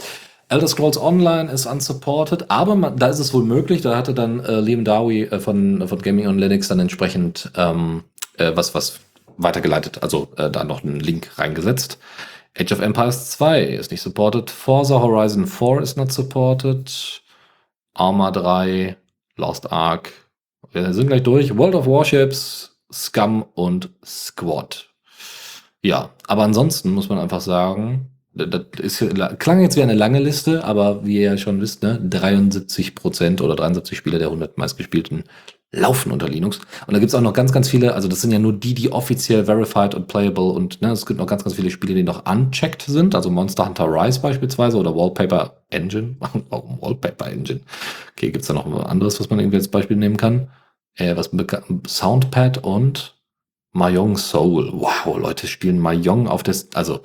[0.48, 3.82] Elder Scrolls Online ist unsupported, aber man, da ist es wohl möglich.
[3.82, 8.04] Da hatte dann äh, Liam Dowie äh, von, von Gaming on Linux dann entsprechend ähm,
[8.36, 9.00] äh, was, was
[9.38, 11.98] weitergeleitet, also äh, da noch einen Link reingesetzt.
[12.58, 14.50] Age of Empires 2 ist nicht supported.
[14.50, 17.22] Forza Horizon 4 ist not supported.
[17.94, 18.96] Arma 3,
[19.36, 20.12] Lost Ark.
[20.72, 21.56] Wir sind gleich durch.
[21.56, 24.88] World of Warships, Scum und Squad.
[25.82, 30.64] Ja, aber ansonsten muss man einfach sagen, das ist, klang jetzt wie eine lange Liste,
[30.64, 35.24] aber wie ihr ja schon wisst, ne, 73 Prozent oder 73 Spieler der 100 meistgespielten
[35.72, 36.58] laufen unter Linux.
[36.86, 38.74] Und da gibt es auch noch ganz, ganz viele, also das sind ja nur die,
[38.74, 42.02] die offiziell verified und playable und ne, es gibt noch ganz, ganz viele Spiele, die
[42.02, 46.16] noch unchecked sind, also Monster Hunter Rise beispielsweise oder Wallpaper Engine.
[46.50, 47.60] Warum Wallpaper Engine?
[48.12, 50.48] Okay, gibt es da noch was anderes, was man irgendwie als Beispiel nehmen kann?
[50.94, 51.30] Äh, was
[51.86, 53.14] Soundpad und
[53.72, 54.72] Mahjong Soul.
[54.72, 57.00] Wow, Leute spielen Mahjong auf das, also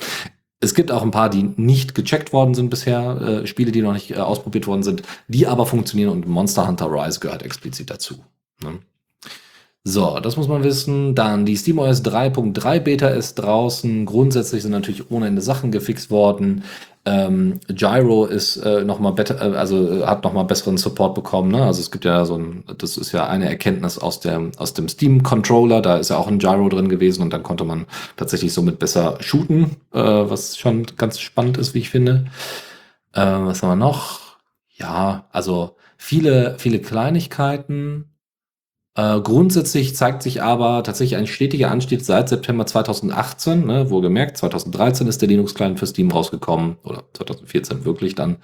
[0.62, 3.94] es gibt auch ein paar, die nicht gecheckt worden sind bisher, äh, Spiele, die noch
[3.94, 8.24] nicht äh, ausprobiert worden sind, die aber funktionieren und Monster Hunter Rise gehört explizit dazu.
[8.64, 8.80] Ne?
[9.84, 11.16] So, das muss man wissen.
[11.16, 14.06] Dann die SteamOS 3.3 Beta ist draußen.
[14.06, 16.64] Grundsätzlich sind natürlich ohne Ende Sachen gefixt worden.
[17.04, 21.16] Ähm, Gyro ist äh, noch mal better, äh, also äh, hat noch mal besseren Support
[21.16, 21.52] bekommen.
[21.52, 21.64] Ne?
[21.66, 24.88] Also es gibt ja so ein, das ist ja eine Erkenntnis aus der aus dem
[24.88, 25.82] Steam Controller.
[25.82, 29.18] Da ist ja auch ein Gyro drin gewesen und dann konnte man tatsächlich somit besser
[29.20, 32.26] shooten, äh, was schon ganz spannend ist, wie ich finde.
[33.14, 34.38] Äh, was haben wir noch?
[34.76, 38.11] Ja, also viele viele Kleinigkeiten.
[38.94, 43.66] Äh, grundsätzlich zeigt sich aber tatsächlich ein stetiger Anstieg seit September 2018.
[43.66, 48.38] Ne, wohlgemerkt, 2013 ist der Linux-Client für Steam rausgekommen oder 2014 wirklich dann.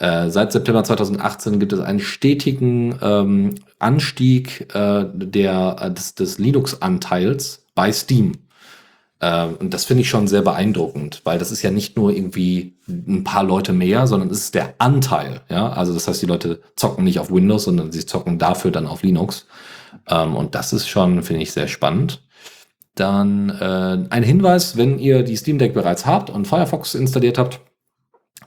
[0.00, 6.38] Äh, seit September 2018 gibt es einen stetigen ähm, Anstieg äh, der, äh, des, des
[6.38, 8.32] Linux-Anteils bei Steam.
[9.20, 12.76] Äh, und das finde ich schon sehr beeindruckend, weil das ist ja nicht nur irgendwie
[12.88, 15.42] ein paar Leute mehr, sondern es ist der Anteil.
[15.48, 18.88] Ja, also das heißt, die Leute zocken nicht auf Windows, sondern sie zocken dafür dann
[18.88, 19.46] auf Linux.
[20.08, 22.22] Ähm, und das ist schon, finde ich, sehr spannend.
[22.94, 27.60] Dann äh, ein Hinweis, wenn ihr die Steam Deck bereits habt und Firefox installiert habt,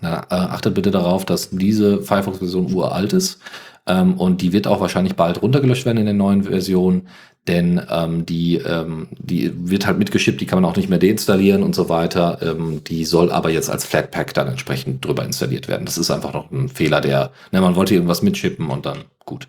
[0.02, 3.40] na, äh, achtet bitte darauf, dass diese Firefox-Version uralt ist.
[3.88, 7.08] Ähm, und die wird auch wahrscheinlich bald runtergelöscht werden in der neuen Version,
[7.48, 11.64] denn ähm, die, ähm, die wird halt mitgeschippt, die kann man auch nicht mehr deinstallieren
[11.64, 12.40] und so weiter.
[12.42, 15.86] Ähm, die soll aber jetzt als Flatpak dann entsprechend drüber installiert werden.
[15.86, 19.48] Das ist einfach noch ein Fehler, der, ne, man wollte irgendwas mitschippen und dann gut.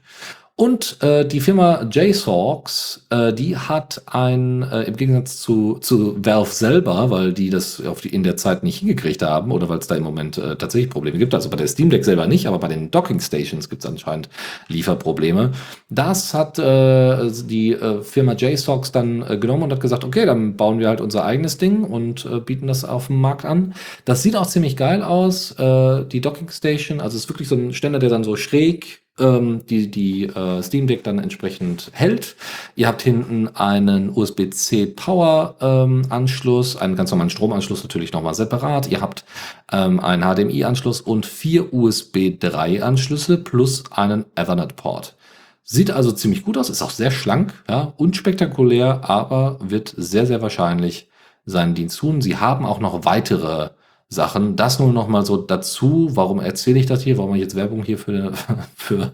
[0.60, 6.50] Und äh, die Firma JSOX, äh, die hat ein, äh, im Gegensatz zu, zu Valve
[6.50, 9.86] selber, weil die das auf die, in der Zeit nicht hingekriegt haben oder weil es
[9.86, 12.58] da im Moment äh, tatsächlich Probleme gibt, also bei der Steam Deck selber nicht, aber
[12.58, 14.30] bei den Docking Stations gibt es anscheinend
[14.66, 15.52] Lieferprobleme.
[15.90, 20.56] Das hat äh, die äh, Firma JSOX dann äh, genommen und hat gesagt, okay, dann
[20.56, 23.74] bauen wir halt unser eigenes Ding und äh, bieten das auf dem Markt an.
[24.04, 27.54] Das sieht auch ziemlich geil aus, äh, die Docking Station, also es ist wirklich so
[27.54, 32.36] ein Ständer, der dann so schräg ähm, die, die äh, Steam Deck dann entsprechend hält.
[32.76, 38.88] Ihr habt hinten einen USB-C Power ähm, Anschluss, einen ganz normalen Stromanschluss natürlich nochmal separat.
[38.90, 39.24] Ihr habt
[39.72, 45.16] ähm, einen HDMI-Anschluss und vier USB 3 Anschlüsse plus einen Ethernet Port.
[45.64, 50.40] Sieht also ziemlich gut aus, ist auch sehr schlank, ja, unspektakulär, aber wird sehr, sehr
[50.40, 51.10] wahrscheinlich
[51.44, 52.22] seinen Dienst tun.
[52.22, 53.70] Sie haben auch noch weitere
[54.08, 54.56] Sachen.
[54.56, 56.10] Das nur noch mal so dazu.
[56.12, 57.18] Warum erzähle ich das hier?
[57.18, 58.32] Warum mache ich jetzt Werbung hier für eine,
[58.74, 59.12] für,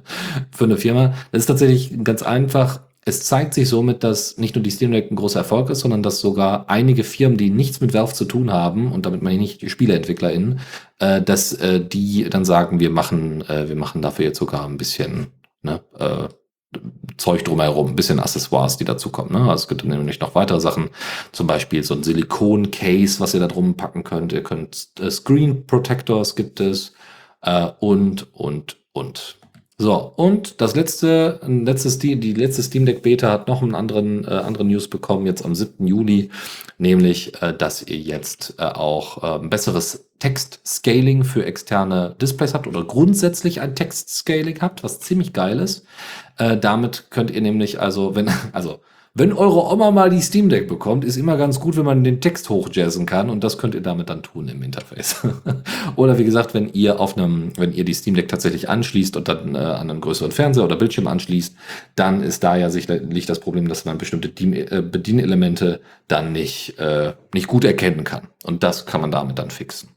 [0.50, 1.14] für eine Firma?
[1.32, 2.80] Das ist tatsächlich ganz einfach.
[3.06, 6.02] Es zeigt sich somit, dass nicht nur die Steam Deck ein großer Erfolg ist, sondern
[6.02, 9.40] dass sogar einige Firmen, die nichts mit Valve zu tun haben, und damit meine ich
[9.40, 10.60] nicht die SpieleentwicklerInnen,
[11.00, 14.78] äh, dass äh, die dann sagen, wir machen, äh, wir machen dafür jetzt sogar ein
[14.78, 15.26] bisschen,
[15.62, 16.28] ne, äh,
[17.16, 19.32] Zeug drumherum, ein bisschen Accessoires, die dazu kommen.
[19.32, 19.40] Ne?
[19.40, 20.90] Also es gibt nämlich noch weitere Sachen,
[21.32, 24.32] zum Beispiel so ein Silikon-Case, was ihr da drum packen könnt.
[24.32, 26.92] Ihr könnt äh, Screen Protectors gibt es
[27.42, 29.36] äh, und, und, und.
[29.76, 34.24] So, und das letzte, letztes, die, die letzte Steam Deck Beta hat noch einen anderen,
[34.24, 35.88] äh, anderen News bekommen, jetzt am 7.
[35.88, 36.30] Juli,
[36.78, 42.84] nämlich, äh, dass ihr jetzt äh, auch äh, besseres Text-Scaling für externe Displays habt oder
[42.84, 45.84] grundsätzlich ein Text-Scaling habt, was ziemlich geil ist.
[46.38, 48.80] Äh, damit könnt ihr nämlich also, wenn, also
[49.16, 52.20] wenn eure Oma mal die Steam Deck bekommt, ist immer ganz gut, wenn man den
[52.20, 55.24] Text hochjazzen kann und das könnt ihr damit dann tun im Interface.
[55.96, 59.28] oder wie gesagt, wenn ihr auf einem, wenn ihr die Steam Deck tatsächlich anschließt und
[59.28, 61.54] dann äh, an einen größeren Fernseher oder Bildschirm anschließt,
[61.94, 67.12] dann ist da ja sicherlich das Problem, dass man bestimmte äh, Bedienelemente dann nicht, äh,
[67.32, 68.26] nicht gut erkennen kann.
[68.42, 69.90] Und das kann man damit dann fixen.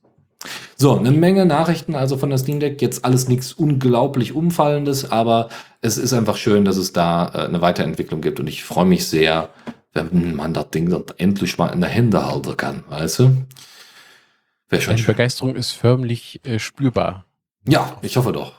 [0.76, 2.82] So, eine Menge Nachrichten also von der Steam Deck.
[2.82, 5.50] Jetzt alles nichts unglaublich Umfallendes, aber
[5.82, 9.08] es ist einfach schön, dass es da äh, eine Weiterentwicklung gibt und ich freue mich
[9.08, 9.50] sehr,
[9.94, 13.46] wenn man das Ding dann endlich mal in der Hände halten kann, weißt du?
[14.70, 14.96] Wäre schon.
[14.96, 17.26] Die Begeisterung ist förmlich äh, spürbar.
[17.68, 18.54] Ja, ich hoffe doch.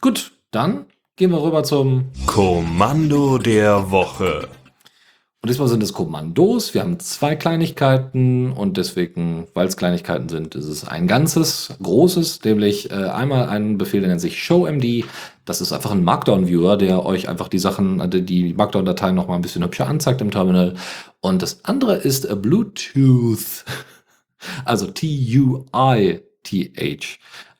[0.00, 4.48] Gut, dann gehen wir rüber zum Kommando der Woche.
[5.46, 6.74] Und diesmal sind es Kommandos.
[6.74, 12.42] Wir haben zwei Kleinigkeiten und deswegen, weil es Kleinigkeiten sind, ist es ein ganzes, großes,
[12.42, 15.04] nämlich äh, einmal einen Befehl, der nennt sich ShowMD.
[15.44, 19.42] Das ist einfach ein Markdown-Viewer, der euch einfach die Sachen, äh, die Markdown-Dateien nochmal ein
[19.42, 20.74] bisschen hübscher anzeigt im Terminal.
[21.20, 23.64] Und das andere ist Bluetooth.
[24.64, 26.18] Also T-U-I-T-H.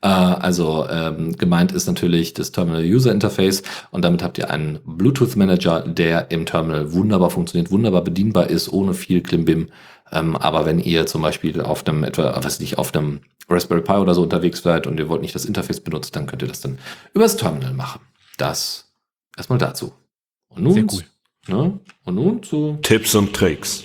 [0.03, 4.79] Äh, also ähm, gemeint ist natürlich das Terminal User Interface und damit habt ihr einen
[4.85, 9.71] Bluetooth Manager, der im Terminal wunderbar funktioniert, wunderbar bedienbar ist, ohne viel Klimbim.
[10.13, 13.95] Ähm, aber wenn ihr zum Beispiel auf einem etwa, was nicht, auf einem Raspberry Pi
[13.95, 16.61] oder so unterwegs seid und ihr wollt nicht das Interface benutzen, dann könnt ihr das
[16.61, 16.79] dann
[17.15, 18.01] übers Terminal machen.
[18.37, 18.93] Das
[19.37, 19.93] erstmal dazu.
[20.49, 21.05] Und nun, Sehr cool.
[21.49, 21.81] Ne?
[22.05, 23.85] Und nun zu Tipps und Tricks.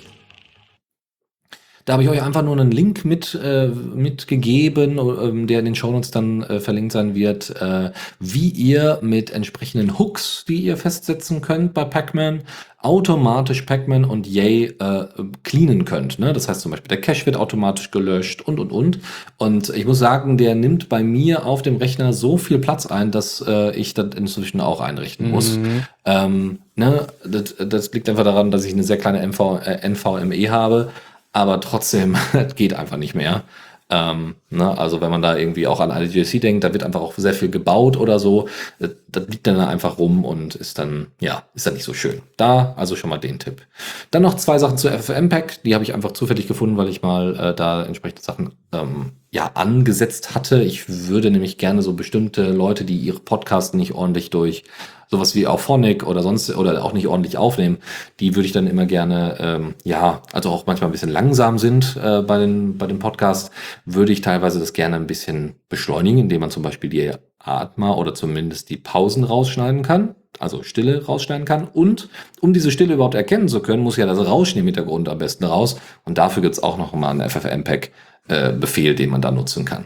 [1.86, 5.76] Da habe ich euch einfach nur einen Link mit, äh, mitgegeben, äh, der in den
[5.76, 11.42] Shownotes dann äh, verlinkt sein wird, äh, wie ihr mit entsprechenden Hooks, die ihr festsetzen
[11.42, 12.42] könnt bei Pacman,
[12.82, 15.06] automatisch Pacman und Yay äh,
[15.44, 16.20] cleanen könnt.
[16.20, 16.34] Ne?
[16.34, 19.00] Das heißt zum Beispiel, der Cache wird automatisch gelöscht und und und.
[19.38, 23.12] Und ich muss sagen, der nimmt bei mir auf dem Rechner so viel Platz ein,
[23.12, 25.58] dass äh, ich das inzwischen auch einrichten muss.
[25.58, 25.84] Mhm.
[26.06, 27.08] Ähm, ne?
[27.24, 30.90] das, das liegt einfach daran, dass ich eine sehr kleine MV, äh, NVMe habe
[31.34, 32.18] aber trotzdem
[32.56, 33.44] geht einfach nicht mehr.
[33.92, 34.78] Ähm, ne?
[34.78, 37.50] Also wenn man da irgendwie auch an IDJC denkt, da wird einfach auch sehr viel
[37.50, 38.48] gebaut oder so.
[38.80, 42.22] Das, das liegt dann einfach rum und ist dann, ja, ist dann nicht so schön.
[42.38, 43.62] Da also schon mal den Tipp.
[44.10, 47.36] Dann noch zwei Sachen zu FFmpeg, die habe ich einfach zufällig gefunden, weil ich mal
[47.36, 50.64] äh, da entsprechende Sachen ähm, ja angesetzt hatte.
[50.64, 54.64] Ich würde nämlich gerne so bestimmte Leute, die ihre Podcasts nicht ordentlich durch
[55.12, 57.78] sowas wie auf Phonic oder sonst oder auch nicht ordentlich aufnehmen,
[58.20, 61.98] die würde ich dann immer gerne, ähm, ja, also auch manchmal ein bisschen langsam sind
[62.02, 63.52] äh, bei den bei den Podcasts,
[63.86, 68.14] würde ich teilweise das gerne ein bisschen beschleunigen, indem man zum Beispiel die Atma oder
[68.14, 71.68] zumindest die Pausen rausschneiden kann, also Stille rausschneiden kann.
[71.68, 72.10] Und
[72.40, 75.44] um diese Stille überhaupt erkennen zu können, muss ja das Rauschen im Hintergrund am besten
[75.44, 75.80] raus.
[76.06, 79.86] Und dafür gibt's auch noch mal einen FFmpeg-Befehl, äh, den man da nutzen kann.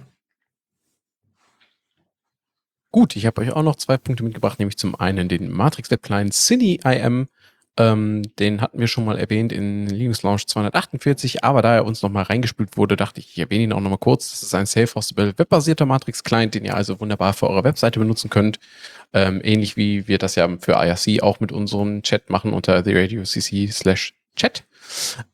[2.95, 6.01] Gut, ich habe euch auch noch zwei Punkte mitgebracht, nämlich zum einen den Matrix Web
[6.01, 7.27] Client Cine IM.
[7.76, 12.01] Ähm, den hatten wir schon mal erwähnt in Linux Launch 248, aber da er uns
[12.01, 14.31] nochmal reingespült wurde, dachte ich, ich erwähne ihn auch nochmal kurz.
[14.31, 18.59] Das ist ein self-hostable webbasierter Matrix-Client, den ihr also wunderbar für eure Webseite benutzen könnt.
[19.11, 23.73] Ähm, ähnlich wie wir das ja für IRC auch mit unserem Chat machen unter theradiocc
[23.73, 24.63] slash chat.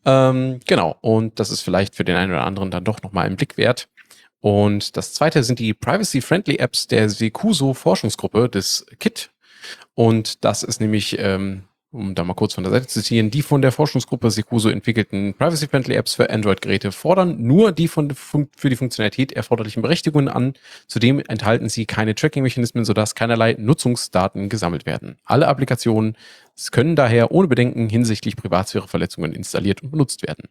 [0.05, 3.35] Ähm, genau, und das ist vielleicht für den einen oder anderen dann doch nochmal einen
[3.35, 3.87] Blick wert.
[4.41, 9.29] Und das zweite sind die Privacy-Friendly Apps der Secuso Forschungsgruppe des KIT.
[9.93, 13.43] Und das ist nämlich, ähm, um da mal kurz von der Seite zu zitieren, die
[13.43, 18.75] von der Forschungsgruppe Secuso entwickelten Privacy-Friendly Apps für Android-Geräte fordern nur die von, für die
[18.75, 20.55] Funktionalität erforderlichen Berechtigungen an.
[20.87, 25.17] Zudem enthalten sie keine Tracking-Mechanismen, sodass keinerlei Nutzungsdaten gesammelt werden.
[25.23, 26.17] Alle Applikationen
[26.71, 30.45] können daher ohne Bedenken hinsichtlich Privatsphäreverletzungen installiert und benutzt werden.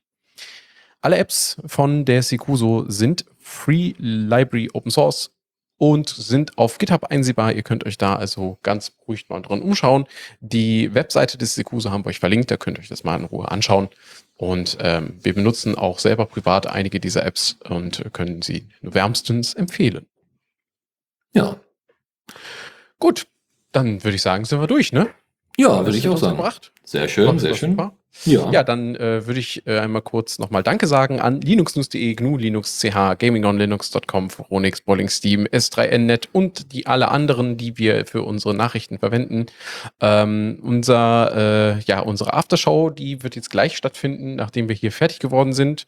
[1.02, 5.32] Alle Apps von der Secuso sind Free Library Open Source
[5.76, 7.52] und sind auf GitHub einsehbar.
[7.52, 10.06] Ihr könnt euch da also ganz ruhig mal dran umschauen.
[10.40, 13.24] Die Webseite des Secuso haben wir euch verlinkt, da könnt ihr euch das mal in
[13.24, 13.88] Ruhe anschauen.
[14.36, 20.06] Und ähm, wir benutzen auch selber privat einige dieser Apps und können sie wärmstens empfehlen.
[21.32, 21.56] Ja.
[22.98, 23.26] Gut,
[23.72, 25.08] dann würde ich sagen, sind wir durch, ne?
[25.56, 26.36] Ja, würde ich auch sagen.
[26.36, 26.72] Gebracht.
[26.84, 27.72] Sehr schön, sehr schön.
[27.72, 27.96] Super.
[28.24, 28.50] Ja.
[28.50, 32.80] Ja, dann äh, würde ich äh, einmal kurz nochmal Danke sagen an linuxnews.de, GNU, Linux,
[32.80, 38.98] CH, GamingOnLinux.com, Phoronix, Bolling, Steam, S3NNet und die alle anderen, die wir für unsere Nachrichten
[38.98, 39.46] verwenden.
[40.00, 45.18] Ähm, unser, äh, ja, unsere Aftershow, die wird jetzt gleich stattfinden, nachdem wir hier fertig
[45.18, 45.86] geworden sind.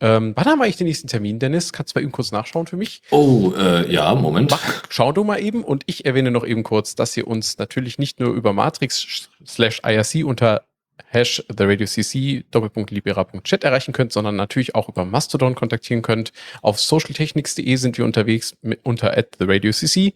[0.00, 1.72] Ähm, wann haben wir eigentlich den nächsten Termin, Dennis?
[1.72, 3.02] Kannst du mal eben kurz nachschauen für mich?
[3.10, 4.50] Oh, äh, ja, Moment.
[4.50, 7.98] Mach, schau du mal eben und ich erwähne noch eben kurz, dass ihr uns natürlich
[7.98, 10.64] nicht nur über Matrix slash IRC unter
[11.06, 16.32] Hash TheRadioCC doppelpunkt.libera.chat erreichen könnt, sondern natürlich auch über Mastodon kontaktieren könnt.
[16.62, 20.14] Auf socialtechnics.de sind wir unterwegs mit, unter at TheRadioCC.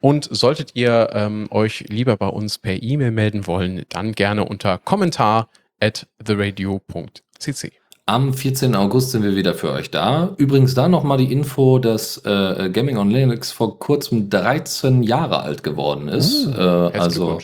[0.00, 4.78] Und solltet ihr ähm, euch lieber bei uns per E-Mail melden wollen, dann gerne unter
[4.78, 5.48] kommentar
[5.80, 7.72] at theradio.cc.
[8.08, 8.76] Am 14.
[8.76, 10.32] August sind wir wieder für euch da.
[10.36, 15.64] Übrigens da nochmal die Info, dass äh, Gaming on Linux vor kurzem 13 Jahre alt
[15.64, 16.46] geworden ist.
[16.46, 17.40] Uh, äh, also.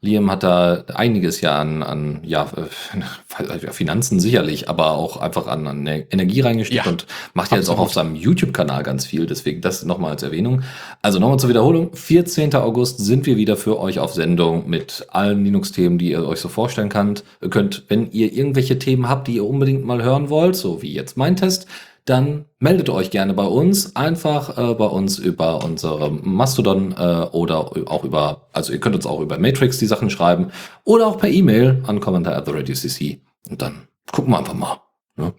[0.00, 5.66] Liam hat da einiges ja an, an ja, äh, Finanzen sicherlich, aber auch einfach an,
[5.66, 9.26] an Energie reingesteckt Ja, und macht ja jetzt auch auf seinem YouTube-Kanal ganz viel.
[9.26, 10.62] Deswegen das nochmal als Erwähnung.
[11.02, 11.94] Also nochmal zur Wiederholung.
[11.94, 12.54] 14.
[12.54, 16.48] August sind wir wieder für euch auf Sendung mit allen Linux-Themen, die ihr euch so
[16.48, 17.24] vorstellen könnt.
[17.50, 17.84] könnt.
[17.88, 21.36] Wenn ihr irgendwelche Themen habt, die ihr unbedingt mal hören wollt, so wie jetzt mein
[21.36, 21.66] Test,
[22.06, 23.94] dann meldet euch gerne bei uns.
[23.94, 27.58] Einfach äh, bei uns über unsere Mastodon äh, oder
[27.88, 30.52] auch über, also ihr könnt uns auch über Matrix die Sachen schreiben
[30.84, 33.20] oder auch per E-Mail an Kommentar at the Radio CC.
[33.50, 34.80] Und dann gucken wir einfach mal.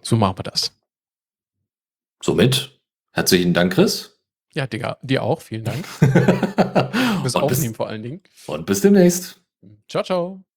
[0.02, 0.72] So machen wir das.
[2.22, 2.78] Somit
[3.12, 4.18] herzlichen Dank, Chris.
[4.54, 5.40] Ja, Digga, dir auch.
[5.40, 5.86] Vielen Dank.
[7.22, 8.22] Fürs und, Aufnehmen bis, vor allen Dingen.
[8.46, 9.40] und bis demnächst.
[9.88, 10.47] Ciao, ciao.